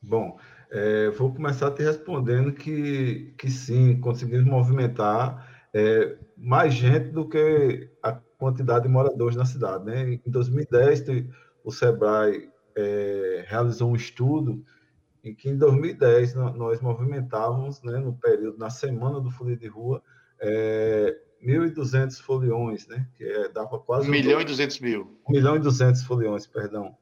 Bom, 0.02 0.38
é, 0.72 1.10
vou 1.12 1.34
começar 1.34 1.70
te 1.72 1.84
respondendo 1.84 2.54
que, 2.54 3.34
que 3.38 3.52
sim, 3.52 4.00
conseguimos 4.00 4.46
movimentar 4.46 5.68
é, 5.74 6.18
mais 6.38 6.74
gente 6.74 7.10
do 7.10 7.28
que 7.28 7.90
a 8.02 8.14
quantidade 8.14 8.86
de 8.86 8.90
moradores 8.90 9.36
na 9.36 9.46
cidade. 9.46 9.86
Né? 9.86 10.14
Em 10.26 10.32
2010, 10.32 11.04
o 11.64 11.72
SEBRAE 11.72 12.50
é, 12.76 13.46
realizou 13.48 13.92
um 13.92 13.96
estudo 13.96 14.64
em 15.24 15.36
que, 15.36 15.50
em 15.50 15.58
2010, 15.58 16.34
nós 16.34 16.82
movimentávamos, 16.82 17.84
né, 17.84 18.00
no 18.00 18.14
período, 18.14 18.58
na 18.58 18.72
semana 18.72 19.20
do 19.20 19.30
Folia 19.30 19.56
de 19.56 19.68
Rua, 19.68 20.02
é, 20.40 21.16
1.200 21.46 22.20
foliões, 22.22 22.88
né, 22.88 23.08
que 23.16 23.24
é, 23.24 23.50
dava 23.50 23.78
quase... 23.78 24.08
1 24.08 24.12
milhão 24.12 24.42
e 24.42 24.46
200 24.46 24.80
mil. 24.80 25.16
1 25.30 25.32
milhão 25.32 25.56
e 25.58 25.60
200 25.60 26.02
foliões, 26.02 26.48
perdão 26.48 26.98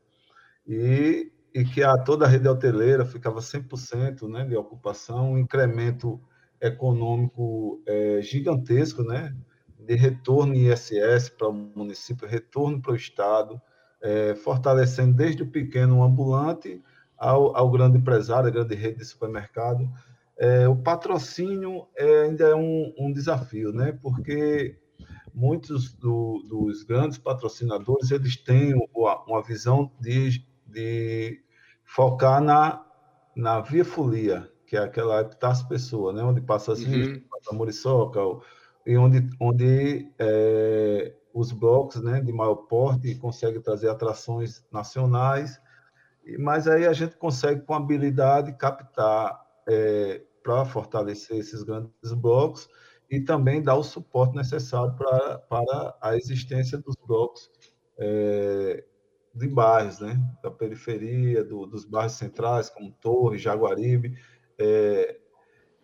e, 0.69 1.31
e 1.51 1.65
que 1.65 1.83
a, 1.83 1.97
toda 1.97 2.25
a 2.25 2.27
rede 2.27 2.47
hoteleira 2.47 3.03
ficava 3.03 3.39
100% 3.39 4.29
né, 4.29 4.45
de 4.45 4.55
ocupação, 4.55 5.33
um 5.33 5.37
incremento 5.39 6.21
econômico 6.61 7.81
é, 7.87 8.21
gigantesco, 8.21 9.01
né, 9.01 9.35
de 9.79 9.95
retorno 9.95 10.53
ISS 10.53 11.29
para 11.35 11.47
o 11.47 11.53
município, 11.53 12.27
retorno 12.27 12.79
para 12.79 12.91
o 12.91 12.95
Estado, 12.95 13.59
é, 13.99 14.35
fortalecendo 14.35 15.15
desde 15.15 15.41
o 15.41 15.49
pequeno 15.49 16.03
ambulante 16.03 16.83
ao, 17.17 17.57
ao 17.57 17.71
grande 17.71 17.97
empresário, 17.97 18.47
a 18.47 18.51
grande 18.51 18.75
rede 18.75 18.99
de 18.99 19.05
supermercado. 19.05 19.89
É, 20.37 20.67
o 20.67 20.75
patrocínio 20.75 21.87
é, 21.97 22.23
ainda 22.25 22.45
é 22.45 22.55
um, 22.55 22.93
um, 22.97 23.11
desafio, 23.11 23.73
né, 23.73 23.97
porque 24.03 24.77
muitos 25.33 25.93
do, 25.93 26.45
dos 26.47 26.83
grandes 26.83 27.17
patrocinadores 27.17 28.11
eles 28.11 28.37
têm 28.37 28.75
uma, 28.93 29.23
uma 29.25 29.41
visão 29.41 29.91
de 29.99 30.47
de 30.71 31.41
focar 31.83 32.41
na, 32.41 32.85
na 33.35 33.61
via 33.61 33.83
folia, 33.83 34.49
que 34.65 34.77
é 34.77 34.79
aquela 34.79 35.21
Epitácio 35.21 35.67
Pessoa, 35.67 36.13
né, 36.13 36.23
onde 36.23 36.41
passa 36.41 36.73
as 36.73 36.81
uhum. 36.81 37.21
passa 37.29 37.51
a 37.51 37.53
Muriçoca, 37.53 38.19
e 38.85 38.97
onde, 38.97 39.29
onde 39.39 40.11
é, 40.17 41.13
os 41.33 41.51
blocos 41.51 42.01
né, 42.01 42.21
de 42.21 42.31
maior 42.31 42.55
porte 42.55 43.15
conseguem 43.15 43.61
trazer 43.61 43.89
atrações 43.89 44.65
nacionais, 44.71 45.59
mas 46.37 46.67
aí 46.67 46.85
a 46.85 46.93
gente 46.93 47.15
consegue, 47.15 47.61
com 47.61 47.73
habilidade, 47.73 48.53
captar 48.53 49.39
é, 49.67 50.21
para 50.43 50.65
fortalecer 50.65 51.37
esses 51.37 51.63
grandes 51.63 52.13
blocos 52.15 52.67
e 53.09 53.19
também 53.19 53.61
dar 53.61 53.75
o 53.75 53.83
suporte 53.83 54.35
necessário 54.35 54.95
para, 54.95 55.39
para 55.39 55.97
a 56.01 56.15
existência 56.15 56.77
dos 56.77 56.95
blocos 57.05 57.49
é, 57.97 58.83
de 59.33 59.47
bairros, 59.47 59.99
né? 59.99 60.19
Da 60.43 60.51
periferia, 60.51 61.43
do, 61.43 61.65
dos 61.65 61.85
bairros 61.85 62.13
centrais, 62.13 62.69
como 62.69 62.91
Torre, 63.01 63.37
Jaguaribe. 63.37 64.17
É, 64.57 65.17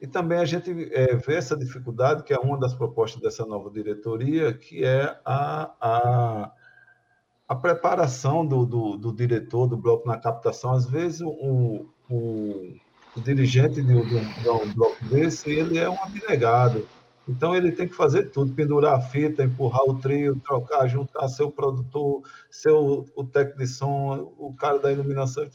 e 0.01 0.07
também 0.07 0.39
a 0.39 0.45
gente 0.45 0.71
é, 0.93 1.15
vê 1.15 1.35
essa 1.35 1.55
dificuldade, 1.55 2.23
que 2.23 2.33
é 2.33 2.37
uma 2.37 2.59
das 2.59 2.73
propostas 2.73 3.21
dessa 3.21 3.45
nova 3.45 3.69
diretoria, 3.69 4.53
que 4.53 4.83
é 4.83 5.17
a, 5.23 5.71
a, 5.79 6.51
a 7.47 7.55
preparação 7.55 8.45
do, 8.45 8.65
do, 8.65 8.97
do, 8.97 9.13
diretor 9.13 9.67
do 9.67 9.77
bloco 9.77 10.07
na 10.07 10.17
captação. 10.17 10.73
Às 10.73 10.85
vezes, 10.89 11.21
o, 11.21 11.87
o, 12.09 12.75
o 13.15 13.21
dirigente 13.21 13.81
de, 13.81 13.95
um, 13.95 14.05
de 14.05 14.49
um 14.49 14.73
bloco 14.73 15.03
desse, 15.05 15.49
ele 15.49 15.77
é 15.77 15.89
um 15.89 16.01
abnegado 16.03 16.85
então 17.27 17.55
ele 17.55 17.71
tem 17.71 17.87
que 17.87 17.95
fazer 17.95 18.25
tudo, 18.25 18.53
pendurar 18.53 18.95
a 18.95 19.01
fita, 19.01 19.43
empurrar 19.43 19.83
o 19.83 19.99
trio, 19.99 20.39
trocar, 20.39 20.87
juntar 20.87 21.27
seu 21.27 21.51
produtor, 21.51 22.21
seu 22.49 23.05
o 23.15 23.23
técnico 23.23 23.59
de 23.59 23.67
som, 23.67 24.33
o 24.37 24.53
cara 24.53 24.77
da 24.77 24.91
iluminação, 24.91 25.47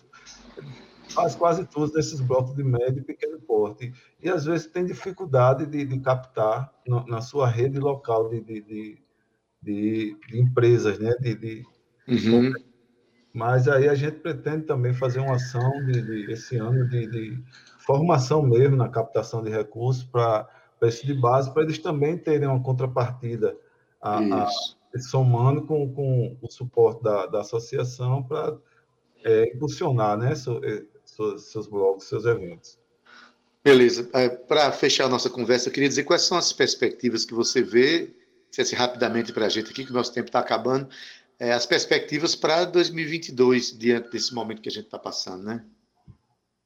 faz 1.10 1.34
quase 1.34 1.64
tudo 1.66 1.92
nesses 1.94 2.20
blocos 2.20 2.54
de 2.54 2.64
médio 2.64 3.00
e 3.00 3.04
pequeno 3.04 3.38
porte. 3.40 3.92
E 4.20 4.28
às 4.28 4.44
vezes 4.44 4.66
tem 4.66 4.84
dificuldade 4.84 5.66
de, 5.66 5.84
de 5.84 6.00
captar 6.00 6.72
no, 6.86 7.06
na 7.06 7.20
sua 7.20 7.48
rede 7.48 7.78
local 7.78 8.28
de, 8.28 8.40
de, 8.40 8.98
de, 9.62 10.16
empresas, 10.32 10.98
né? 10.98 11.14
De, 11.20 11.64
uhum. 12.08 12.52
Mas 13.32 13.68
aí 13.68 13.88
a 13.88 13.94
gente 13.94 14.18
pretende 14.18 14.64
também 14.64 14.92
fazer 14.92 15.20
uma 15.20 15.36
ação 15.36 15.70
de, 15.86 16.32
esse 16.32 16.56
ano 16.56 16.88
de 16.88 17.40
formação 17.78 18.42
mesmo 18.42 18.76
na 18.76 18.88
captação 18.88 19.42
de 19.42 19.50
recursos 19.50 20.02
para 20.02 20.48
preço 20.80 21.06
de 21.06 21.14
base, 21.14 21.52
para 21.52 21.62
eles 21.62 21.78
também 21.78 22.16
terem 22.16 22.48
uma 22.48 22.62
contrapartida 22.62 23.56
a, 24.00 24.18
a, 24.18 24.48
somando 24.98 25.66
com, 25.66 25.92
com 25.92 26.38
o 26.40 26.50
suporte 26.50 27.02
da, 27.02 27.26
da 27.26 27.40
associação 27.42 28.22
para 28.22 28.56
é, 29.22 29.54
impulsionar 29.54 30.16
né, 30.16 30.34
so, 30.34 30.60
é, 30.64 30.82
seus, 31.04 31.52
seus 31.52 31.66
blogs, 31.68 32.04
seus 32.04 32.24
eventos. 32.24 32.78
Beleza. 33.62 34.08
É, 34.14 34.28
Para 34.30 34.72
fechar 34.72 35.04
a 35.04 35.08
nossa 35.08 35.28
conversa, 35.28 35.68
eu 35.68 35.72
queria 35.72 35.88
dizer 35.88 36.04
quais 36.04 36.22
são 36.22 36.38
as 36.38 36.52
perspectivas 36.52 37.26
que 37.26 37.34
você 37.34 37.62
vê, 37.62 38.14
dissesse 38.48 38.74
rapidamente 38.74 39.32
para 39.32 39.46
a 39.46 39.48
gente 39.50 39.70
aqui, 39.70 39.84
que 39.84 39.90
o 39.90 39.94
nosso 39.94 40.14
tempo 40.14 40.28
está 40.28 40.40
acabando, 40.40 40.88
é, 41.38 41.52
as 41.52 41.66
perspectivas 41.66 42.34
para 42.34 42.64
2022, 42.64 43.78
diante 43.78 44.10
desse 44.10 44.34
momento 44.34 44.62
que 44.62 44.68
a 44.68 44.72
gente 44.72 44.86
está 44.86 44.98
passando, 44.98 45.44
né? 45.44 45.64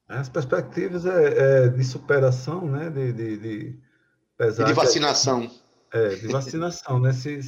As 0.07 0.29
perspectivas 0.29 1.05
é, 1.05 1.65
é 1.65 1.67
de 1.67 1.83
superação, 1.83 2.69
né? 2.69 2.89
De, 2.89 3.11
de, 3.11 3.37
de, 3.37 3.79
e 4.39 4.63
de 4.63 4.73
vacinação. 4.73 5.49
É, 5.93 6.09
de 6.09 6.27
vacinação, 6.27 6.99
né? 6.99 7.13
Se, 7.13 7.41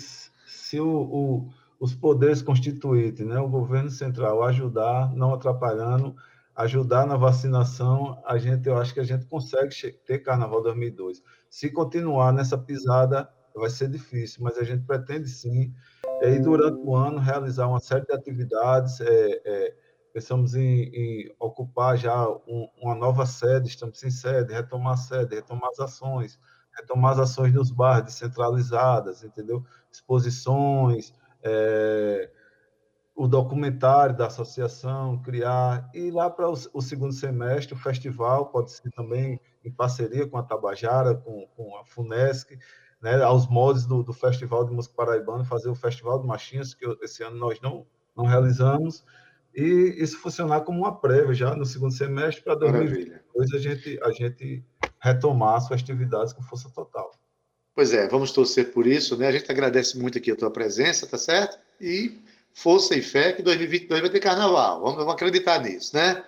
se 0.46 0.80
o, 0.80 0.88
o, 0.88 1.50
os 1.80 1.94
poderes 1.94 2.42
constituintes, 2.42 3.26
né? 3.26 3.40
O 3.40 3.50
governo 3.50 3.90
central 3.90 4.44
ajudar, 4.44 5.14
não 5.14 5.34
atrapalhando, 5.34 6.16
ajudar 6.56 7.06
na 7.06 7.16
vacinação, 7.16 8.22
a 8.26 8.38
gente, 8.38 8.68
eu 8.68 8.78
acho 8.78 8.94
que 8.94 9.00
a 9.00 9.04
gente 9.04 9.26
consegue 9.26 9.76
ter 10.06 10.20
Carnaval 10.20 10.64
2002. 10.64 11.22
Se 11.50 11.70
continuar 11.70 12.34
nessa 12.34 12.58
pisada, 12.58 13.30
vai 13.54 13.70
ser 13.70 13.90
difícil, 13.90 14.44
mas 14.44 14.58
a 14.58 14.64
gente 14.64 14.84
pretende 14.86 15.30
sim, 15.30 15.74
é, 16.22 16.34
e 16.34 16.40
durante 16.40 16.80
o 16.80 16.96
ano, 16.96 17.20
realizar 17.20 17.68
uma 17.68 17.80
série 17.80 18.06
de 18.06 18.14
atividades. 18.14 19.00
É, 19.02 19.42
é, 19.46 19.76
pensamos 20.14 20.56
em, 20.56 20.84
em, 20.94 21.36
ocupar 21.40 21.96
já 21.96 22.28
um, 22.28 22.68
uma 22.82 22.96
nova 22.96 23.26
sede, 23.26 23.68
estamos 23.68 24.00
sem 24.00 24.10
sede, 24.10 24.52
retomar 24.52 24.94
a 24.94 24.98
sede, 24.98 25.36
retomar 25.36 25.70
as 25.70 25.80
ações, 25.80 26.40
retomar 26.78 27.14
as 27.14 27.20
ações 27.20 27.54
nos 27.54 27.72
bairros 27.72 28.06
descentralizadas, 28.06 29.24
entendeu? 29.24 29.66
Exposições, 29.92 31.14
é, 31.44 32.30
o 33.16 33.28
documentário 33.28 34.16
da 34.16 34.28
associação, 34.28 35.20
criar, 35.22 35.90
e 35.94 36.12
lá 36.12 36.30
para 36.30 36.48
o, 36.50 36.54
o, 36.74 36.82
segundo 36.82 37.12
semestre, 37.12 37.74
o 37.74 37.78
festival 37.78 38.48
pode 38.48 38.72
ser 38.72 38.92
também 38.92 39.40
em 39.66 39.72
parceria 39.72 40.28
com 40.28 40.38
a 40.38 40.44
Tabajara, 40.44 41.16
com, 41.16 41.48
com 41.56 41.76
a 41.78 41.84
FUNESC, 41.84 42.60
né, 43.02 43.22
aos 43.24 43.48
moldes 43.48 43.86
do, 43.86 44.04
do, 44.04 44.14
Festival 44.14 44.66
de 44.66 44.72
Música 44.72 44.96
Paraibana, 44.96 45.44
fazer 45.44 45.70
o 45.70 45.76
Festival 45.76 46.20
de 46.20 46.28
Machinhas, 46.28 46.76
que 46.76 46.86
esse 47.02 47.24
ano 47.24 47.38
nós 47.38 47.60
não, 47.60 47.88
não 48.16 48.26
realizamos, 48.26 49.04
e 49.54 49.96
isso 49.98 50.20
funcionar 50.20 50.62
como 50.62 50.80
uma 50.80 51.00
prévia 51.00 51.34
já 51.34 51.56
no 51.56 51.66
segundo 51.66 51.92
semestre, 51.92 52.44
para 52.44 52.54
2022 52.56 53.54
a 53.54 53.58
gente, 53.58 54.00
a 54.04 54.12
gente 54.12 54.64
retomar 55.08 55.56
as 55.56 55.68
festividades 55.68 56.34
com 56.34 56.42
força 56.42 56.70
total. 56.70 57.12
Pois 57.74 57.94
é, 57.94 58.08
vamos 58.08 58.32
torcer 58.32 58.72
por 58.72 58.88
isso, 58.88 59.16
né? 59.18 59.28
A 59.28 59.32
gente 59.32 59.52
agradece 59.52 59.98
muito 60.00 60.18
aqui 60.18 60.32
a 60.32 60.36
tua 60.36 60.50
presença, 60.50 61.06
tá 61.06 61.18
certo? 61.18 61.60
E 61.80 62.20
força 62.54 62.96
e 62.96 63.02
fé 63.02 63.34
que 63.34 63.44
2022 63.44 64.02
vai 64.02 64.10
ter 64.10 64.20
carnaval. 64.20 64.82
Vamos, 64.82 64.96
vamos 64.96 65.14
acreditar 65.14 65.60
nisso, 65.60 65.96
né? 65.96 66.24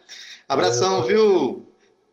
Abração, 0.47 1.03
viu, 1.03 1.67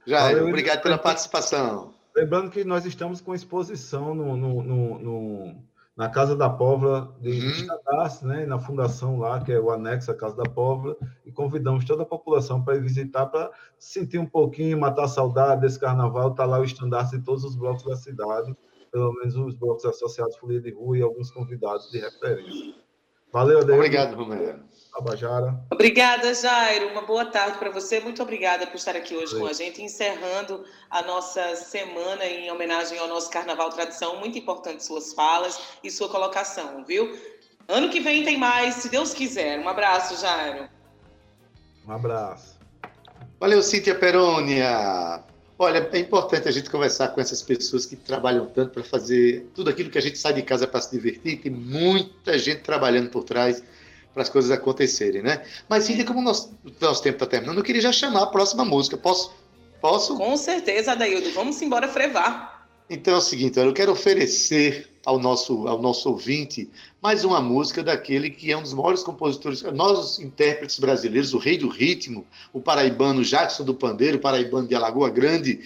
Jair? 0.07 0.37
Valeu, 0.37 0.49
Obrigado 0.49 0.83
pela 0.83 0.97
participação. 0.97 1.93
Lembrando 2.15 2.51
que 2.51 2.65
nós 2.65 2.87
estamos 2.87 3.21
com 3.21 3.35
exposição 3.35 4.15
no, 4.15 4.37
no, 4.37 4.63
no, 4.63 4.99
no 4.99 5.63
na 5.97 6.11
Casa 6.11 6.37
da 6.37 6.51
Póvoa 6.51 7.17
de 7.21 7.31
uhum. 7.31 8.29
né, 8.29 8.45
na 8.45 8.59
fundação 8.59 9.19
lá, 9.19 9.43
que 9.43 9.51
é 9.51 9.59
o 9.59 9.71
anexo 9.71 10.11
à 10.11 10.15
Casa 10.15 10.37
da 10.37 10.45
Póvoa, 10.45 10.97
e 11.25 11.33
convidamos 11.33 11.87
toda 11.87 12.03
a 12.03 12.07
população 12.07 12.63
para 12.63 12.77
ir 12.77 12.83
visitar, 12.83 13.27
para 13.27 13.51
sentir 13.79 14.19
um 14.19 14.27
pouquinho, 14.27 14.79
matar 14.79 15.09
saudade 15.09 15.63
desse 15.63 15.81
carnaval, 15.81 16.33
está 16.33 16.45
lá 16.45 16.61
o 16.61 16.65
estandarte 16.65 17.17
de 17.17 17.25
todos 17.25 17.45
os 17.45 17.57
blocos 17.57 17.85
da 17.85 17.97
cidade, 17.97 18.55
pelo 18.93 19.15
menos 19.15 19.35
os 19.37 19.55
blocos 19.55 19.87
associados 19.87 20.37
Folia 20.37 20.61
de 20.61 20.71
Rua 20.71 20.99
e 20.99 21.03
alguns 21.03 21.31
convidados 21.31 21.91
de 21.91 21.99
referência. 21.99 22.75
Valeu, 23.33 23.61
Adeus. 23.61 23.79
Obrigado, 23.79 24.15
Romero. 24.15 24.61
Tabajara. 24.97 25.55
Obrigada, 25.71 26.33
Jairo. 26.33 26.89
Uma 26.89 27.03
boa 27.03 27.27
tarde 27.27 27.59
para 27.59 27.71
você. 27.71 28.01
Muito 28.01 28.23
obrigada 28.23 28.67
por 28.67 28.77
estar 28.77 28.97
aqui 28.97 29.15
hoje 29.15 29.33
Sim. 29.33 29.41
com 29.41 29.47
a 29.47 29.53
gente, 29.53 29.83
encerrando 29.83 30.65
a 30.89 31.03
nossa 31.03 31.55
semana 31.57 32.25
em 32.25 32.51
homenagem 32.51 32.99
ao 32.99 33.07
nosso 33.07 33.31
Carnaval 33.31 33.69
Tradição. 33.69 34.19
Muito 34.19 34.39
importante 34.39 34.83
suas 34.83 35.13
falas 35.13 35.61
e 35.85 35.91
sua 35.91 36.09
colocação, 36.09 36.83
viu? 36.83 37.15
Ano 37.69 37.91
que 37.91 38.01
vem 38.01 38.25
tem 38.25 38.39
mais, 38.39 38.77
se 38.77 38.89
Deus 38.89 39.13
quiser. 39.13 39.59
Um 39.59 39.69
abraço, 39.69 40.19
Jairo. 40.19 40.67
Um 41.87 41.93
abraço. 41.93 42.57
Valeu, 43.39 43.63
Cíntia 43.63 43.95
Perônia. 43.95 45.23
Olha, 45.59 45.91
é 45.93 45.99
importante 45.99 46.49
a 46.49 46.51
gente 46.51 46.71
conversar 46.71 47.09
com 47.09 47.21
essas 47.21 47.43
pessoas 47.43 47.85
que 47.85 47.97
trabalham 47.97 48.47
tanto 48.47 48.73
para 48.73 48.83
fazer 48.83 49.47
tudo 49.55 49.69
aquilo 49.69 49.91
que 49.91 49.99
a 49.99 50.03
gente 50.03 50.17
sai 50.17 50.33
de 50.33 50.43
casa 50.43 50.67
para 50.67 50.81
se 50.81 50.91
divertir. 50.91 51.43
Tem 51.43 51.53
muita 51.53 52.39
gente 52.39 52.63
trabalhando 52.63 53.11
por 53.11 53.25
trás 53.25 53.63
para 54.17 54.23
as 54.23 54.31
coisas 54.31 54.51
acontecerem, 54.51 55.21
né? 55.21 55.43
Mas, 55.69 55.85
Cíntia, 55.85 56.03
como 56.03 56.21
o 56.21 56.23
nosso, 56.23 56.51
nosso 56.81 57.03
tempo 57.03 57.17
está 57.17 57.27
terminando, 57.27 57.59
eu 57.59 57.63
queria 57.63 57.83
já 57.83 57.93
chamar 57.93 58.23
a 58.23 58.27
próxima 58.27 58.65
música. 58.65 58.97
Posso? 58.97 59.31
Posso? 59.79 60.17
Com 60.17 60.35
certeza, 60.39 60.93
Adaildo. 60.93 61.31
Vamos 61.33 61.61
embora 61.61 61.87
frevar. 61.87 62.67
Então 62.89 63.13
é 63.13 63.17
o 63.19 63.21
seguinte, 63.21 63.59
eu 63.59 63.75
quero 63.75 63.93
oferecer 63.93 64.89
ao 65.05 65.19
nosso, 65.19 65.69
ao 65.69 65.83
nosso 65.83 66.09
ouvinte 66.09 66.71
mais 67.03 67.25
uma 67.25 67.41
música 67.41 67.83
daquele 67.83 68.31
que 68.31 68.51
é 68.51 68.57
um 68.57 68.63
dos 68.63 68.73
maiores 68.73 69.03
compositores, 69.03 69.63
nós 69.63 69.99
os 69.99 70.19
intérpretes 70.21 70.79
brasileiros, 70.79 71.35
o 71.35 71.39
rei 71.39 71.59
do 71.59 71.69
ritmo, 71.69 72.25
o 72.53 72.61
paraibano 72.61 73.23
Jackson 73.25 73.65
do 73.65 73.75
Pandeiro, 73.75 74.19
paraibano 74.19 74.67
de 74.67 74.75
Alagoa 74.75 75.11
Grande, 75.11 75.61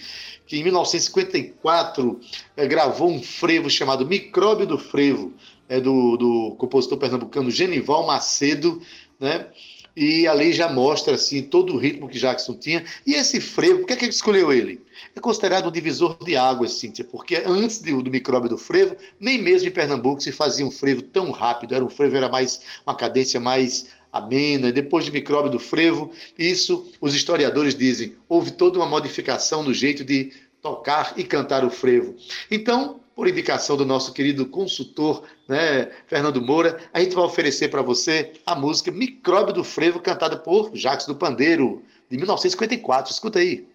que 0.45 0.57
em 0.57 0.63
1954 0.63 2.19
é, 2.57 2.63
eh, 2.63 2.67
gravou 2.67 3.09
um 3.09 3.21
frevo 3.21 3.69
chamado 3.69 4.05
Micróbio 4.05 4.67
do 4.67 4.77
Frevo, 4.77 5.31
é, 5.71 5.79
do, 5.79 6.17
do 6.17 6.55
compositor 6.57 6.97
pernambucano 6.97 7.49
Genival 7.49 8.05
Macedo, 8.05 8.81
né? 9.17 9.47
e 9.95 10.27
ali 10.27 10.51
já 10.51 10.69
mostra 10.69 11.15
assim 11.15 11.43
todo 11.43 11.73
o 11.73 11.77
ritmo 11.77 12.09
que 12.09 12.19
Jackson 12.19 12.55
tinha. 12.55 12.83
E 13.07 13.13
esse 13.13 13.39
frevo, 13.39 13.79
por 13.79 13.87
que, 13.87 13.93
é 13.93 13.95
que 13.95 14.03
ele 14.03 14.11
escolheu 14.11 14.51
ele? 14.51 14.81
É 15.15 15.19
considerado 15.21 15.69
um 15.69 15.71
divisor 15.71 16.17
de 16.25 16.35
águas, 16.35 16.73
Cíntia, 16.73 17.05
porque 17.05 17.41
antes 17.45 17.79
do, 17.79 18.03
do 18.03 18.11
micróbio 18.11 18.49
do 18.49 18.57
frevo, 18.57 18.97
nem 19.17 19.41
mesmo 19.41 19.69
em 19.69 19.71
Pernambuco 19.71 20.21
se 20.21 20.33
fazia 20.33 20.65
um 20.65 20.71
frevo 20.71 21.03
tão 21.03 21.31
rápido. 21.31 21.73
Era 21.73 21.85
um 21.85 21.89
frevo 21.89 22.17
era 22.17 22.27
mais 22.27 22.59
uma 22.85 22.93
cadência 22.93 23.39
mais 23.39 23.87
amena. 24.11 24.73
Depois 24.73 25.05
do 25.05 25.13
micróbio 25.13 25.51
do 25.51 25.59
frevo, 25.59 26.11
isso 26.37 26.91
os 26.99 27.15
historiadores 27.15 27.75
dizem, 27.75 28.15
houve 28.27 28.51
toda 28.51 28.77
uma 28.77 28.85
modificação 28.85 29.63
no 29.63 29.73
jeito 29.73 30.03
de 30.03 30.33
tocar 30.61 31.13
e 31.15 31.23
cantar 31.23 31.63
o 31.63 31.69
frevo. 31.69 32.15
Então, 32.49 33.00
por 33.21 33.27
indicação 33.27 33.77
do 33.77 33.85
nosso 33.85 34.13
querido 34.13 34.47
consultor, 34.47 35.21
né, 35.47 35.91
Fernando 36.07 36.41
Moura, 36.41 36.79
a 36.91 36.99
gente 36.99 37.13
vai 37.13 37.23
oferecer 37.23 37.69
para 37.69 37.83
você 37.83 38.31
a 38.47 38.55
música 38.55 38.91
Micróbio 38.91 39.53
do 39.53 39.63
Frevo, 39.63 39.99
cantada 39.99 40.35
por 40.35 40.71
Jacques 40.73 41.05
do 41.05 41.13
Pandeiro, 41.13 41.83
de 42.09 42.17
1954. 42.17 43.13
Escuta 43.13 43.37
aí. 43.37 43.67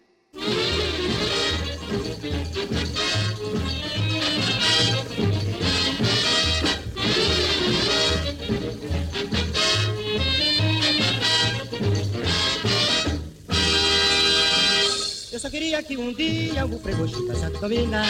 Eu 15.32 15.38
só 15.38 15.48
queria 15.48 15.80
que 15.84 15.96
um 15.96 16.12
dia 16.12 16.66
o 16.66 16.80
frevo 16.80 17.06
chegasse 17.06 17.44
a 17.44 17.50
dominar 17.50 18.08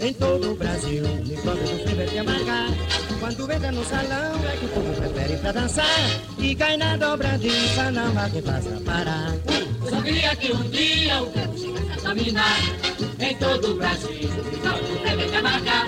em 0.00 0.12
todo 0.12 0.52
o 0.52 0.54
Brasil. 0.56 1.02
Me 1.24 1.36
conta 1.36 1.62
do 1.62 1.82
frevo 1.82 2.00
é 2.00 2.06
te 2.06 2.18
amargar. 2.18 2.68
Quando 3.20 3.52
entra 3.52 3.72
no 3.72 3.84
salão 3.84 4.44
é 4.44 4.56
que 4.56 4.64
o 4.66 4.68
povo 4.68 4.92
prefere 4.94 5.36
pra 5.38 5.52
dançar. 5.52 5.84
E 6.38 6.54
cai 6.54 6.76
na 6.76 6.96
dobradiça, 6.96 7.90
não 7.90 8.18
há 8.18 8.28
quem 8.30 8.42
faça 8.42 8.80
parar. 8.84 9.34
Eu 9.82 9.90
só 9.90 10.02
queria 10.02 10.36
que 10.36 10.52
um 10.52 10.70
dia 10.70 11.22
o 11.22 11.30
frevo 11.30 11.58
chegasse 11.58 12.06
a 12.06 12.08
dominar 12.08 12.58
em 13.18 13.36
todo 13.36 13.72
o 13.72 13.74
Brasil. 13.76 14.10
Me 14.10 14.56
conta 14.58 14.82
do 14.82 14.98
frevo 15.00 15.22
é 15.22 15.28
te 15.28 15.36
amargar. 15.36 15.86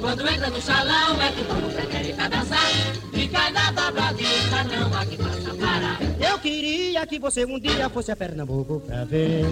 Quando 0.00 0.28
entra 0.28 0.50
no 0.50 0.60
salão 0.60 1.22
é 1.22 1.32
que 1.32 1.40
o 1.40 1.44
povo 1.44 1.70
prefere 1.70 2.12
pra 2.12 2.28
dançar. 2.28 2.70
E 3.12 3.28
cai 3.28 3.52
na 3.52 3.70
dobradiça, 3.70 4.64
não 4.64 4.98
há 4.98 5.06
quem 5.06 5.18
faça 5.18 5.54
parar. 5.54 5.98
Eu 6.20 6.38
queria 6.38 6.73
que 7.06 7.18
você 7.18 7.44
um 7.44 7.58
dia 7.58 7.88
fosse 7.90 8.10
a 8.10 8.16
Pernambuco 8.16 8.80
pra 8.80 9.04
ver 9.04 9.44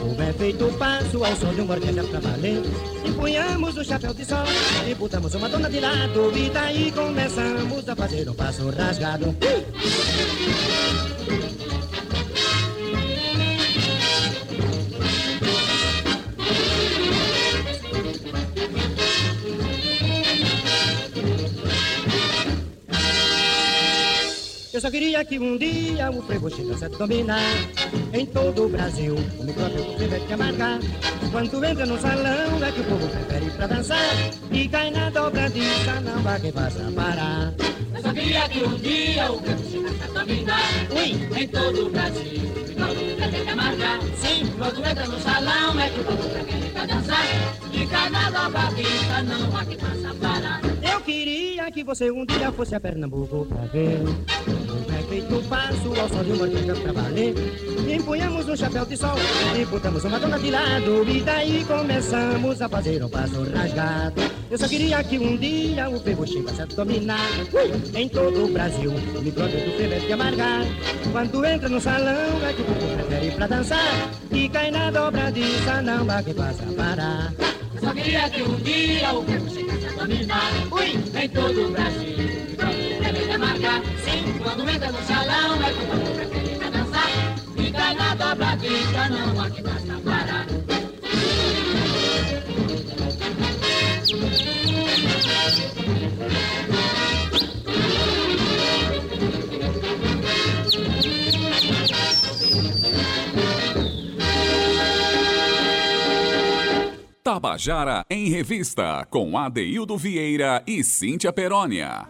o 0.00 0.14
bem 0.14 0.32
feito 0.32 0.66
passo 0.78 1.24
ao 1.24 1.36
som 1.36 1.52
de 1.54 1.60
um 1.60 1.70
orquestra 1.70 2.04
pra 2.04 2.20
valer. 2.20 2.62
Empunhamos 3.04 3.76
o 3.76 3.84
chapéu 3.84 4.14
de 4.14 4.24
sol 4.24 4.44
e 4.88 4.94
botamos 4.94 5.34
uma 5.34 5.48
dona 5.48 5.68
de 5.68 5.80
lado 5.80 6.32
e 6.36 6.48
daí 6.50 6.92
começamos 6.92 7.88
a 7.88 7.96
fazer 7.96 8.28
um 8.28 8.34
passo 8.34 8.68
rasgado. 8.70 9.34
Eu 24.76 24.80
só 24.82 24.90
queria 24.90 25.24
que 25.24 25.38
um 25.38 25.56
dia 25.56 26.10
o 26.10 26.20
frevo 26.20 26.54
chegasse 26.54 26.84
a 26.84 26.88
dominar. 26.88 27.40
Em 28.12 28.26
todo 28.26 28.66
o 28.66 28.68
Brasil, 28.68 29.16
o 29.38 29.44
micróbio 29.44 29.82
tiver 29.96 30.20
que 30.26 30.32
amargar 30.34 30.78
Quando 31.32 31.64
entra 31.64 31.86
no 31.86 31.98
salão 31.98 32.62
é 32.62 32.70
que 32.70 32.80
o 32.82 32.84
povo 32.84 33.08
prefere 33.08 33.50
pra 33.52 33.68
dançar. 33.68 34.14
E 34.52 34.68
cai 34.68 34.90
na 34.90 35.08
dobradiça, 35.08 35.98
não 36.02 36.22
vai 36.22 36.38
quem 36.40 36.52
faça 36.52 36.92
parar. 36.94 37.54
Eu 37.94 38.02
só 38.02 38.12
queria 38.12 38.48
que 38.50 38.64
um 38.64 38.74
dia 38.76 39.32
o 39.32 39.38
frevo 39.40 39.70
chegasse 39.70 40.02
a 40.02 40.20
dominar. 40.20 40.70
Ui. 40.90 41.40
Em 41.42 41.48
todo 41.48 41.86
o 41.86 41.90
Brasil, 41.90 42.42
o 42.44 42.68
micróbio 42.68 43.16
prefere 43.16 43.48
amargar. 43.48 44.00
Sim, 44.18 44.52
quando 44.58 44.86
entra 44.86 45.06
no 45.06 45.20
salão 45.20 45.80
é 45.80 45.88
que 45.88 46.00
o 46.00 46.04
povo 46.04 46.28
prefere 46.28 46.75
dançar. 46.86 47.24
De 47.70 47.86
carnaval 47.86 48.50
pra 48.50 48.70
vista 48.70 49.22
não 49.22 49.56
há 49.56 49.64
que 49.64 49.76
faça 49.76 50.14
parar. 50.20 50.60
Eu 50.82 51.00
queria 51.00 51.70
que 51.70 51.84
você 51.84 52.10
um 52.10 52.24
dia 52.24 52.52
fosse 52.52 52.74
a 52.74 52.80
Pernambuco 52.80 53.46
pra 53.46 53.66
ver 53.66 54.02
feito 55.08 55.36
o 55.36 55.42
passo 55.44 55.88
ao 56.00 56.08
som 56.08 56.22
de 56.22 56.32
uma 56.32 56.44
orquestra 56.44 56.74
pra 56.76 56.92
valer 56.92 57.34
Empunhamos 57.88 58.48
um 58.48 58.56
chapéu 58.56 58.84
de 58.84 58.96
sol 58.96 59.16
e 59.56 59.64
botamos 59.64 60.04
uma 60.04 60.18
dona 60.18 60.38
de 60.38 60.50
lado 60.50 61.08
E 61.08 61.20
daí 61.22 61.64
começamos 61.64 62.60
a 62.60 62.68
fazer 62.68 63.02
um 63.02 63.08
passo 63.08 63.42
rasgado 63.50 64.22
Eu 64.50 64.58
só 64.58 64.68
queria 64.68 65.02
que 65.04 65.18
um 65.18 65.36
dia 65.36 65.88
o 65.88 66.00
ferro 66.00 66.26
chegasse 66.26 66.62
a 66.62 66.66
dominar 66.66 67.30
Ui! 67.52 68.00
Em 68.00 68.08
todo 68.08 68.44
o 68.44 68.52
Brasil, 68.52 68.90
o 68.90 69.22
micróbio 69.22 69.64
do 69.64 69.76
ferro 69.76 69.92
é 69.94 69.98
de 69.98 70.12
amargar 70.12 70.64
Quando 71.12 71.44
entra 71.44 71.68
no 71.68 71.80
salão 71.80 72.46
é 72.46 72.52
que 72.52 72.62
o 72.62 72.64
povo 72.64 72.96
prefere 72.96 73.30
pra 73.32 73.46
dançar 73.46 74.10
E 74.32 74.48
cai 74.48 74.70
na 74.70 74.90
dobradiça, 74.90 75.82
não 75.82 76.04
vai 76.04 76.22
que 76.22 76.34
passa 76.34 76.64
parar 76.76 77.32
queria 78.06 78.30
que 78.30 78.42
um 78.42 78.54
dia 78.56 79.12
o 79.12 79.24
povo 79.24 79.50
chegasse 79.50 79.86
a 79.86 79.92
dominar. 79.92 80.52
Ui, 80.70 81.22
em 81.22 81.28
todo 81.30 81.66
o 81.66 81.70
Brasil, 81.70 82.16
prefere 82.56 83.38
marcar. 83.38 83.82
Sim, 84.04 84.38
quando 84.42 84.68
entra 84.68 84.92
no 84.92 85.02
salão 85.02 85.62
é 85.62 85.72
povo 85.72 86.14
prefere 86.14 86.56
pra 86.56 86.70
dançar. 86.70 87.08
Fica 87.56 87.94
na 87.94 88.14
dobradita, 88.14 89.08
não 89.08 89.40
há 89.40 89.50
que 89.50 89.62
basta 89.62 90.00
parar. 90.04 90.65
Tabajara 107.46 108.04
em 108.10 108.28
Revista, 108.28 109.06
com 109.08 109.38
Adeildo 109.38 109.96
Vieira 109.96 110.64
e 110.66 110.82
Cíntia 110.82 111.32
Perónia. 111.32 112.08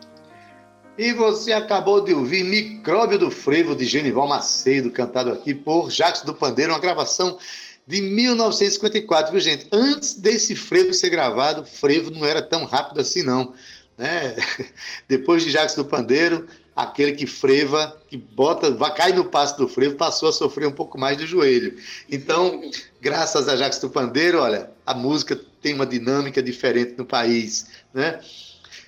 E 0.96 1.12
você 1.12 1.52
acabou 1.52 2.02
de 2.02 2.14
ouvir 2.14 2.42
Micróbio 2.42 3.18
do 3.18 3.30
Frevo, 3.30 3.76
de 3.76 3.84
Genival 3.84 4.26
Macedo, 4.26 4.90
cantado 4.90 5.30
aqui 5.30 5.54
por 5.54 5.90
Jacques 5.90 6.22
do 6.22 6.32
Pandeiro, 6.32 6.72
uma 6.72 6.78
gravação 6.78 7.36
de 7.86 8.00
1954, 8.00 9.30
viu 9.30 9.40
gente? 9.42 9.66
Antes 9.70 10.14
desse 10.14 10.56
frevo 10.56 10.94
ser 10.94 11.10
gravado, 11.10 11.66
frevo 11.66 12.10
não 12.10 12.24
era 12.24 12.40
tão 12.40 12.64
rápido 12.64 13.02
assim 13.02 13.22
não, 13.22 13.52
né? 13.98 14.34
Depois 15.06 15.44
de 15.44 15.50
Jacques 15.50 15.76
do 15.76 15.84
Pandeiro, 15.84 16.46
aquele 16.74 17.12
que 17.12 17.26
freva, 17.26 17.94
que 18.08 18.16
bota, 18.16 18.70
vai 18.70 18.94
cair 18.94 19.14
no 19.14 19.26
passo 19.26 19.58
do 19.58 19.68
frevo, 19.68 19.96
passou 19.96 20.30
a 20.30 20.32
sofrer 20.32 20.66
um 20.66 20.72
pouco 20.72 20.98
mais 20.98 21.18
do 21.18 21.26
joelho. 21.26 21.76
Então, 22.10 22.62
graças 23.02 23.50
a 23.50 23.54
Jacques 23.54 23.80
do 23.80 23.90
Pandeiro, 23.90 24.40
olha, 24.40 24.74
a 24.86 24.94
música 24.94 25.38
tem 25.60 25.74
uma 25.74 25.84
dinâmica 25.84 26.42
diferente 26.42 26.94
no 26.96 27.04
país, 27.04 27.66
né? 27.92 28.20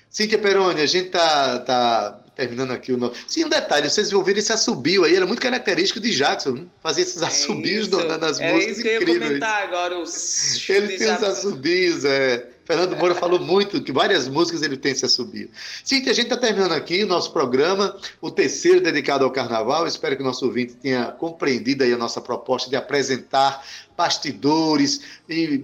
Cíntia 0.09 0.39
Peroni, 0.39 0.81
a 0.81 0.85
gente 0.85 1.09
tá, 1.09 1.59
tá 1.59 2.19
terminando 2.35 2.71
aqui 2.71 2.91
o 2.91 2.97
nosso. 2.97 3.15
Sim, 3.27 3.45
um 3.45 3.49
detalhe, 3.49 3.89
vocês 3.89 4.11
ouviram 4.13 4.39
esse 4.39 4.51
assobio 4.51 5.03
aí, 5.03 5.15
era 5.15 5.25
muito 5.25 5.41
característico 5.41 5.99
de 5.99 6.11
Jackson, 6.11 6.51
né? 6.51 6.65
fazer 6.81 7.01
esses 7.01 7.21
assobios 7.21 7.87
isso. 7.87 8.17
nas 8.17 8.39
É 8.39 8.53
músicas 8.53 8.77
isso 8.77 8.81
que 8.81 8.87
eu 8.87 9.01
ia 9.01 9.19
comentar 9.19 9.63
agora. 9.63 9.99
Os... 9.99 10.69
Ele 10.69 10.97
tem 10.97 11.13
os 11.13 11.23
assobios, 11.23 12.05
é. 12.05 12.47
Fernando 12.69 12.95
Moura 12.97 13.15
falou 13.15 13.39
muito, 13.39 13.81
que 13.81 13.91
várias 13.91 14.27
músicas 14.27 14.61
ele 14.61 14.77
tem 14.77 14.91
esse 14.91 15.03
assobio. 15.03 15.49
Cíntia, 15.83 16.11
a 16.11 16.13
gente 16.13 16.25
está 16.25 16.37
terminando 16.37 16.73
aqui 16.73 17.03
o 17.03 17.07
nosso 17.07 17.33
programa, 17.33 17.97
o 18.21 18.29
terceiro 18.29 18.79
dedicado 18.79 19.25
ao 19.25 19.31
carnaval. 19.31 19.87
Espero 19.87 20.15
que 20.15 20.21
o 20.21 20.25
nosso 20.25 20.45
ouvinte 20.45 20.75
tenha 20.75 21.05
compreendido 21.05 21.83
aí 21.83 21.91
a 21.91 21.97
nossa 21.97 22.21
proposta 22.21 22.69
de 22.69 22.75
apresentar 22.75 23.65
bastidores 23.97 25.01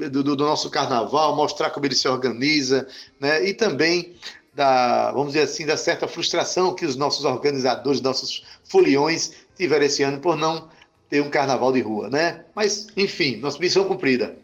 do, 0.10 0.24
do- 0.24 0.36
do 0.36 0.45
nosso 0.45 0.68
carnaval, 0.72 1.36
mostrar 1.36 1.70
como 1.70 1.86
ele 1.86 1.93
se 1.93 2.08
organiza, 2.08 2.88
né? 3.20 3.47
E 3.47 3.53
também 3.53 4.16
da, 4.56 5.12
vamos 5.12 5.34
dizer 5.34 5.41
assim, 5.43 5.64
da 5.64 5.78
certa 5.78 6.08
frustração 6.08 6.74
que 6.74 6.88
os 6.88 6.95
nossos 6.95 7.24
organizadores, 7.24 8.01
nossos 8.01 8.43
foliões 8.64 9.32
tiveram 9.56 9.86
esse 9.86 10.01
ano 10.01 10.20
por 10.20 10.36
não 10.36 10.70
ter 11.08 11.22
um 11.22 11.30
carnaval 11.30 11.72
de 11.72 11.82
rua, 11.82 12.10
né? 12.10 12.45
Mas, 12.56 12.88
enfim, 12.97 13.36
nossa 13.36 13.60
missão 13.60 13.84
cumprida. 13.84 14.43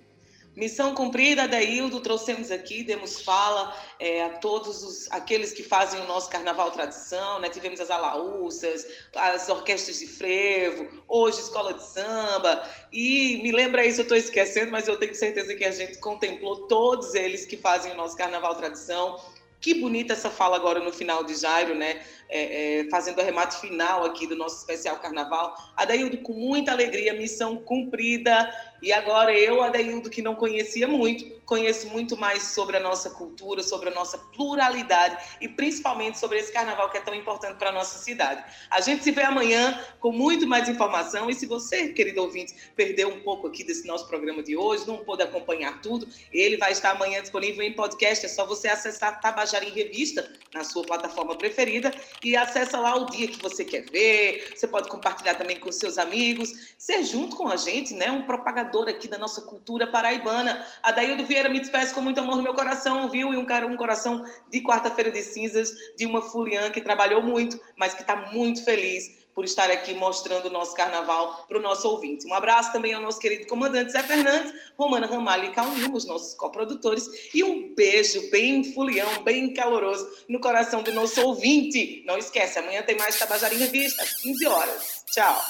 Missão 0.54 0.94
cumprida, 0.94 1.48
Daildo, 1.48 2.02
trouxemos 2.02 2.52
aqui, 2.52 2.84
demos 2.84 3.22
fala 3.22 3.74
é, 3.98 4.26
a 4.26 4.30
todos 4.32 4.84
os, 4.84 5.10
aqueles 5.10 5.54
que 5.54 5.64
fazem 5.64 6.02
o 6.02 6.08
nosso 6.08 6.30
Carnaval 6.30 6.72
Tradição, 6.72 7.40
né? 7.40 7.48
Tivemos 7.48 7.80
as 7.80 7.90
alaúças, 7.90 8.86
as 9.16 9.48
orquestras 9.48 10.00
de 10.00 10.08
frevo, 10.08 10.90
hoje 11.08 11.40
escola 11.40 11.74
de 11.74 11.84
samba, 11.84 12.68
e 12.92 13.40
me 13.42 13.54
lembra 13.54 13.86
isso, 13.86 14.02
eu 14.02 14.04
estou 14.04 14.18
esquecendo, 14.18 14.72
mas 14.72 14.90
eu 14.90 14.98
tenho 14.98 15.16
certeza 15.16 15.56
que 15.56 15.64
a 15.64 15.72
gente 15.72 15.98
contemplou 16.00 16.68
todos 16.68 17.16
eles 17.16 17.46
que 17.46 17.56
fazem 17.56 17.94
o 17.94 17.96
nosso 17.96 18.18
Carnaval 18.18 18.54
Tradição. 18.56 19.22
Que 19.62 19.76
bonita 19.76 20.14
essa 20.14 20.32
fala 20.32 20.56
agora 20.56 20.80
no 20.80 20.92
final 20.92 21.24
de 21.24 21.36
Jairo, 21.36 21.76
né? 21.76 22.02
É, 22.28 22.80
é, 22.80 22.90
fazendo 22.90 23.20
o 23.20 23.22
arremate 23.22 23.62
final 23.62 24.04
aqui 24.04 24.26
do 24.26 24.36
nosso 24.36 24.58
especial 24.58 24.98
Carnaval. 24.98 25.56
Adaildo, 25.78 26.18
com 26.18 26.34
muita 26.34 26.72
alegria, 26.72 27.14
missão 27.14 27.58
cumprida. 27.58 28.52
E 28.82 28.92
agora 28.92 29.32
eu, 29.38 29.62
Adaildo, 29.62 30.10
que 30.10 30.22
não 30.22 30.36
conhecia 30.36 30.88
muito, 30.88 31.42
conheço 31.52 31.90
muito 31.90 32.16
mais 32.16 32.44
sobre 32.44 32.78
a 32.78 32.80
nossa 32.80 33.10
cultura, 33.10 33.62
sobre 33.62 33.90
a 33.90 33.94
nossa 33.94 34.18
pluralidade 34.18 35.18
e 35.42 35.50
principalmente 35.50 36.18
sobre 36.18 36.40
esse 36.40 36.50
carnaval 36.52 36.90
que 36.90 36.98
é 36.98 37.02
tão 37.02 37.14
importante 37.14 37.58
para 37.58 37.70
a 37.70 37.74
nossa 37.74 38.00
cidade. 38.00 38.42
A 38.70 38.80
gente 38.80 39.04
se 39.04 39.12
vê 39.12 39.22
amanhã 39.24 39.84
com 40.00 40.14
muito 40.14 40.48
mais 40.48 40.70
informação. 40.70 41.30
E 41.30 41.34
se 41.36 41.46
você, 41.46 41.90
querido 41.90 42.22
ouvinte, 42.22 42.56
perdeu 42.74 43.10
um 43.10 43.20
pouco 43.20 43.48
aqui 43.48 43.66
desse 43.66 43.86
nosso 43.86 44.08
programa 44.08 44.42
de 44.42 44.56
hoje, 44.56 44.88
não 44.88 44.98
pôde 44.98 45.24
acompanhar 45.24 45.82
tudo, 45.82 46.08
ele 46.32 46.56
vai 46.56 46.72
estar 46.72 46.92
amanhã 46.92 47.22
disponível 47.22 47.62
em 47.64 47.74
podcast. 47.74 48.26
É 48.26 48.30
só 48.30 48.46
você 48.46 48.70
acessar 48.70 49.20
Tabajara 49.20 49.66
em 49.66 49.72
Revista 49.72 50.32
na 50.54 50.64
sua 50.64 50.84
plataforma 50.84 51.36
preferida 51.36 51.94
e 52.24 52.36
acessa 52.36 52.80
lá 52.80 52.96
o 52.96 53.06
dia 53.08 53.28
que 53.28 53.42
você 53.42 53.66
quer 53.66 53.84
ver. 53.92 54.54
Você 54.56 54.68
pode 54.68 54.88
compartilhar 54.88 55.36
também 55.36 55.60
com 55.60 55.70
seus 55.70 55.98
amigos. 55.98 56.74
Ser 56.78 57.04
junto 57.04 57.36
com 57.36 57.50
a 57.50 57.58
gente, 57.58 57.94
né? 57.94 58.10
Um 58.10 58.24
propagador 58.24 58.71
aqui 58.90 59.08
da 59.08 59.18
nossa 59.18 59.42
cultura 59.42 59.88
paraibana. 59.88 60.66
Adaildo 60.82 61.26
Vieira 61.26 61.50
me 61.50 61.60
despeço 61.60 61.94
com 61.94 62.02
muito 62.02 62.20
amor 62.20 62.38
no 62.38 62.44
meu 62.44 62.54
coração, 62.54 63.10
viu? 63.10 63.34
E 63.34 63.38
um, 63.38 63.46
cara, 63.46 63.68
um 63.68 63.76
coração 63.76 64.26
de 64.50 64.62
quarta-feira 64.62 65.12
de 65.12 65.22
cinzas, 65.22 65.72
de 65.98 66.06
uma 66.06 66.22
fuliã 66.22 66.70
que 66.72 66.82
trabalhou 66.82 67.22
muito, 67.22 67.60
mas 67.76 67.94
que 67.94 68.02
está 68.02 68.16
muito 68.32 68.64
feliz 68.64 69.22
por 69.34 69.46
estar 69.46 69.70
aqui 69.72 69.94
mostrando 69.94 70.48
o 70.48 70.50
nosso 70.50 70.76
carnaval 70.76 71.46
para 71.48 71.58
o 71.58 71.62
nosso 71.62 71.88
ouvinte. 71.88 72.28
Um 72.28 72.34
abraço 72.34 72.72
também 72.72 72.94
ao 72.94 73.02
nosso 73.02 73.20
querido 73.20 73.48
comandante 73.48 73.92
Zé 73.92 74.04
Fernandes, 74.04 74.54
Romana 74.78 75.08
Ramalho 75.08 75.46
e 75.46 75.52
Calninho, 75.52 75.94
os 75.94 76.06
nossos 76.06 76.34
coprodutores, 76.34 77.10
e 77.34 77.44
um 77.44 77.74
beijo 77.74 78.30
bem 78.30 78.64
fulião, 78.74 79.24
bem 79.24 79.54
caloroso 79.54 80.10
no 80.28 80.40
coração 80.40 80.84
do 80.84 80.92
nosso 80.92 81.22
ouvinte. 81.22 82.04
Não 82.06 82.18
esquece, 82.18 82.60
amanhã 82.60 82.82
tem 82.84 82.98
mais 82.98 83.18
Tabajara 83.18 83.54
em 83.54 83.58
Revista, 83.58 84.04
às 84.04 84.14
15 84.16 84.48
horas. 84.48 85.04
Tchau. 85.12 85.42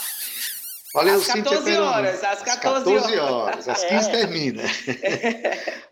Valeu, 0.93 1.15
Às 1.15 1.23
Cíntia 1.23 1.43
14 1.43 1.63
Peroni. 1.63 1.87
horas, 1.87 2.23
às 2.23 2.41
14 2.41 2.85
14 2.85 3.19
horas. 3.19 3.67
às 3.69 3.83
É. 3.83 3.87
15 3.87 4.11
termina. 4.11 4.63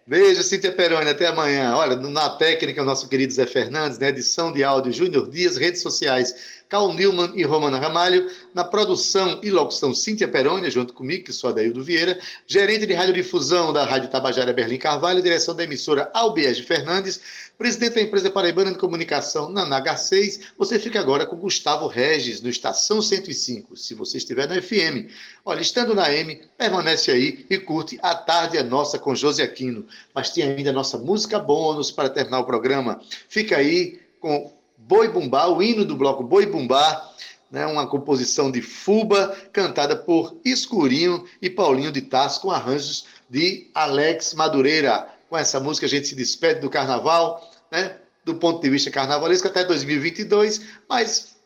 Beijo, 0.06 0.44
Cíntia 0.44 0.72
Peroni, 0.72 1.10
até 1.10 1.28
amanhã. 1.28 1.76
Olha, 1.76 1.96
na 1.96 2.30
técnica, 2.32 2.82
o 2.82 2.86
nosso 2.86 3.08
querido 3.08 3.32
Zé 3.32 3.46
Fernandes, 3.46 4.00
na 4.00 4.10
edição 4.10 4.52
de 4.52 4.64
áudio 4.64 4.92
Júnior 4.92 5.30
Dias, 5.30 5.56
redes 5.56 5.82
sociais 5.82 6.36
Cal 6.68 6.92
Newman 6.94 7.32
e 7.36 7.44
Romana 7.44 7.80
Ramalho, 7.80 8.30
na 8.54 8.64
produção 8.64 9.40
e 9.42 9.50
locução 9.50 9.94
Cíntia 9.94 10.28
Peroni, 10.28 10.70
junto 10.70 10.94
comigo, 10.94 11.24
que 11.26 11.34
sou 11.34 11.50
Adaildo 11.52 11.84
Vieira, 11.84 12.20
gerente 12.46 12.86
de 12.86 12.94
radiodifusão 12.94 13.72
da 13.72 13.86
Rádio 13.86 14.10
Tabajara 14.10 14.52
Berlim 14.52 14.78
Carvalho, 14.78 15.22
direção 15.22 15.56
da 15.56 15.64
emissora 15.64 16.10
Albiege 16.14 16.64
Fernandes, 16.64 17.22
presidente 17.60 17.96
da 17.96 18.02
empresa 18.02 18.32
Paraibana 18.32 18.72
de 18.72 18.78
Comunicação 18.78 19.50
na 19.50 19.66
NH6. 19.66 20.40
Você 20.58 20.80
fica 20.80 20.98
agora 20.98 21.26
com 21.26 21.36
Gustavo 21.36 21.88
Regis, 21.88 22.42
no 22.42 22.50
Estação 22.50 23.02
105, 23.02 23.76
se 23.76 23.94
você 23.94 24.18
estiver 24.18 24.48
na 24.48 24.62
FM. 24.62 25.12
Olha, 25.44 25.60
estando 25.60 25.94
na 25.94 26.10
M, 26.10 26.42
permanece 26.58 27.12
aí 27.12 27.46
e 27.50 27.58
curte 27.58 28.00
A 28.02 28.16
Tarde 28.16 28.58
é 28.58 28.64
Nossa 28.64 28.98
com 28.98 29.14
José 29.14 29.44
Aquino. 29.44 29.86
Mas 30.16 30.30
tem 30.30 30.46
ainda 30.46 30.70
a 30.70 30.74
nossa 30.74 30.98
música 30.98 31.38
bônus 31.38 31.92
para 31.92 32.10
terminar 32.10 32.40
o 32.40 32.46
programa. 32.46 33.02
Fica 33.28 33.58
aí 33.58 34.00
com 34.22 34.54
Boi 34.78 35.10
Bumbá, 35.10 35.48
o 35.48 35.62
hino 35.62 35.84
do 35.84 35.98
bloco 35.98 36.24
Boi 36.24 36.46
Bumbá, 36.46 37.12
né, 37.52 37.66
uma 37.66 37.86
composição 37.86 38.50
de 38.50 38.62
Fuba, 38.62 39.36
cantada 39.52 39.98
por 39.98 40.38
Escurinho 40.46 41.26
e 41.42 41.50
Paulinho 41.50 41.92
de 41.92 42.04
Tarso, 42.04 42.40
com 42.40 42.52
arranjos 42.52 43.04
de 43.30 43.70
Alex 43.76 44.34
Madureira. 44.34 45.10
Com 45.30 45.38
essa 45.38 45.60
música 45.60 45.86
a 45.86 45.90
gente 45.90 46.08
se 46.08 46.16
despede 46.16 46.62
do 46.62 46.70
carnaval, 46.70 47.49
né, 47.72 47.98
do 48.24 48.36
ponto 48.36 48.62
de 48.62 48.70
vista 48.70 48.92
carnavalesco 48.92 49.48
até 49.48 49.64
2022, 49.64 50.62
mas 50.88 51.38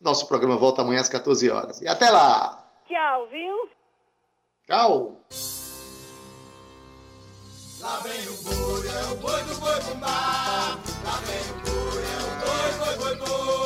nosso 0.00 0.26
programa 0.26 0.56
volta 0.56 0.82
amanhã 0.82 1.00
às 1.00 1.08
14 1.08 1.50
horas. 1.50 1.80
E 1.80 1.88
até 1.88 2.10
lá! 2.10 2.64
Tchau, 2.86 3.28
viu? 3.28 3.68
Tchau! 4.66 5.20
Lá 7.80 8.00
vem 8.00 8.28
o 8.28 8.36
boi, 8.42 8.88
é 8.88 9.12
o 9.12 9.16
boi 9.16 9.42
do 9.42 9.54
boi 9.60 9.80
bumbá. 9.82 10.78
Lá 11.04 11.20
vem 11.26 11.50
o 11.50 11.54
boi, 11.64 12.02
é 12.02 12.16
o 12.22 12.30
boi, 12.40 12.96
boi, 12.96 13.16
boi, 13.16 13.26
boi. 13.26 13.63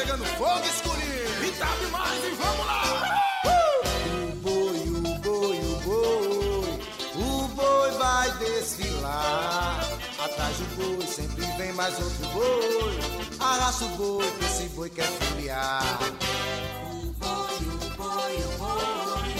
Pegando 0.00 0.24
fogo, 0.24 0.64
escurinho! 0.64 1.44
E 1.46 1.50
tá 1.58 1.68
demais, 1.80 2.24
e 2.24 2.30
vamos 2.30 2.66
lá! 2.66 2.82
O 3.44 4.34
boi, 4.36 4.88
o 4.88 5.00
boi, 5.18 5.58
o 5.58 5.80
boi, 5.84 6.80
o 7.16 7.48
boi 7.48 7.90
vai 7.98 8.30
desfilar. 8.38 9.80
Atrás 10.18 10.56
do 10.56 10.64
boi 10.76 11.06
sempre 11.06 11.44
vem 11.58 11.72
mais 11.74 11.94
outro 11.98 12.26
boi. 12.28 12.98
Arrasta 13.38 13.84
o 13.84 13.88
boi 13.88 14.30
que 14.38 14.44
esse 14.46 14.68
boi 14.70 14.90
quer 14.90 15.04
furiar. 15.04 15.98
O 16.92 17.12
boi, 17.12 17.56
o 17.68 17.96
boi, 17.96 18.36
o 18.36 18.58
boi, 18.58 19.30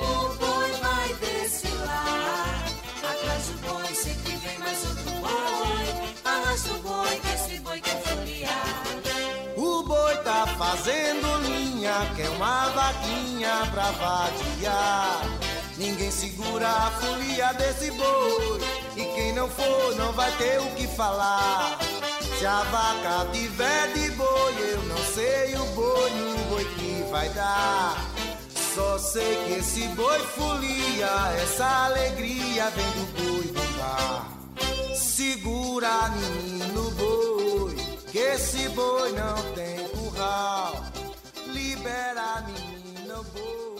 o 0.00 0.34
boi 0.36 0.70
vai 0.82 1.14
desfilar. 1.14 2.64
Atrás 3.10 3.46
do 3.46 3.58
boi 3.68 3.94
sempre 3.94 4.36
vem 4.36 4.58
mais 4.58 4.84
outro 4.84 5.10
boi. 5.20 6.10
Arrasta 6.24 6.70
o 6.70 6.78
boi 6.78 7.20
que 7.20 7.28
esse 7.28 7.60
boi 7.60 7.80
fazendo 10.58 11.38
linha, 11.38 11.92
quer 12.14 12.28
uma 12.30 12.68
vaquinha 12.68 13.68
pra 13.72 13.90
vadiar. 13.90 15.20
Ninguém 15.76 16.10
segura 16.10 16.68
a 16.68 16.90
folia 16.92 17.52
desse 17.54 17.90
boi. 17.90 18.60
E 18.96 19.04
quem 19.14 19.32
não 19.34 19.48
for 19.48 19.94
não 19.96 20.12
vai 20.12 20.30
ter 20.38 20.58
o 20.60 20.66
que 20.74 20.86
falar. 20.86 21.78
Se 22.38 22.46
a 22.46 22.62
vaca 22.64 23.30
tiver 23.32 23.92
de 23.92 24.10
boi, 24.12 24.54
eu 24.72 24.82
não 24.82 24.98
sei 25.14 25.54
o 25.54 25.66
boi 25.74 26.10
no 26.10 26.38
boi 26.50 26.64
que 26.64 27.04
vai 27.10 27.28
dar. 27.30 27.96
Só 28.74 28.98
sei 28.98 29.36
que 29.44 29.52
esse 29.54 29.88
boi 29.88 30.18
folia, 30.18 31.08
essa 31.42 31.86
alegria 31.86 32.70
vem 32.70 32.90
do 32.90 33.06
boi 33.16 33.52
bombar. 33.52 34.28
Segura 34.94 36.10
menino 36.10 36.90
boi, 36.90 37.74
que 38.16 38.22
esse 38.22 38.66
boi 38.70 39.12
não 39.12 39.54
tem 39.54 39.86
curral. 39.88 40.72
Libera 41.48 42.42
menino 42.46 43.22
boi. 43.24 43.75